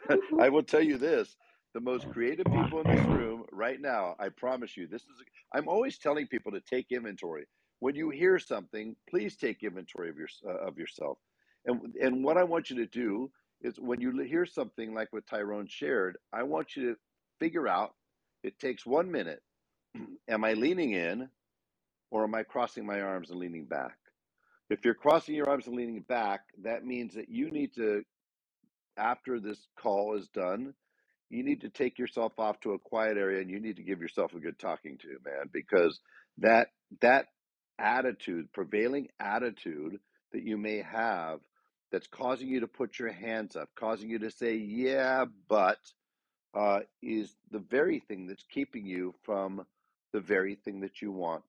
I 0.39 0.49
will 0.49 0.63
tell 0.63 0.81
you 0.81 0.97
this: 0.97 1.35
the 1.73 1.81
most 1.81 2.09
creative 2.09 2.51
people 2.51 2.81
in 2.81 2.89
this 2.89 3.09
room 3.09 3.45
right 3.51 3.79
now. 3.81 4.15
I 4.19 4.29
promise 4.29 4.77
you, 4.77 4.87
this 4.87 5.03
is. 5.03 5.23
I'm 5.53 5.67
always 5.67 5.97
telling 5.99 6.27
people 6.27 6.51
to 6.53 6.61
take 6.61 6.87
inventory. 6.91 7.47
When 7.79 7.95
you 7.95 8.09
hear 8.09 8.39
something, 8.39 8.95
please 9.09 9.37
take 9.37 9.63
inventory 9.63 10.09
of 10.09 10.17
your 10.17 10.29
uh, 10.47 10.67
of 10.67 10.77
yourself. 10.77 11.19
And 11.65 11.95
and 12.01 12.23
what 12.23 12.37
I 12.37 12.43
want 12.45 12.69
you 12.69 12.77
to 12.77 12.87
do 12.87 13.31
is 13.61 13.79
when 13.79 14.01
you 14.01 14.11
hear 14.23 14.45
something 14.45 14.93
like 14.93 15.13
what 15.13 15.27
Tyrone 15.27 15.67
shared, 15.69 16.17
I 16.33 16.43
want 16.43 16.75
you 16.75 16.91
to 16.91 16.95
figure 17.39 17.67
out. 17.67 17.95
It 18.43 18.59
takes 18.59 18.85
one 18.85 19.11
minute. 19.11 19.41
Am 20.29 20.43
I 20.43 20.53
leaning 20.53 20.93
in, 20.93 21.29
or 22.11 22.23
am 22.23 22.35
I 22.35 22.43
crossing 22.43 22.85
my 22.85 23.01
arms 23.01 23.29
and 23.31 23.39
leaning 23.39 23.65
back? 23.65 23.97
If 24.69 24.85
you're 24.85 24.93
crossing 24.95 25.35
your 25.35 25.49
arms 25.49 25.67
and 25.67 25.75
leaning 25.75 26.01
back, 26.01 26.41
that 26.63 26.85
means 26.85 27.15
that 27.15 27.29
you 27.29 27.51
need 27.51 27.73
to, 27.75 28.03
after 28.97 29.39
this 29.39 29.59
call 29.79 30.15
is 30.17 30.27
done, 30.29 30.73
you 31.29 31.43
need 31.43 31.61
to 31.61 31.69
take 31.69 31.99
yourself 31.99 32.33
off 32.39 32.59
to 32.61 32.73
a 32.73 32.79
quiet 32.79 33.17
area 33.17 33.41
and 33.41 33.49
you 33.51 33.59
need 33.59 33.77
to 33.77 33.83
give 33.83 34.01
yourself 34.01 34.33
a 34.33 34.39
good 34.39 34.59
talking 34.59 34.97
to, 34.99 35.09
man, 35.25 35.49
because 35.53 35.99
that 36.39 36.69
that 37.01 37.27
attitude, 37.79 38.51
prevailing 38.53 39.09
attitude 39.19 39.99
that 40.31 40.43
you 40.43 40.57
may 40.57 40.77
have 40.81 41.39
that's 41.91 42.07
causing 42.07 42.47
you 42.47 42.59
to 42.59 42.67
put 42.67 42.99
your 42.99 43.11
hands 43.11 43.55
up, 43.55 43.69
causing 43.75 44.09
you 44.09 44.19
to 44.19 44.31
say, 44.31 44.55
yeah, 44.55 45.25
but 45.47 45.79
uh, 46.53 46.79
is 47.01 47.35
the 47.51 47.59
very 47.59 47.99
thing 47.99 48.27
that's 48.27 48.43
keeping 48.51 48.85
you 48.85 49.13
from 49.23 49.65
the 50.13 50.19
very 50.19 50.55
thing 50.55 50.81
that 50.81 51.01
you 51.01 51.11
want 51.11 51.43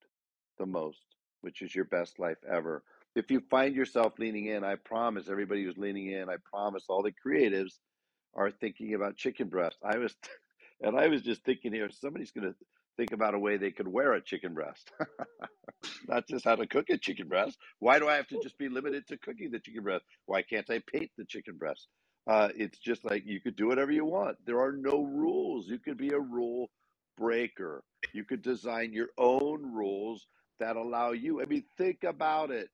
the 0.59 0.67
most, 0.67 1.05
which 1.41 1.63
is 1.63 1.75
your 1.75 1.85
best 1.85 2.19
life 2.19 2.39
ever. 2.51 2.83
If 3.15 3.31
you 3.31 3.41
find 3.51 3.75
yourself 3.75 4.19
leaning 4.19 4.47
in, 4.47 4.65
I 4.65 4.77
promise 4.77 5.29
everybody 5.29 5.65
who's 5.65 5.79
leaning 5.79 6.11
in, 6.11 6.29
I 6.29 6.37
promise 6.51 6.85
all 6.89 7.03
the 7.03 7.13
creatives 7.13 7.79
are 8.35 8.51
thinking 8.51 8.95
about 8.95 9.17
chicken 9.17 9.49
breast. 9.49 9.79
I 9.83 9.99
was, 9.99 10.15
and 10.83 10.97
I 10.97 11.09
was 11.09 11.23
just 11.23 11.43
thinking 11.45 11.73
here, 11.73 11.91
somebody's 11.91 12.31
going 12.31 12.49
to 12.49 12.55
think 12.99 13.13
about 13.13 13.35
a 13.35 13.39
way 13.39 13.57
they 13.57 13.71
could 13.71 13.89
wear 13.89 14.13
a 14.13 14.21
chicken 14.21 14.53
breast, 14.53 14.91
not 16.09 16.27
just 16.29 16.45
how 16.45 16.57
to 16.57 16.67
cook 16.67 16.91
a 16.91 16.99
chicken 16.99 17.29
breast. 17.29 17.57
Why 17.79 17.99
do 17.99 18.09
I 18.09 18.17
have 18.17 18.27
to 18.29 18.41
just 18.43 18.59
be 18.59 18.69
limited 18.69 19.07
to 19.09 19.17
cooking 19.17 19.51
the 19.51 19.61
chicken 19.61 19.85
breast? 19.85 20.05
Why 20.27 20.43
can't 20.43 20.69
I 20.69 20.83
paint 20.93 21.11
the 21.17 21.25
chicken 21.25 21.57
breast? 21.57 21.87
Uh, 22.27 22.49
it's 22.57 22.79
just 22.79 23.05
like 23.05 23.23
you 23.25 23.41
could 23.41 23.57
do 23.57 23.69
whatever 23.69 23.93
you 23.93 24.05
want. 24.05 24.37
There 24.45 24.61
are 24.61 24.73
no 24.73 25.03
rules. 25.05 25.69
You 25.69 25.79
could 25.79 25.97
be 25.97 26.11
a 26.11 26.21
rule 26.21 26.69
breaker. 27.17 27.83
You 28.13 28.25
could 28.25 28.43
design 28.43 28.93
your 28.93 29.09
own 29.17 29.73
rules 29.73 30.27
that 30.61 30.77
allow 30.77 31.13
you. 31.13 31.41
I 31.41 31.47
mean, 31.47 31.65
think 31.79 32.05
about 32.05 32.51
it. 32.51 32.69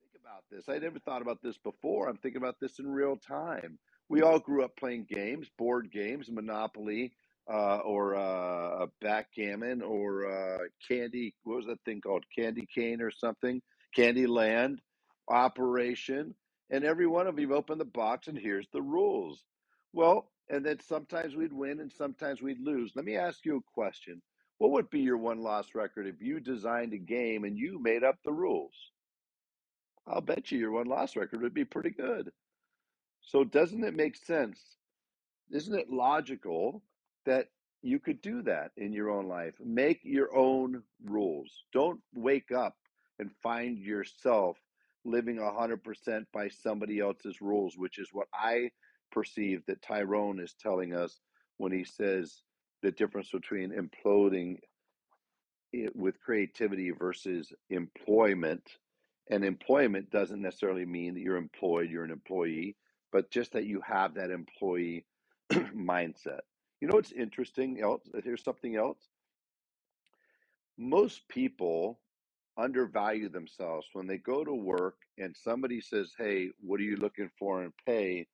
Think 0.00 0.22
about 0.22 0.44
this. 0.50 0.68
I 0.68 0.78
never 0.78 0.98
thought 1.00 1.22
about 1.22 1.42
this 1.42 1.58
before. 1.58 2.08
I'm 2.08 2.18
thinking 2.18 2.40
about 2.40 2.60
this 2.60 2.78
in 2.78 2.86
real 2.86 3.16
time. 3.16 3.78
We 4.08 4.22
all 4.22 4.38
grew 4.38 4.62
up 4.62 4.76
playing 4.76 5.06
games, 5.08 5.48
board 5.58 5.90
games, 5.90 6.30
Monopoly, 6.30 7.12
uh, 7.50 7.78
or 7.78 8.14
uh, 8.16 8.86
backgammon 9.00 9.82
or 9.82 10.26
uh, 10.26 10.58
candy. 10.88 11.34
What 11.44 11.56
was 11.56 11.66
that 11.66 11.82
thing 11.84 12.00
called? 12.00 12.24
Candy 12.36 12.66
cane 12.74 13.00
or 13.00 13.10
something? 13.10 13.60
Candy 13.94 14.26
Land 14.26 14.80
operation. 15.28 16.34
And 16.70 16.84
every 16.84 17.06
one 17.06 17.26
of 17.26 17.38
you 17.38 17.54
open 17.54 17.78
the 17.78 17.84
box 17.84 18.28
and 18.28 18.38
here's 18.38 18.68
the 18.72 18.82
rules. 18.82 19.44
Well, 19.92 20.30
and 20.48 20.64
then 20.64 20.78
sometimes 20.80 21.36
we'd 21.36 21.52
win 21.52 21.80
and 21.80 21.92
sometimes 21.92 22.40
we'd 22.40 22.60
lose. 22.60 22.92
Let 22.94 23.04
me 23.04 23.16
ask 23.16 23.44
you 23.44 23.56
a 23.56 23.72
question. 23.74 24.22
What 24.58 24.70
would 24.72 24.90
be 24.90 25.00
your 25.00 25.18
won 25.18 25.42
loss 25.42 25.74
record 25.74 26.06
if 26.06 26.20
you 26.20 26.40
designed 26.40 26.92
a 26.92 26.98
game 26.98 27.44
and 27.44 27.58
you 27.58 27.80
made 27.82 28.04
up 28.04 28.16
the 28.24 28.32
rules? 28.32 28.74
I'll 30.06 30.20
bet 30.20 30.50
you 30.50 30.58
your 30.58 30.72
won 30.72 30.86
loss 30.86 31.16
record 31.16 31.42
would 31.42 31.54
be 31.54 31.64
pretty 31.64 31.90
good. 31.90 32.30
So, 33.20 33.44
doesn't 33.44 33.84
it 33.84 33.94
make 33.94 34.16
sense? 34.16 34.60
Isn't 35.50 35.78
it 35.78 35.90
logical 35.90 36.82
that 37.26 37.48
you 37.82 37.98
could 37.98 38.20
do 38.22 38.42
that 38.42 38.70
in 38.76 38.92
your 38.92 39.10
own 39.10 39.26
life. 39.26 39.54
Make 39.62 40.00
your 40.04 40.34
own 40.36 40.82
rules. 41.04 41.64
Don't 41.72 42.00
wake 42.14 42.52
up 42.52 42.76
and 43.18 43.30
find 43.42 43.78
yourself 43.78 44.56
living 45.04 45.36
100% 45.36 46.24
by 46.32 46.48
somebody 46.48 47.00
else's 47.00 47.40
rules, 47.40 47.76
which 47.76 47.98
is 47.98 48.08
what 48.12 48.28
I 48.32 48.70
perceive 49.10 49.62
that 49.66 49.82
Tyrone 49.82 50.40
is 50.40 50.54
telling 50.54 50.94
us 50.94 51.20
when 51.58 51.72
he 51.72 51.84
says 51.84 52.42
the 52.82 52.92
difference 52.92 53.30
between 53.30 53.70
imploding 53.72 54.58
with 55.94 56.20
creativity 56.20 56.90
versus 56.90 57.52
employment. 57.70 58.62
And 59.30 59.44
employment 59.44 60.10
doesn't 60.10 60.42
necessarily 60.42 60.84
mean 60.84 61.14
that 61.14 61.20
you're 61.20 61.36
employed, 61.36 61.90
you're 61.90 62.04
an 62.04 62.10
employee, 62.10 62.76
but 63.12 63.30
just 63.30 63.52
that 63.52 63.64
you 63.64 63.80
have 63.86 64.14
that 64.14 64.30
employee 64.30 65.04
mindset. 65.52 66.40
You 66.82 66.88
know 66.88 66.96
what's 66.96 67.12
interesting? 67.12 67.80
Else, 67.80 68.02
here's 68.24 68.42
something 68.42 68.74
else. 68.74 68.98
Most 70.76 71.28
people 71.28 72.00
undervalue 72.58 73.28
themselves 73.28 73.86
when 73.92 74.08
they 74.08 74.18
go 74.18 74.42
to 74.42 74.52
work 74.52 74.96
and 75.16 75.36
somebody 75.36 75.80
says, 75.80 76.12
"Hey, 76.18 76.50
what 76.58 76.80
are 76.80 76.82
you 76.82 76.96
looking 76.96 77.30
for 77.38 77.62
in 77.62 77.72
pay?" 77.86 78.26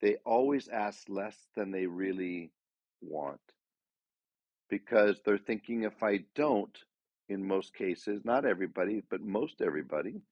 They 0.00 0.16
always 0.24 0.66
ask 0.68 1.10
less 1.10 1.50
than 1.54 1.70
they 1.70 1.86
really 1.86 2.52
want 3.02 3.42
because 4.70 5.20
they're 5.20 5.36
thinking 5.36 5.82
if 5.82 6.02
I 6.02 6.24
don't, 6.34 6.82
in 7.28 7.46
most 7.46 7.74
cases, 7.74 8.24
not 8.24 8.46
everybody, 8.46 9.02
but 9.10 9.20
most 9.20 9.60
everybody, 9.60 10.22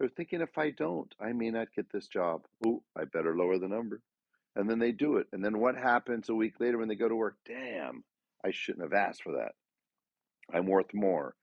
they're 0.00 0.08
thinking 0.08 0.40
if 0.40 0.58
I 0.58 0.70
don't, 0.70 1.14
I 1.20 1.32
may 1.32 1.52
not 1.52 1.72
get 1.76 1.88
this 1.92 2.08
job. 2.08 2.44
Ooh, 2.66 2.82
I 2.96 3.04
better 3.04 3.36
lower 3.36 3.58
the 3.58 3.68
number 3.68 4.02
and 4.56 4.68
then 4.68 4.78
they 4.78 4.92
do 4.92 5.16
it. 5.16 5.26
And 5.32 5.44
then 5.44 5.58
what 5.58 5.76
happens 5.76 6.28
a 6.28 6.34
week 6.34 6.54
later 6.60 6.78
when 6.78 6.88
they 6.88 6.94
go 6.94 7.08
to 7.08 7.16
work? 7.16 7.36
Damn, 7.46 8.04
I 8.44 8.50
shouldn't 8.52 8.84
have 8.84 8.92
asked 8.92 9.22
for 9.22 9.32
that. 9.32 9.52
I'm 10.52 10.66
worth 10.66 10.92
more. 10.92 11.34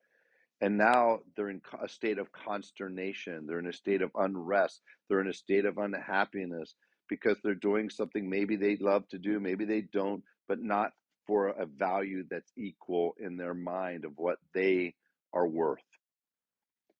And 0.62 0.78
now 0.78 1.20
they're 1.36 1.50
in 1.50 1.62
a 1.82 1.90
state 1.90 2.20
of 2.20 2.32
consternation. 2.32 3.48
They're 3.48 3.60
in 3.60 3.68
a 3.68 3.74
state 3.74 4.04
of 4.04 4.12
unrest. 4.16 4.82
They're 5.10 5.22
in 5.22 5.28
a 5.28 5.34
state 5.34 5.66
of 5.66 5.80
unhappiness 5.80 6.76
because 7.10 7.38
they're 7.44 7.56
doing 7.56 7.90
something 7.90 8.30
maybe 8.30 8.56
they 8.56 8.78
love 8.78 9.08
to 9.10 9.18
do, 9.18 9.40
maybe 9.40 9.66
they 9.66 9.82
don't, 9.82 10.24
but 10.48 10.62
not 10.62 10.92
for 11.28 11.50
a 11.50 11.66
value 11.66 12.24
that's 12.30 12.52
equal 12.58 13.16
in 13.20 13.38
their 13.38 13.54
mind 13.54 14.06
of 14.06 14.14
what 14.16 14.38
they 14.54 14.94
are 15.34 15.48
worth. 15.48 15.80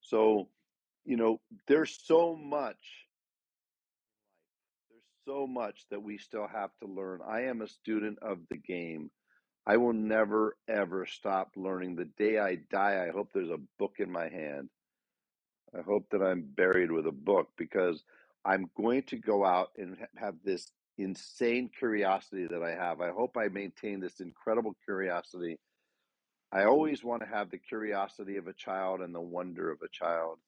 So, 0.02 0.50
you 1.06 1.16
know, 1.16 1.40
there's 1.68 1.98
so 2.04 2.36
much 2.36 2.78
so 5.26 5.48
much 5.48 5.86
that 5.92 6.02
we 6.04 6.18
still 6.18 6.48
have 6.48 6.72
to 6.82 6.88
learn. 6.88 7.22
I 7.28 7.44
am 7.44 7.62
a 7.62 7.68
student 7.68 8.20
of 8.22 8.40
the 8.50 8.58
game. 8.58 9.12
I 9.68 9.78
will 9.78 9.94
never, 9.94 10.58
ever 10.70 11.06
stop 11.06 11.52
learning. 11.56 11.96
The 11.96 12.10
day 12.18 12.40
I 12.40 12.58
die, 12.72 13.06
I 13.08 13.12
hope 13.12 13.30
there's 13.34 13.50
a 13.52 13.60
book 13.80 13.96
in 14.00 14.12
my 14.12 14.30
hand. 14.30 14.70
I 15.78 15.82
hope 15.84 16.08
that 16.12 16.22
I'm 16.24 16.44
buried 16.56 16.92
with 16.92 17.08
a 17.08 17.12
book 17.14 17.50
because 17.58 18.04
I'm 18.46 18.70
going 18.78 19.04
to 19.04 19.18
go 19.18 19.46
out 19.46 19.70
and 19.78 19.98
have 20.18 20.36
this 20.44 20.72
insane 20.98 21.70
curiosity 21.78 22.48
that 22.50 22.64
I 22.64 22.72
have. 22.72 23.02
I 23.02 23.12
hope 23.12 23.38
I 23.38 23.48
maintain 23.50 24.00
this 24.00 24.20
incredible 24.20 24.76
curiosity. 24.86 25.60
I 26.52 26.66
always 26.66 27.04
want 27.04 27.22
to 27.24 27.30
have 27.30 27.52
the 27.52 27.60
curiosity 27.60 28.38
of 28.38 28.48
a 28.48 28.54
child 28.54 29.02
and 29.02 29.16
the 29.16 29.22
wonder 29.22 29.72
of 29.72 29.80
a 29.84 29.90
child. 29.90 30.40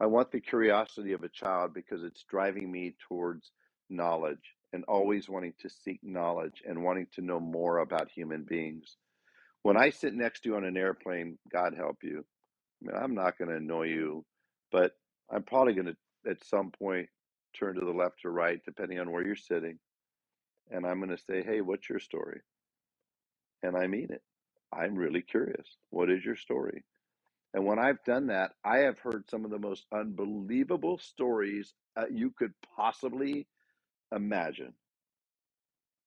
I 0.00 0.06
want 0.06 0.30
the 0.32 0.40
curiosity 0.40 1.12
of 1.12 1.24
a 1.24 1.28
child 1.28 1.74
because 1.74 2.04
it's 2.04 2.24
driving 2.28 2.70
me 2.70 2.96
towards 3.08 3.52
knowledge 3.90 4.54
and 4.72 4.84
always 4.84 5.28
wanting 5.28 5.54
to 5.60 5.70
seek 5.70 6.00
knowledge 6.02 6.62
and 6.66 6.82
wanting 6.82 7.06
to 7.14 7.22
know 7.22 7.40
more 7.40 7.78
about 7.78 8.10
human 8.10 8.44
beings. 8.44 8.96
When 9.62 9.76
I 9.76 9.90
sit 9.90 10.14
next 10.14 10.42
to 10.42 10.50
you 10.50 10.56
on 10.56 10.64
an 10.64 10.76
airplane, 10.76 11.38
God 11.52 11.74
help 11.76 11.98
you. 12.02 12.24
I 12.82 12.86
mean, 12.86 13.02
I'm 13.02 13.14
not 13.14 13.38
going 13.38 13.48
to 13.50 13.56
annoy 13.56 13.86
you, 13.86 14.24
but 14.70 14.92
I'm 15.30 15.42
probably 15.42 15.74
going 15.74 15.86
to 15.86 16.30
at 16.30 16.44
some 16.44 16.70
point 16.70 17.08
turn 17.58 17.74
to 17.74 17.84
the 17.84 17.92
left 17.92 18.24
or 18.24 18.32
right, 18.32 18.60
depending 18.64 18.98
on 18.98 19.10
where 19.10 19.26
you're 19.26 19.36
sitting. 19.36 19.78
And 20.70 20.86
I'm 20.86 20.98
going 20.98 21.16
to 21.16 21.22
say, 21.22 21.42
hey, 21.42 21.60
what's 21.60 21.88
your 21.88 21.98
story? 22.00 22.40
And 23.62 23.76
I 23.76 23.86
mean 23.86 24.08
it. 24.10 24.22
I'm 24.72 24.94
really 24.94 25.22
curious. 25.22 25.66
What 25.90 26.10
is 26.10 26.24
your 26.24 26.36
story? 26.36 26.84
And 27.54 27.64
when 27.64 27.78
I've 27.78 28.04
done 28.04 28.26
that, 28.26 28.52
I 28.64 28.78
have 28.78 28.98
heard 28.98 29.24
some 29.30 29.44
of 29.44 29.50
the 29.50 29.58
most 29.58 29.86
unbelievable 29.92 30.98
stories 30.98 31.72
uh, 31.96 32.04
you 32.10 32.30
could 32.38 32.52
possibly 32.76 33.46
imagine, 34.14 34.74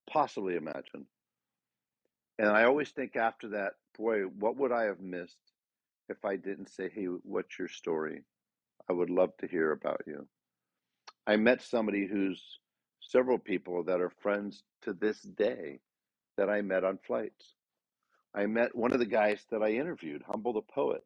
possibly 0.10 0.56
imagine. 0.56 1.06
And 2.40 2.50
I 2.50 2.64
always 2.64 2.90
think 2.90 3.16
after 3.16 3.50
that, 3.50 3.74
boy, 3.98 4.22
what 4.22 4.58
would 4.58 4.72
I 4.72 4.86
have 4.86 5.00
missed 5.00 5.38
if 6.10 6.26
I 6.26 6.36
didn't 6.36 6.70
say, 6.70 6.90
hey, 6.94 7.06
what's 7.06 7.58
your 7.60 7.68
story? 7.68 8.24
I 8.90 8.94
would 8.94 9.10
love 9.10 9.32
to 9.38 9.48
hear 9.48 9.72
about 9.72 10.02
you. 10.08 10.28
I 11.28 11.36
met 11.36 11.62
somebody 11.62 12.08
who's 12.08 12.42
several 13.00 13.38
people 13.38 13.84
that 13.84 14.02
are 14.02 14.12
friends 14.22 14.64
to 14.84 14.94
this 14.94 15.22
day 15.22 15.80
that 16.38 16.50
I 16.50 16.62
met 16.62 16.84
on 16.84 16.98
flights. 17.06 17.54
I 18.34 18.46
met 18.46 18.76
one 18.76 18.94
of 18.94 19.00
the 19.00 19.06
guys 19.06 19.46
that 19.52 19.62
I 19.62 19.72
interviewed, 19.72 20.24
Humble 20.26 20.54
the 20.54 20.62
Poet, 20.62 21.04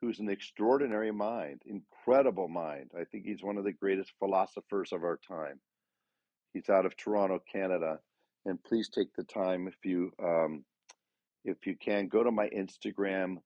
who's 0.00 0.20
an 0.20 0.28
extraordinary 0.28 1.10
mind, 1.10 1.62
incredible 1.66 2.48
mind. 2.48 2.90
I 2.98 3.04
think 3.04 3.24
he's 3.24 3.42
one 3.42 3.58
of 3.58 3.64
the 3.64 3.72
greatest 3.72 4.12
philosophers 4.18 4.92
of 4.92 5.04
our 5.04 5.18
time. 5.28 5.60
He's 6.52 6.68
out 6.68 6.86
of 6.86 6.96
Toronto, 6.96 7.40
Canada. 7.50 7.98
And 8.44 8.62
please 8.62 8.88
take 8.88 9.14
the 9.14 9.24
time 9.24 9.68
if 9.68 9.76
you 9.84 10.12
um, 10.22 10.64
if 11.44 11.66
you 11.66 11.76
can 11.76 12.08
go 12.08 12.22
to 12.22 12.30
my 12.30 12.48
Instagram 12.48 13.38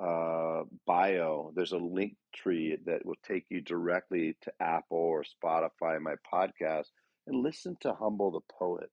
uh, 0.00 0.62
bio. 0.86 1.52
There's 1.54 1.72
a 1.72 1.78
link 1.78 2.16
tree 2.34 2.76
that 2.86 3.04
will 3.04 3.18
take 3.26 3.44
you 3.50 3.60
directly 3.60 4.36
to 4.42 4.52
Apple 4.60 4.98
or 4.98 5.24
Spotify, 5.24 6.00
my 6.00 6.14
podcast, 6.32 6.86
and 7.26 7.42
listen 7.42 7.76
to 7.80 7.94
Humble 7.94 8.32
the 8.32 8.40
Poet. 8.58 8.90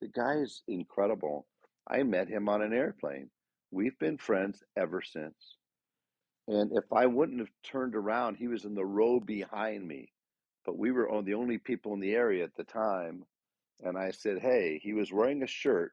The 0.00 0.08
guy 0.08 0.34
is 0.34 0.62
incredible. 0.68 1.46
I 1.88 2.02
met 2.02 2.28
him 2.28 2.48
on 2.48 2.62
an 2.62 2.72
airplane. 2.72 3.30
We've 3.70 3.98
been 3.98 4.18
friends 4.18 4.62
ever 4.76 5.02
since. 5.02 5.56
And 6.46 6.72
if 6.76 6.84
I 6.92 7.06
wouldn't 7.06 7.40
have 7.40 7.50
turned 7.64 7.94
around, 7.94 8.36
he 8.36 8.48
was 8.48 8.64
in 8.64 8.74
the 8.74 8.84
row 8.84 9.18
behind 9.18 9.86
me. 9.86 10.12
But 10.64 10.78
we 10.78 10.92
were 10.92 11.08
the 11.24 11.34
only 11.34 11.58
people 11.58 11.94
in 11.94 12.00
the 12.00 12.14
area 12.14 12.44
at 12.44 12.56
the 12.56 12.64
time. 12.64 13.24
And 13.82 13.98
I 13.98 14.10
said, 14.10 14.38
Hey, 14.40 14.80
he 14.82 14.92
was 14.94 15.12
wearing 15.12 15.42
a 15.42 15.46
shirt 15.46 15.92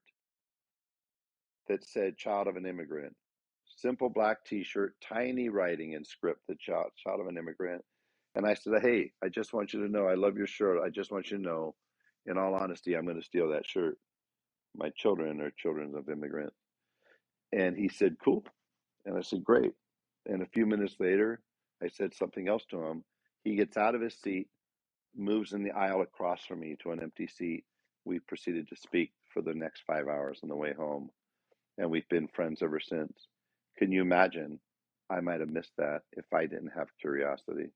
that 1.68 1.86
said 1.86 2.18
child 2.18 2.48
of 2.48 2.56
an 2.56 2.66
immigrant. 2.66 3.16
Simple 3.78 4.10
black 4.10 4.46
t 4.46 4.64
shirt, 4.64 4.96
tiny 5.02 5.50
writing 5.50 5.94
in 5.94 6.04
script, 6.04 6.42
the 6.48 6.56
child, 6.56 6.92
child 6.98 7.20
of 7.20 7.28
an 7.28 7.38
immigrant. 7.38 7.84
And 8.36 8.46
I 8.46 8.54
said, 8.54 8.82
Hey, 8.82 9.12
I 9.24 9.30
just 9.30 9.54
want 9.54 9.74
you 9.74 9.86
to 9.86 9.92
know 9.92 10.08
I 10.08 10.16
love 10.16 10.38
your 10.38 10.48
shirt. 10.48 10.82
I 10.84 10.90
just 10.90 11.12
want 11.12 11.32
you 11.32 11.38
to 11.38 11.44
know, 11.44 11.76
in 12.26 12.38
all 12.38 12.54
honesty, 12.54 12.96
I'm 12.96 13.06
going 13.06 13.20
to 13.20 13.26
steal 13.26 13.50
that 13.50 13.68
shirt. 13.68 13.98
My 14.76 14.90
children 14.96 15.42
are 15.42 15.52
children 15.58 15.94
of 15.96 16.10
immigrants. 16.10 16.56
And 17.52 17.76
he 17.76 17.90
said, 17.90 18.16
Cool. 18.24 18.46
And 19.06 19.18
I 19.18 19.22
said, 19.22 19.44
Great. 19.44 19.74
And 20.28 20.42
a 20.42 20.48
few 20.48 20.66
minutes 20.66 20.96
later, 21.00 21.42
I 21.84 21.88
said 21.90 22.14
something 22.14 22.48
else 22.48 22.64
to 22.70 22.82
him. 22.86 23.04
He 23.44 23.56
gets 23.56 23.76
out 23.76 23.96
of 23.96 24.02
his 24.02 24.16
seat, 24.16 24.48
moves 25.16 25.54
in 25.54 25.64
the 25.64 25.72
aisle 25.72 26.02
across 26.02 26.44
from 26.46 26.60
me 26.60 26.78
to 26.82 26.92
an 26.92 27.02
empty 27.02 27.28
seat. 27.28 27.66
We 28.06 28.20
proceeded 28.20 28.68
to 28.70 28.76
speak 28.76 29.12
for 29.34 29.42
the 29.42 29.54
next 29.54 29.84
five 29.86 30.08
hours 30.08 30.40
on 30.44 30.50
the 30.50 30.56
way 30.56 30.74
home. 30.74 31.10
And 31.78 31.90
we've 31.90 32.08
been 32.10 32.28
friends 32.28 32.62
ever 32.62 32.80
since. 32.80 33.14
Can 33.78 33.92
you 33.92 34.02
imagine? 34.02 34.60
I 35.10 35.20
might 35.20 35.40
have 35.40 35.50
missed 35.50 35.74
that 35.78 36.02
if 36.14 36.26
I 36.34 36.46
didn't 36.46 36.72
have 36.76 36.88
curiosity. 37.00 37.70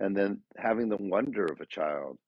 And 0.00 0.16
then 0.16 0.40
having 0.56 0.88
the 0.88 0.96
wonder 0.96 1.44
of 1.44 1.60
a 1.60 1.66
child, 1.66 2.18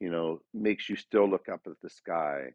you 0.00 0.10
know, 0.10 0.40
makes 0.52 0.88
you 0.88 0.96
still 0.96 1.28
look 1.28 1.48
up 1.48 1.60
at 1.66 1.80
the 1.82 1.90
sky 1.90 2.52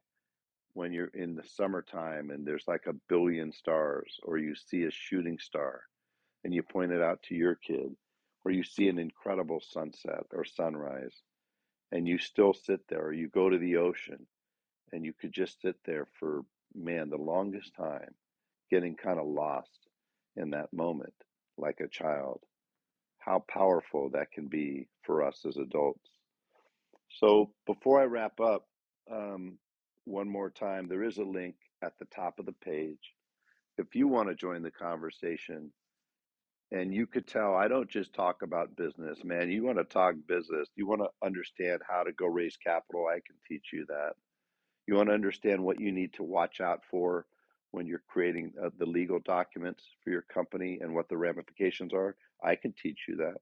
when 0.74 0.92
you're 0.92 1.12
in 1.14 1.36
the 1.36 1.44
summertime 1.44 2.30
and 2.30 2.46
there's 2.46 2.68
like 2.68 2.86
a 2.88 2.96
billion 3.10 3.52
stars, 3.52 4.20
or 4.24 4.38
you 4.38 4.54
see 4.56 4.84
a 4.84 4.92
shooting 4.92 5.40
star 5.40 5.82
and 6.44 6.54
you 6.54 6.62
point 6.62 6.92
it 6.92 7.02
out 7.02 7.22
to 7.24 7.36
your 7.36 7.56
kid, 7.56 7.96
or 8.48 8.52
you 8.52 8.64
see 8.64 8.88
an 8.88 8.98
incredible 8.98 9.60
sunset 9.60 10.24
or 10.32 10.46
sunrise 10.46 11.22
and 11.92 12.08
you 12.08 12.18
still 12.18 12.54
sit 12.54 12.80
there, 12.88 13.08
or 13.08 13.12
you 13.12 13.28
go 13.28 13.50
to 13.50 13.58
the 13.58 13.76
ocean 13.76 14.26
and 14.94 15.04
you 15.04 15.12
could 15.12 15.34
just 15.34 15.62
sit 15.62 15.76
there 15.84 16.08
for, 16.18 16.46
man, 16.74 17.10
the 17.10 17.18
longest 17.18 17.76
time, 17.76 18.14
getting 18.72 18.96
kind 18.96 19.20
of 19.20 19.28
lost 19.28 19.90
in 20.38 20.52
that 20.52 20.72
moment 20.72 21.14
like 21.58 21.82
a 21.82 21.90
child. 21.90 22.40
How 23.18 23.44
powerful 23.50 24.12
that 24.12 24.32
can 24.32 24.48
be 24.48 24.88
for 25.04 25.24
us 25.24 25.44
as 25.46 25.58
adults. 25.58 26.10
So 27.20 27.52
before 27.66 28.00
I 28.00 28.06
wrap 28.06 28.40
up, 28.40 28.66
um, 29.12 29.58
one 30.06 30.30
more 30.30 30.50
time, 30.50 30.88
there 30.88 31.04
is 31.04 31.18
a 31.18 31.24
link 31.24 31.56
at 31.84 32.00
the 32.00 32.06
top 32.06 32.40
of 32.40 32.46
the 32.46 32.54
page. 32.54 33.14
If 33.78 33.94
you 33.94 34.08
want 34.08 34.30
to 34.30 34.36
join 34.36 34.62
the 34.62 34.72
conversation, 34.72 35.72
and 36.72 36.94
you 36.94 37.08
could 37.08 37.28
tell 37.28 37.56
I 37.56 37.68
don't 37.68 37.90
just 37.90 38.14
talk 38.14 38.42
about 38.42 38.76
business, 38.76 39.24
man. 39.24 39.50
You 39.50 39.64
want 39.64 39.78
to 39.78 39.84
talk 39.84 40.16
business. 40.28 40.68
You 40.76 40.88
want 40.88 41.02
to 41.02 41.26
understand 41.26 41.82
how 41.88 42.04
to 42.04 42.12
go 42.12 42.26
raise 42.28 42.58
capital. 42.58 43.08
I 43.08 43.20
can 43.26 43.36
teach 43.48 43.68
you 43.72 43.86
that. 43.88 44.14
You 44.86 44.96
want 44.96 45.10
to 45.10 45.14
understand 45.16 45.64
what 45.64 45.80
you 45.80 45.92
need 45.92 46.14
to 46.14 46.24
watch 46.24 46.62
out 46.62 46.84
for 46.90 47.26
when 47.72 47.86
you're 47.86 48.04
creating 48.08 48.54
uh, 48.64 48.70
the 48.80 48.86
legal 48.86 49.20
documents 49.20 49.84
for 50.04 50.10
your 50.10 50.24
company 50.24 50.80
and 50.82 50.94
what 50.94 51.10
the 51.10 51.18
ramifications 51.18 51.94
are. 51.94 52.16
I 52.44 52.56
can 52.56 52.74
teach 52.74 53.06
you 53.08 53.18
that. 53.18 53.36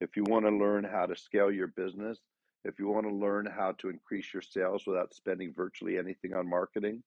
If 0.00 0.16
you 0.16 0.24
want 0.24 0.44
to 0.44 0.50
learn 0.50 0.84
how 0.84 1.06
to 1.06 1.16
scale 1.16 1.50
your 1.50 1.68
business, 1.68 2.18
if 2.64 2.78
you 2.78 2.88
want 2.88 3.06
to 3.06 3.14
learn 3.14 3.46
how 3.46 3.72
to 3.78 3.88
increase 3.88 4.32
your 4.32 4.42
sales 4.42 4.84
without 4.86 5.14
spending 5.14 5.52
virtually 5.54 5.98
anything 5.98 6.34
on 6.34 6.48
marketing, 6.48 7.02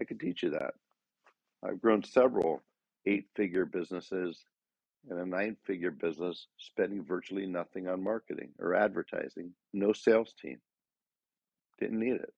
I 0.00 0.04
can 0.04 0.18
teach 0.18 0.42
you 0.42 0.50
that. 0.50 0.74
I've 1.64 1.80
grown 1.80 2.04
several 2.04 2.62
eight 3.06 3.26
figure 3.34 3.64
businesses 3.64 4.44
and 5.08 5.18
a 5.18 5.26
nine 5.26 5.56
figure 5.66 5.90
business 5.90 6.46
spending 6.58 7.04
virtually 7.04 7.46
nothing 7.46 7.88
on 7.88 8.02
marketing 8.02 8.50
or 8.58 8.74
advertising, 8.74 9.52
no 9.72 9.92
sales 9.92 10.34
team. 10.40 10.58
Didn't 11.80 12.00
need 12.00 12.16
it. 12.16 12.32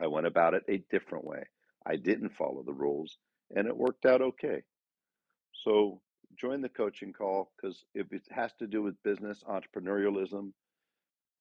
I 0.00 0.06
went 0.06 0.26
about 0.26 0.54
it 0.54 0.64
a 0.68 0.78
different 0.90 1.24
way. 1.24 1.44
I 1.86 1.96
didn't 1.96 2.30
follow 2.30 2.62
the 2.62 2.72
rules 2.72 3.18
and 3.54 3.66
it 3.66 3.76
worked 3.76 4.06
out 4.06 4.22
okay. 4.22 4.62
So 5.52 6.00
join 6.36 6.60
the 6.60 6.68
coaching 6.68 7.12
call 7.12 7.52
because 7.56 7.84
if 7.94 8.12
it 8.12 8.22
has 8.30 8.52
to 8.58 8.66
do 8.66 8.82
with 8.82 9.02
business, 9.02 9.42
entrepreneurialism, 9.48 10.52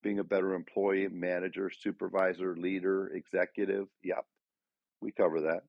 being 0.03 0.19
a 0.19 0.23
better 0.23 0.53
employee, 0.53 1.07
manager, 1.07 1.71
supervisor, 1.71 2.55
leader, 2.57 3.07
executive. 3.15 3.87
Yep, 4.03 4.25
we 5.01 5.11
cover 5.11 5.41
that. 5.41 5.61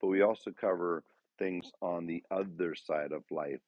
But 0.00 0.08
we 0.08 0.22
also 0.22 0.50
cover 0.50 1.04
things 1.38 1.70
on 1.82 2.06
the 2.06 2.22
other 2.30 2.74
side 2.74 3.12
of 3.12 3.22
life, 3.30 3.60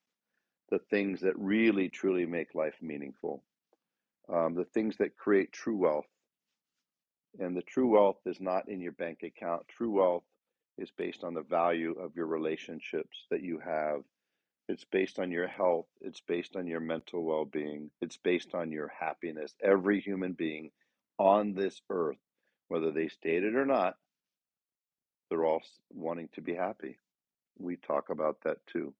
the 0.71 0.79
things 0.91 1.21
that 1.21 1.39
really, 1.39 1.89
truly 1.89 2.27
make 2.27 2.55
life 2.55 2.77
meaningful, 2.81 3.43
um, 4.29 4.55
the 4.55 4.65
things 4.65 4.97
that 4.99 5.17
create 5.17 5.53
true 5.53 5.77
wealth. 5.77 6.07
And 7.39 7.57
the 7.57 7.63
true 7.63 7.89
wealth 7.89 8.19
is 8.27 8.41
not 8.41 8.69
in 8.69 8.81
your 8.81 8.93
bank 8.93 9.23
account. 9.23 9.69
True 9.69 9.91
wealth 9.91 10.25
is 10.77 10.91
based 10.91 11.25
on 11.25 11.35
the 11.35 11.43
value 11.43 11.93
of 11.93 12.17
your 12.17 12.27
relationships 12.27 13.27
that 13.31 13.43
you 13.43 13.59
have 13.59 14.03
it's 14.69 14.85
based 14.85 15.19
on 15.19 15.31
your 15.31 15.47
health. 15.47 15.87
It's 16.03 16.21
based 16.21 16.55
on 16.55 16.67
your 16.67 16.81
mental 16.81 17.25
well 17.25 17.47
being. 17.47 17.91
It's 18.03 18.19
based 18.19 18.55
on 18.55 18.71
your 18.71 18.89
happiness. 18.89 19.55
Every 19.63 20.01
human 20.01 20.35
being 20.35 20.71
on 21.19 21.55
this 21.55 21.81
earth, 21.89 22.19
whether 22.69 22.91
they 22.91 23.09
state 23.09 23.45
it 23.45 23.57
or 23.57 23.65
not, 23.65 23.97
they're 25.31 25.45
all 25.45 25.63
wanting 25.91 26.29
to 26.35 26.43
be 26.43 26.55
happy. 26.55 26.99
We 27.59 27.77
talk 27.77 28.11
about 28.11 28.43
that 28.45 28.59
too. 28.67 28.93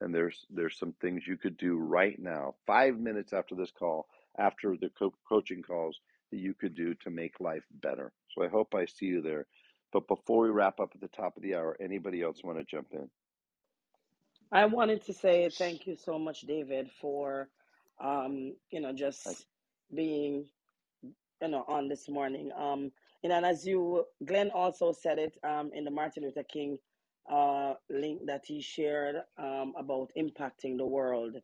And 0.00 0.14
there's 0.14 0.46
there's 0.50 0.78
some 0.78 0.94
things 1.00 1.26
you 1.26 1.36
could 1.36 1.56
do 1.56 1.76
right 1.76 2.18
now, 2.18 2.54
five 2.66 2.98
minutes 2.98 3.32
after 3.32 3.54
this 3.54 3.70
call, 3.72 4.08
after 4.38 4.76
the 4.76 4.90
co- 4.98 5.14
coaching 5.28 5.62
calls, 5.62 6.00
that 6.30 6.38
you 6.38 6.54
could 6.54 6.74
do 6.74 6.94
to 6.96 7.10
make 7.10 7.40
life 7.40 7.64
better. 7.82 8.12
So 8.34 8.44
I 8.44 8.48
hope 8.48 8.74
I 8.74 8.86
see 8.86 9.06
you 9.06 9.22
there. 9.22 9.46
But 9.92 10.08
before 10.08 10.44
we 10.44 10.50
wrap 10.50 10.80
up 10.80 10.92
at 10.94 11.00
the 11.00 11.08
top 11.08 11.36
of 11.36 11.42
the 11.42 11.54
hour, 11.56 11.76
anybody 11.80 12.22
else 12.22 12.42
want 12.44 12.58
to 12.58 12.64
jump 12.64 12.88
in? 12.92 13.10
I 14.52 14.66
wanted 14.66 15.04
to 15.06 15.12
say 15.12 15.50
thank 15.50 15.86
you 15.86 15.96
so 15.96 16.18
much, 16.18 16.42
David, 16.42 16.90
for 17.00 17.48
um, 18.00 18.54
you 18.70 18.80
know, 18.80 18.92
just 18.92 19.46
being, 19.94 20.46
you 21.42 21.48
know, 21.48 21.64
on 21.68 21.88
this 21.88 22.08
morning. 22.08 22.50
Um, 22.56 22.92
you 23.22 23.28
know, 23.30 23.36
and 23.36 23.46
as 23.46 23.66
you 23.66 24.04
Glenn 24.24 24.50
also 24.50 24.92
said 24.92 25.18
it 25.18 25.38
um 25.44 25.70
in 25.74 25.84
the 25.84 25.90
Martin 25.90 26.24
Luther 26.24 26.44
King 26.44 26.78
uh 27.30 27.74
link 27.90 28.22
that 28.26 28.44
he 28.46 28.60
shared 28.60 29.16
um 29.38 29.74
about 29.76 30.10
impacting 30.16 30.76
the 30.78 30.86
world. 30.86 31.36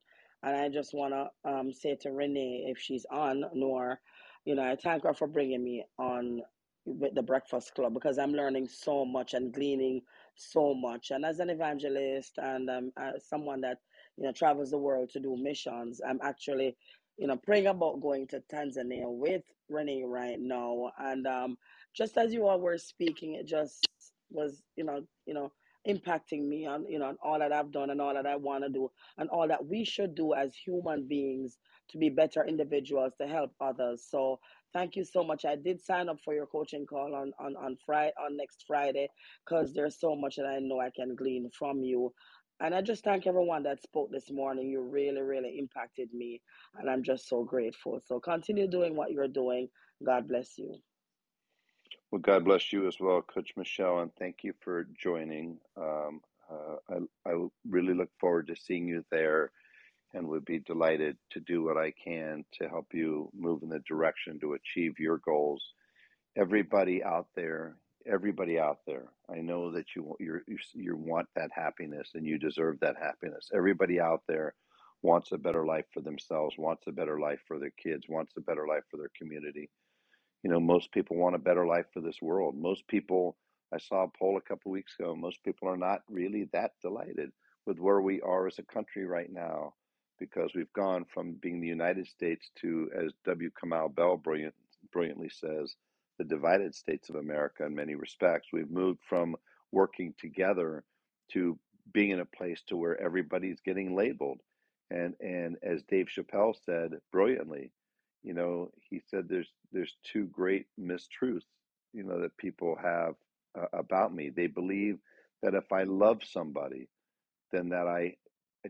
And 0.43 0.57
I 0.57 0.69
just 0.69 0.95
wanna 0.95 1.31
um 1.45 1.73
say 1.73 1.97
to 2.03 2.13
Renee 2.13 2.67
if 2.69 2.79
she's 2.79 3.07
on, 3.11 3.45
nor, 3.55 4.01
you 4.45 4.55
know, 4.55 4.65
I 4.65 4.77
thank 4.77 5.05
her 5.05 5.15
for 5.15 5.29
bringing 5.29 5.63
me 5.65 5.85
on 5.99 6.43
with 6.87 7.15
the 7.15 7.23
Breakfast 7.23 7.75
Club 7.75 7.95
because 7.95 8.19
I'm 8.19 8.33
learning 8.33 8.69
so 8.69 9.05
much 9.05 9.35
and 9.35 9.53
gleaning 9.53 10.03
so 10.37 10.75
much. 10.75 11.11
And 11.11 11.25
as 11.25 11.41
an 11.41 11.51
evangelist 11.51 12.39
and 12.39 12.71
um, 12.71 12.93
uh, 12.97 13.13
someone 13.19 13.61
that 13.63 13.79
you 14.17 14.25
know 14.25 14.33
travels 14.33 14.71
the 14.71 14.79
world 14.79 15.11
to 15.11 15.21
do 15.21 15.37
missions, 15.37 16.01
I'm 16.07 16.21
actually 16.23 16.77
you 17.19 17.27
know 17.29 17.37
praying 17.37 17.67
about 17.67 18.01
going 18.01 18.29
to 18.29 18.43
Tanzania 18.53 19.05
with 19.07 19.45
Renee 19.69 20.05
right 20.07 20.39
now. 20.41 20.93
And 20.99 21.27
um, 21.27 21.59
just 21.95 22.19
as 22.19 22.33
you 22.33 22.47
all 22.47 22.61
were 22.61 22.79
speaking, 22.79 23.35
it 23.35 23.47
just 23.47 23.89
was 24.31 24.63
you 24.77 24.85
know 24.85 25.03
you 25.27 25.35
know 25.35 25.53
impacting 25.87 26.49
me 26.49 26.67
on 26.67 26.87
you 26.89 26.99
know 26.99 27.07
on 27.07 27.17
all 27.23 27.39
that 27.39 27.53
I've 27.53 27.73
done 27.73 27.91
and 27.91 28.01
all 28.01 28.15
that 28.15 28.27
I 28.27 28.37
want 28.37 28.65
to 28.65 28.71
do 28.71 28.91
and 29.19 29.29
all 29.31 29.49
that 29.49 29.67
we 29.67 29.85
should 29.85 30.15
do 30.15 30.35
as 30.35 30.55
human 30.55 31.07
beings 31.07 31.59
to 31.91 31.99
be 31.99 32.09
better 32.09 32.45
individuals 32.45 33.13
to 33.21 33.27
help 33.27 33.53
others. 33.61 34.05
So 34.11 34.41
Thank 34.77 34.95
you 34.97 35.05
so 35.05 35.25
much. 35.25 35.47
I 35.47 35.57
did 35.57 35.81
sign 35.81 36.11
up 36.11 36.19
for 36.23 36.35
your 36.35 36.47
coaching 36.47 36.85
call 36.85 37.15
on 37.15 37.33
on 37.39 37.57
on 37.57 37.79
Friday 37.87 38.13
on 38.23 38.37
next 38.37 38.65
Friday 38.67 39.09
because 39.47 39.73
there's 39.73 39.99
so 39.99 40.15
much 40.15 40.37
that 40.37 40.45
I 40.45 40.59
know 40.59 40.81
I 40.81 40.91
can 40.95 41.17
glean 41.17 41.51
from 41.59 41.83
you. 41.83 42.13
And 42.61 42.75
I 42.75 42.83
just 42.83 43.03
thank 43.03 43.27
everyone 43.27 43.63
that 43.63 43.83
spoke 43.83 44.11
this 44.13 44.31
morning. 44.31 44.69
You 44.69 44.83
really, 44.83 45.23
really 45.23 45.59
impacted 45.59 46.13
me, 46.13 46.43
and 46.75 46.91
I'm 46.91 47.03
just 47.03 47.27
so 47.27 47.43
grateful. 47.43 48.01
So 48.05 48.21
continue 48.21 48.69
doing 48.69 48.97
what 48.97 49.13
you're 49.13 49.29
doing. 49.29 49.69
God 50.05 50.29
bless 50.29 50.59
you. 50.59 50.75
Well, 52.17 52.23
God 52.23 52.47
bless 52.47 52.73
you 52.73 52.89
as 52.89 52.99
well, 52.99 53.21
Coach 53.21 53.53
Michelle, 53.59 53.99
and 53.99 54.11
thank 54.19 54.37
you 54.43 54.55
for 54.63 54.89
joining. 54.99 55.59
Um, 55.77 56.23
uh, 56.51 56.77
I, 56.89 57.31
I 57.31 57.47
really 57.69 57.93
look 57.93 58.09
forward 58.19 58.47
to 58.47 58.57
seeing 58.57 58.89
you 58.89 59.05
there 59.11 59.53
and 60.15 60.27
would 60.29 60.47
be 60.47 60.61
delighted 60.61 61.19
to 61.33 61.41
do 61.41 61.63
what 61.63 61.77
I 61.77 61.93
can 61.93 62.47
to 62.55 62.71
help 62.71 62.87
you 62.95 63.29
move 63.39 63.63
in 63.63 63.69
the 63.69 63.81
direction 63.87 64.41
to 64.41 64.55
achieve 64.55 64.99
your 64.99 65.19
goals 65.19 65.63
everybody 66.37 67.03
out 67.05 67.27
there, 67.35 67.77
everybody 68.07 68.59
out 68.59 68.79
there, 68.87 69.05
I 69.31 69.41
know 69.41 69.73
that 69.73 69.87
you 69.95 70.17
you 70.19 70.41
you 70.75 70.97
want 70.97 71.29
that 71.37 71.51
happiness 71.55 72.11
and 72.15 72.27
you 72.27 72.39
deserve 72.39 72.81
that 72.81 72.97
happiness. 73.01 73.51
Everybody 73.55 74.01
out 74.01 74.23
there 74.29 74.55
wants 75.03 75.33
a 75.33 75.39
better 75.39 75.67
life 75.67 75.85
for 75.93 76.01
themselves, 76.01 76.57
wants 76.59 76.85
a 76.87 76.93
better 76.93 77.19
life 77.21 77.41
for 77.47 77.59
their 77.59 77.73
kids, 77.83 78.05
wants 78.09 78.35
a 78.37 78.41
better 78.41 78.67
life 78.69 78.85
for 78.91 78.97
their 78.97 79.11
community. 79.19 79.69
You 80.43 80.51
know, 80.51 80.61
most 80.61 80.93
people 80.93 81.17
want 81.17 81.35
a 81.35 81.41
better 81.41 81.67
life 81.67 81.87
for 81.93 82.01
this 82.01 82.23
world. 82.23 82.57
Most 82.57 82.87
people, 82.87 83.37
I 83.73 83.79
saw 83.79 84.05
a 84.05 84.09
poll 84.19 84.37
a 84.37 84.41
couple 84.41 84.71
weeks 84.71 84.95
ago, 84.99 85.17
most 85.17 85.43
people 85.45 85.69
are 85.69 85.77
not 85.77 86.03
really 86.09 86.49
that 86.53 86.73
delighted 86.83 87.33
with 87.67 87.79
where 87.81 88.01
we 88.01 88.21
are 88.21 88.47
as 88.47 88.59
a 88.59 88.63
country 88.63 89.05
right 89.05 89.31
now 89.33 89.75
because 90.19 90.53
we've 90.55 90.73
gone 90.73 91.05
from 91.13 91.35
being 91.35 91.61
the 91.61 91.67
United 91.67 92.07
States 92.07 92.51
to, 92.61 92.89
as 92.97 93.13
W. 93.25 93.51
Kamau 93.51 93.95
Bell 93.95 94.17
brilliant, 94.17 94.55
brilliantly 94.93 95.29
says, 95.29 95.77
the 96.19 96.25
divided 96.25 96.75
states 96.75 97.11
of 97.11 97.17
America 97.17 97.65
in 97.65 97.75
many 97.75 97.95
respects. 97.95 98.49
We've 98.53 98.71
moved 98.71 99.01
from 99.07 99.37
working 99.73 100.15
together 100.19 100.85
to 101.33 101.59
being 101.93 102.11
in 102.11 102.21
a 102.21 102.25
place 102.25 102.63
to 102.69 102.77
where 102.77 103.01
everybody's 103.01 103.61
getting 103.61 103.95
labeled. 103.95 104.41
And 104.91 105.15
and 105.21 105.57
as 105.63 105.83
Dave 105.83 106.07
Chappelle 106.07 106.55
said 106.65 106.93
brilliantly, 107.13 107.73
you 108.27 108.35
know, 108.35 108.73
he 108.91 109.01
said 109.09 109.29
there's 109.29 109.51
there's 109.73 109.97
two 110.13 110.27
great 110.27 110.67
mistruths, 110.81 111.45
you 111.95 112.03
know, 112.03 112.21
that 112.23 112.37
people 112.39 112.77
have 112.83 113.15
uh, 113.59 113.69
about 113.73 114.13
me. 114.13 114.31
They 114.31 114.49
believe 114.49 114.99
that 115.43 115.55
if 115.55 115.73
I 115.73 115.85
love 115.85 116.23
somebody, 116.25 116.89
then 117.53 117.69
that 117.71 117.87
I 117.87 118.17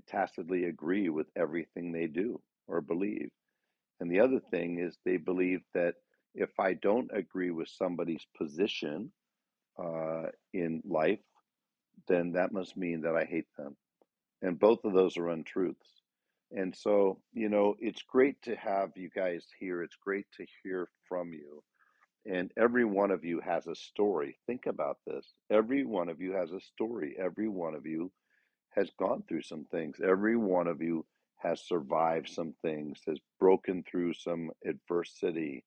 tacitly 0.08 0.66
agree 0.66 1.08
with 1.08 1.26
everything 1.34 1.90
they 1.90 2.06
do 2.06 2.40
or 2.68 2.82
believe. 2.82 3.30
And 3.98 4.12
the 4.12 4.20
other 4.20 4.40
thing 4.50 4.78
is 4.78 4.98
they 5.06 5.16
believe 5.16 5.62
that 5.72 5.94
if 6.34 6.50
I 6.60 6.74
don't 6.74 7.10
agree 7.14 7.50
with 7.50 7.68
somebody's 7.68 8.26
position 8.36 9.10
uh, 9.82 10.24
in 10.52 10.82
life, 10.86 11.20
then 12.08 12.32
that 12.32 12.52
must 12.52 12.76
mean 12.76 13.02
that 13.02 13.16
I 13.16 13.24
hate 13.24 13.48
them. 13.56 13.74
And 14.42 14.58
both 14.58 14.84
of 14.84 14.92
those 14.92 15.16
are 15.16 15.30
untruths. 15.30 15.95
And 16.52 16.74
so, 16.74 17.20
you 17.32 17.48
know, 17.48 17.74
it's 17.80 18.02
great 18.02 18.40
to 18.42 18.54
have 18.56 18.90
you 18.96 19.10
guys 19.14 19.44
here. 19.58 19.82
It's 19.82 19.96
great 19.96 20.26
to 20.36 20.46
hear 20.62 20.88
from 21.08 21.32
you. 21.32 21.62
And 22.24 22.50
every 22.56 22.84
one 22.84 23.10
of 23.10 23.24
you 23.24 23.40
has 23.40 23.66
a 23.66 23.74
story. 23.74 24.36
Think 24.46 24.66
about 24.66 24.98
this. 25.06 25.26
Every 25.50 25.84
one 25.84 26.08
of 26.08 26.20
you 26.20 26.32
has 26.32 26.52
a 26.52 26.60
story. 26.60 27.16
Every 27.18 27.48
one 27.48 27.74
of 27.74 27.86
you 27.86 28.10
has 28.70 28.90
gone 28.98 29.22
through 29.28 29.42
some 29.42 29.64
things. 29.70 29.96
Every 30.02 30.36
one 30.36 30.66
of 30.66 30.82
you 30.82 31.04
has 31.38 31.60
survived 31.60 32.28
some 32.28 32.54
things, 32.62 33.00
has 33.06 33.18
broken 33.38 33.84
through 33.88 34.14
some 34.14 34.50
adversity. 34.64 35.64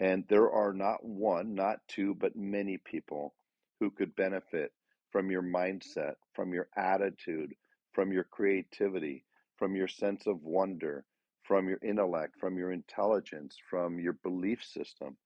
And 0.00 0.24
there 0.28 0.50
are 0.50 0.72
not 0.72 1.04
one, 1.04 1.54
not 1.54 1.78
two, 1.88 2.14
but 2.14 2.36
many 2.36 2.78
people 2.78 3.34
who 3.80 3.90
could 3.90 4.16
benefit 4.16 4.72
from 5.10 5.30
your 5.30 5.42
mindset, 5.42 6.14
from 6.34 6.52
your 6.52 6.68
attitude, 6.76 7.54
from 7.92 8.12
your 8.12 8.24
creativity, 8.24 9.24
from 9.56 9.76
your 9.76 9.88
sense 9.88 10.26
of 10.26 10.42
wonder, 10.42 11.04
from 11.42 11.68
your 11.68 11.78
intellect, 11.82 12.34
from 12.38 12.56
your 12.58 12.72
intelligence, 12.72 13.56
from 13.68 13.98
your 13.98 14.14
belief 14.14 14.64
system. 14.64 15.16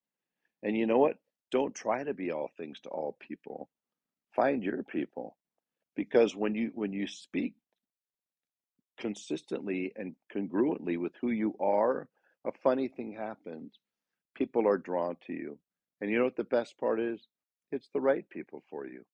And 0.62 0.76
you 0.76 0.86
know 0.86 0.98
what? 0.98 1.16
Don't 1.50 1.74
try 1.74 2.04
to 2.04 2.14
be 2.14 2.30
all 2.32 2.50
things 2.56 2.80
to 2.80 2.88
all 2.90 3.16
people. 3.20 3.68
Find 4.34 4.62
your 4.62 4.82
people 4.82 5.36
because 5.98 6.36
when 6.36 6.54
you 6.54 6.70
when 6.74 6.92
you 6.92 7.08
speak 7.08 7.54
consistently 9.00 9.92
and 9.96 10.14
congruently 10.32 10.96
with 10.96 11.12
who 11.20 11.30
you 11.30 11.54
are 11.60 12.08
a 12.46 12.52
funny 12.62 12.86
thing 12.86 13.12
happens 13.12 13.72
people 14.36 14.68
are 14.68 14.78
drawn 14.78 15.16
to 15.26 15.32
you 15.32 15.58
and 16.00 16.08
you 16.08 16.16
know 16.18 16.24
what 16.24 16.36
the 16.36 16.44
best 16.44 16.78
part 16.78 17.00
is 17.00 17.20
it's 17.72 17.88
the 17.92 18.00
right 18.00 18.28
people 18.30 18.62
for 18.70 18.86
you 18.86 19.04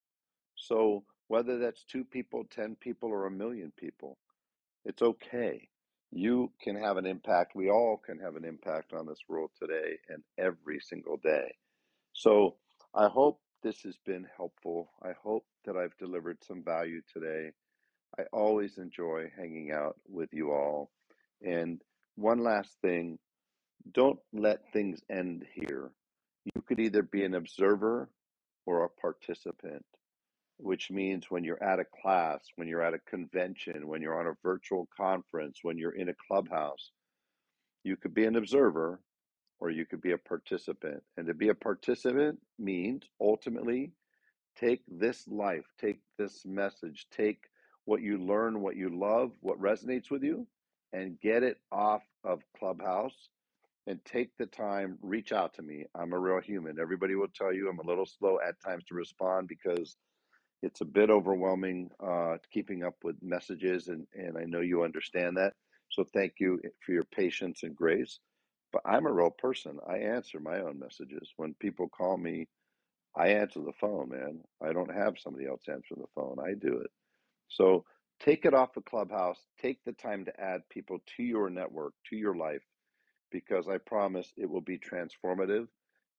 so 0.57 1.03
whether 1.29 1.59
that's 1.59 1.85
two 1.85 2.05
people 2.05 2.45
10 2.51 2.77
people 2.79 3.09
or 3.09 3.25
a 3.25 3.31
million 3.31 3.73
people 3.79 4.19
it's 4.85 5.03
okay 5.03 5.69
you 6.11 6.51
can 6.63 6.77
have 6.77 6.97
an 6.97 7.07
impact 7.07 7.57
we 7.57 7.71
all 7.71 8.01
can 8.05 8.19
have 8.19 8.37
an 8.37 8.45
impact 8.45 8.93
on 8.93 9.07
this 9.07 9.19
world 9.29 9.51
today 9.61 9.99
and 10.09 10.23
every 10.39 10.81
single 10.81 11.17
day 11.17 11.55
so 12.13 12.55
i 12.95 13.09
hope 13.09 13.41
this 13.65 13.81
has 13.81 13.97
been 14.05 14.27
helpful. 14.37 14.91
I 15.03 15.13
hope 15.25 15.47
that 15.65 15.77
I've 15.77 15.97
delivered 15.97 16.37
some 16.45 16.63
value 16.63 17.01
today. 17.13 17.51
I 18.17 18.25
always 18.31 18.77
enjoy 18.77 19.33
hanging 19.37 19.73
out 19.73 19.97
with 20.07 20.29
you 20.33 20.53
all. 20.53 20.91
And 21.43 21.81
one 22.15 22.45
last 22.45 22.77
thing 22.83 23.19
don't 23.93 24.21
let 24.33 24.71
things 24.73 25.01
end 25.11 25.47
here. 25.55 25.91
You 26.45 26.63
could 26.63 26.79
either 26.79 27.03
be 27.03 27.25
an 27.25 27.35
observer 27.35 28.11
or 28.67 28.85
a 28.85 29.01
participant, 29.01 29.85
which 30.59 30.91
means 30.91 31.31
when 31.31 31.45
you're 31.45 31.63
at 31.63 31.81
a 31.81 31.87
class, 32.03 32.41
when 32.57 32.69
you're 32.69 32.83
at 32.83 32.95
a 32.95 33.01
convention, 33.01 33.89
when 33.89 34.03
you're 34.03 34.19
on 34.21 34.29
a 34.29 34.37
virtual 34.43 34.89
conference, 34.97 35.61
when 35.63 35.79
you're 35.79 35.97
in 35.97 36.11
a 36.11 36.15
clubhouse, 36.29 36.93
you 37.85 37.97
could 37.97 38.15
be 38.15 38.25
an 38.27 38.37
observer 38.37 39.01
or 39.61 39.71
you 39.71 39.87
could 39.87 40.03
be 40.03 40.13
a 40.13 40.19
participant. 40.19 41.03
And 41.17 41.27
to 41.29 41.35
be 41.35 41.49
a 41.51 41.55
participant 41.55 42.41
means 42.59 43.05
ultimately 43.21 43.93
take 44.57 44.83
this 44.89 45.29
life, 45.29 45.67
take 45.81 46.01
this 46.19 46.45
message, 46.47 47.07
take 47.11 47.45
what 47.87 48.03
you 48.03 48.19
learn, 48.19 48.63
what 48.63 48.77
you 48.77 48.91
love, 48.91 49.33
what 49.41 49.61
resonates 49.61 50.11
with 50.11 50.25
you, 50.25 50.47
and 50.93 51.21
get 51.21 51.43
it 51.43 51.59
off 51.73 52.03
of 52.25 52.43
Clubhouse 52.59 53.29
and 53.89 54.01
take 54.07 54.31
the 54.39 54.47
time, 54.47 54.99
reach 55.03 55.33
out 55.33 55.55
to 55.55 55.63
me. 55.63 55.87
I'm 55.97 56.15
a 56.15 56.21
real 56.21 56.41
human. 56.41 56.81
Everybody 56.81 57.17
will 57.17 57.29
tell 57.35 57.53
you 57.53 57.69
I'm 57.71 57.81
a 57.81 57.87
little 57.87 58.07
slow 58.07 58.39
at 58.47 58.61
times 58.63 58.85
to 58.87 58.95
respond 58.97 59.49
because 59.49 59.97
it's 60.63 60.81
a 60.81 60.87
bit 60.87 61.11
overwhelming 61.11 61.91
uh, 62.05 62.39
keeping 62.53 62.85
up 62.85 62.97
with 63.05 63.17
messages, 63.23 63.89
and, 63.89 64.07
and 64.15 64.39
I 64.39 64.45
know 64.45 64.61
you 64.61 64.85
understand 64.85 65.37
that. 65.37 65.55
So 65.91 66.05
thank 66.15 66.35
you 66.41 66.61
for 66.85 66.93
your 66.93 67.05
patience 67.05 67.63
and 67.63 67.77
grace. 67.77 68.19
But 68.73 68.83
I'm 68.87 69.07
a 69.07 69.13
real 69.13 69.31
person. 69.31 69.79
I 69.89 69.99
answer 69.99 70.41
my 70.41 70.61
own 70.61 70.79
messages. 70.81 71.33
When 71.37 71.55
people 71.61 71.89
call 71.89 72.17
me, 72.17 72.49
I 73.17 73.29
answer 73.29 73.61
the 73.61 73.73
phone, 73.81 74.11
man. 74.11 74.41
I 74.63 74.73
don't 74.73 74.95
have 74.95 75.15
somebody 75.19 75.47
else 75.47 75.63
answer 75.69 75.95
the 75.97 76.09
phone. 76.15 76.39
I 76.45 76.55
do 76.55 76.79
it. 76.79 76.91
So 77.49 77.85
take 78.21 78.45
it 78.47 78.55
off 78.55 78.77
of 78.77 78.85
Clubhouse. 78.87 79.41
Take 79.63 79.85
the 79.85 79.93
time 79.93 80.25
to 80.27 80.41
add 80.41 80.63
people 80.71 80.99
to 81.17 81.23
your 81.23 81.51
network, 81.51 81.95
to 82.11 82.17
your 82.17 82.37
life, 82.37 82.63
because 83.33 83.69
I 83.69 83.79
promise 83.79 84.33
it 84.37 84.51
will 84.51 84.63
be 84.63 84.79
transformative 84.79 85.69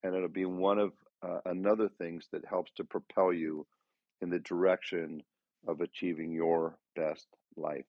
and 0.04 0.16
it'll 0.16 0.30
be 0.30 0.46
one 0.46 0.80
of 0.80 0.94
uh, 1.24 1.40
another 1.48 1.90
things 1.90 2.28
that 2.34 2.46
helps 2.46 2.72
to 2.78 2.86
propel 2.86 3.34
you 3.34 3.68
in 4.22 4.30
the 4.30 4.40
direction 4.40 5.22
of 5.68 5.82
achieving 5.82 6.32
your 6.32 6.78
best 6.96 7.28
life. 7.56 7.86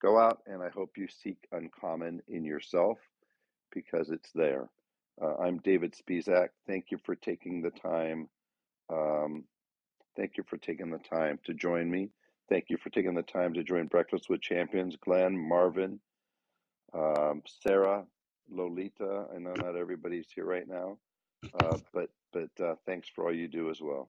Go 0.00 0.18
out 0.18 0.40
and 0.46 0.62
I 0.62 0.68
hope 0.68 0.96
you 0.96 1.08
seek 1.08 1.38
uncommon 1.52 2.22
in 2.28 2.44
yourself 2.44 2.98
because 3.72 4.10
it's 4.10 4.30
there. 4.34 4.68
Uh, 5.20 5.36
I'm 5.36 5.58
David 5.58 5.94
Spizak. 5.94 6.48
Thank 6.66 6.86
you 6.90 6.98
for 7.04 7.16
taking 7.16 7.60
the 7.60 7.70
time. 7.70 8.28
Um, 8.90 9.44
thank 10.16 10.36
you 10.36 10.44
for 10.48 10.56
taking 10.56 10.90
the 10.90 10.98
time 10.98 11.40
to 11.44 11.54
join 11.54 11.90
me. 11.90 12.10
Thank 12.48 12.66
you 12.68 12.78
for 12.78 12.90
taking 12.90 13.14
the 13.14 13.22
time 13.22 13.52
to 13.54 13.64
join 13.64 13.88
Breakfast 13.88 14.30
with 14.30 14.40
Champions. 14.40 14.96
Glenn, 14.96 15.36
Marvin, 15.36 16.00
um, 16.94 17.42
Sarah, 17.66 18.04
Lolita. 18.50 19.26
I 19.34 19.38
know 19.38 19.52
not 19.54 19.76
everybody's 19.76 20.28
here 20.34 20.46
right 20.46 20.66
now, 20.66 20.98
uh, 21.62 21.76
but 21.92 22.08
but 22.32 22.50
uh, 22.64 22.74
thanks 22.86 23.08
for 23.14 23.24
all 23.24 23.34
you 23.34 23.48
do 23.48 23.70
as 23.70 23.80
well. 23.80 24.08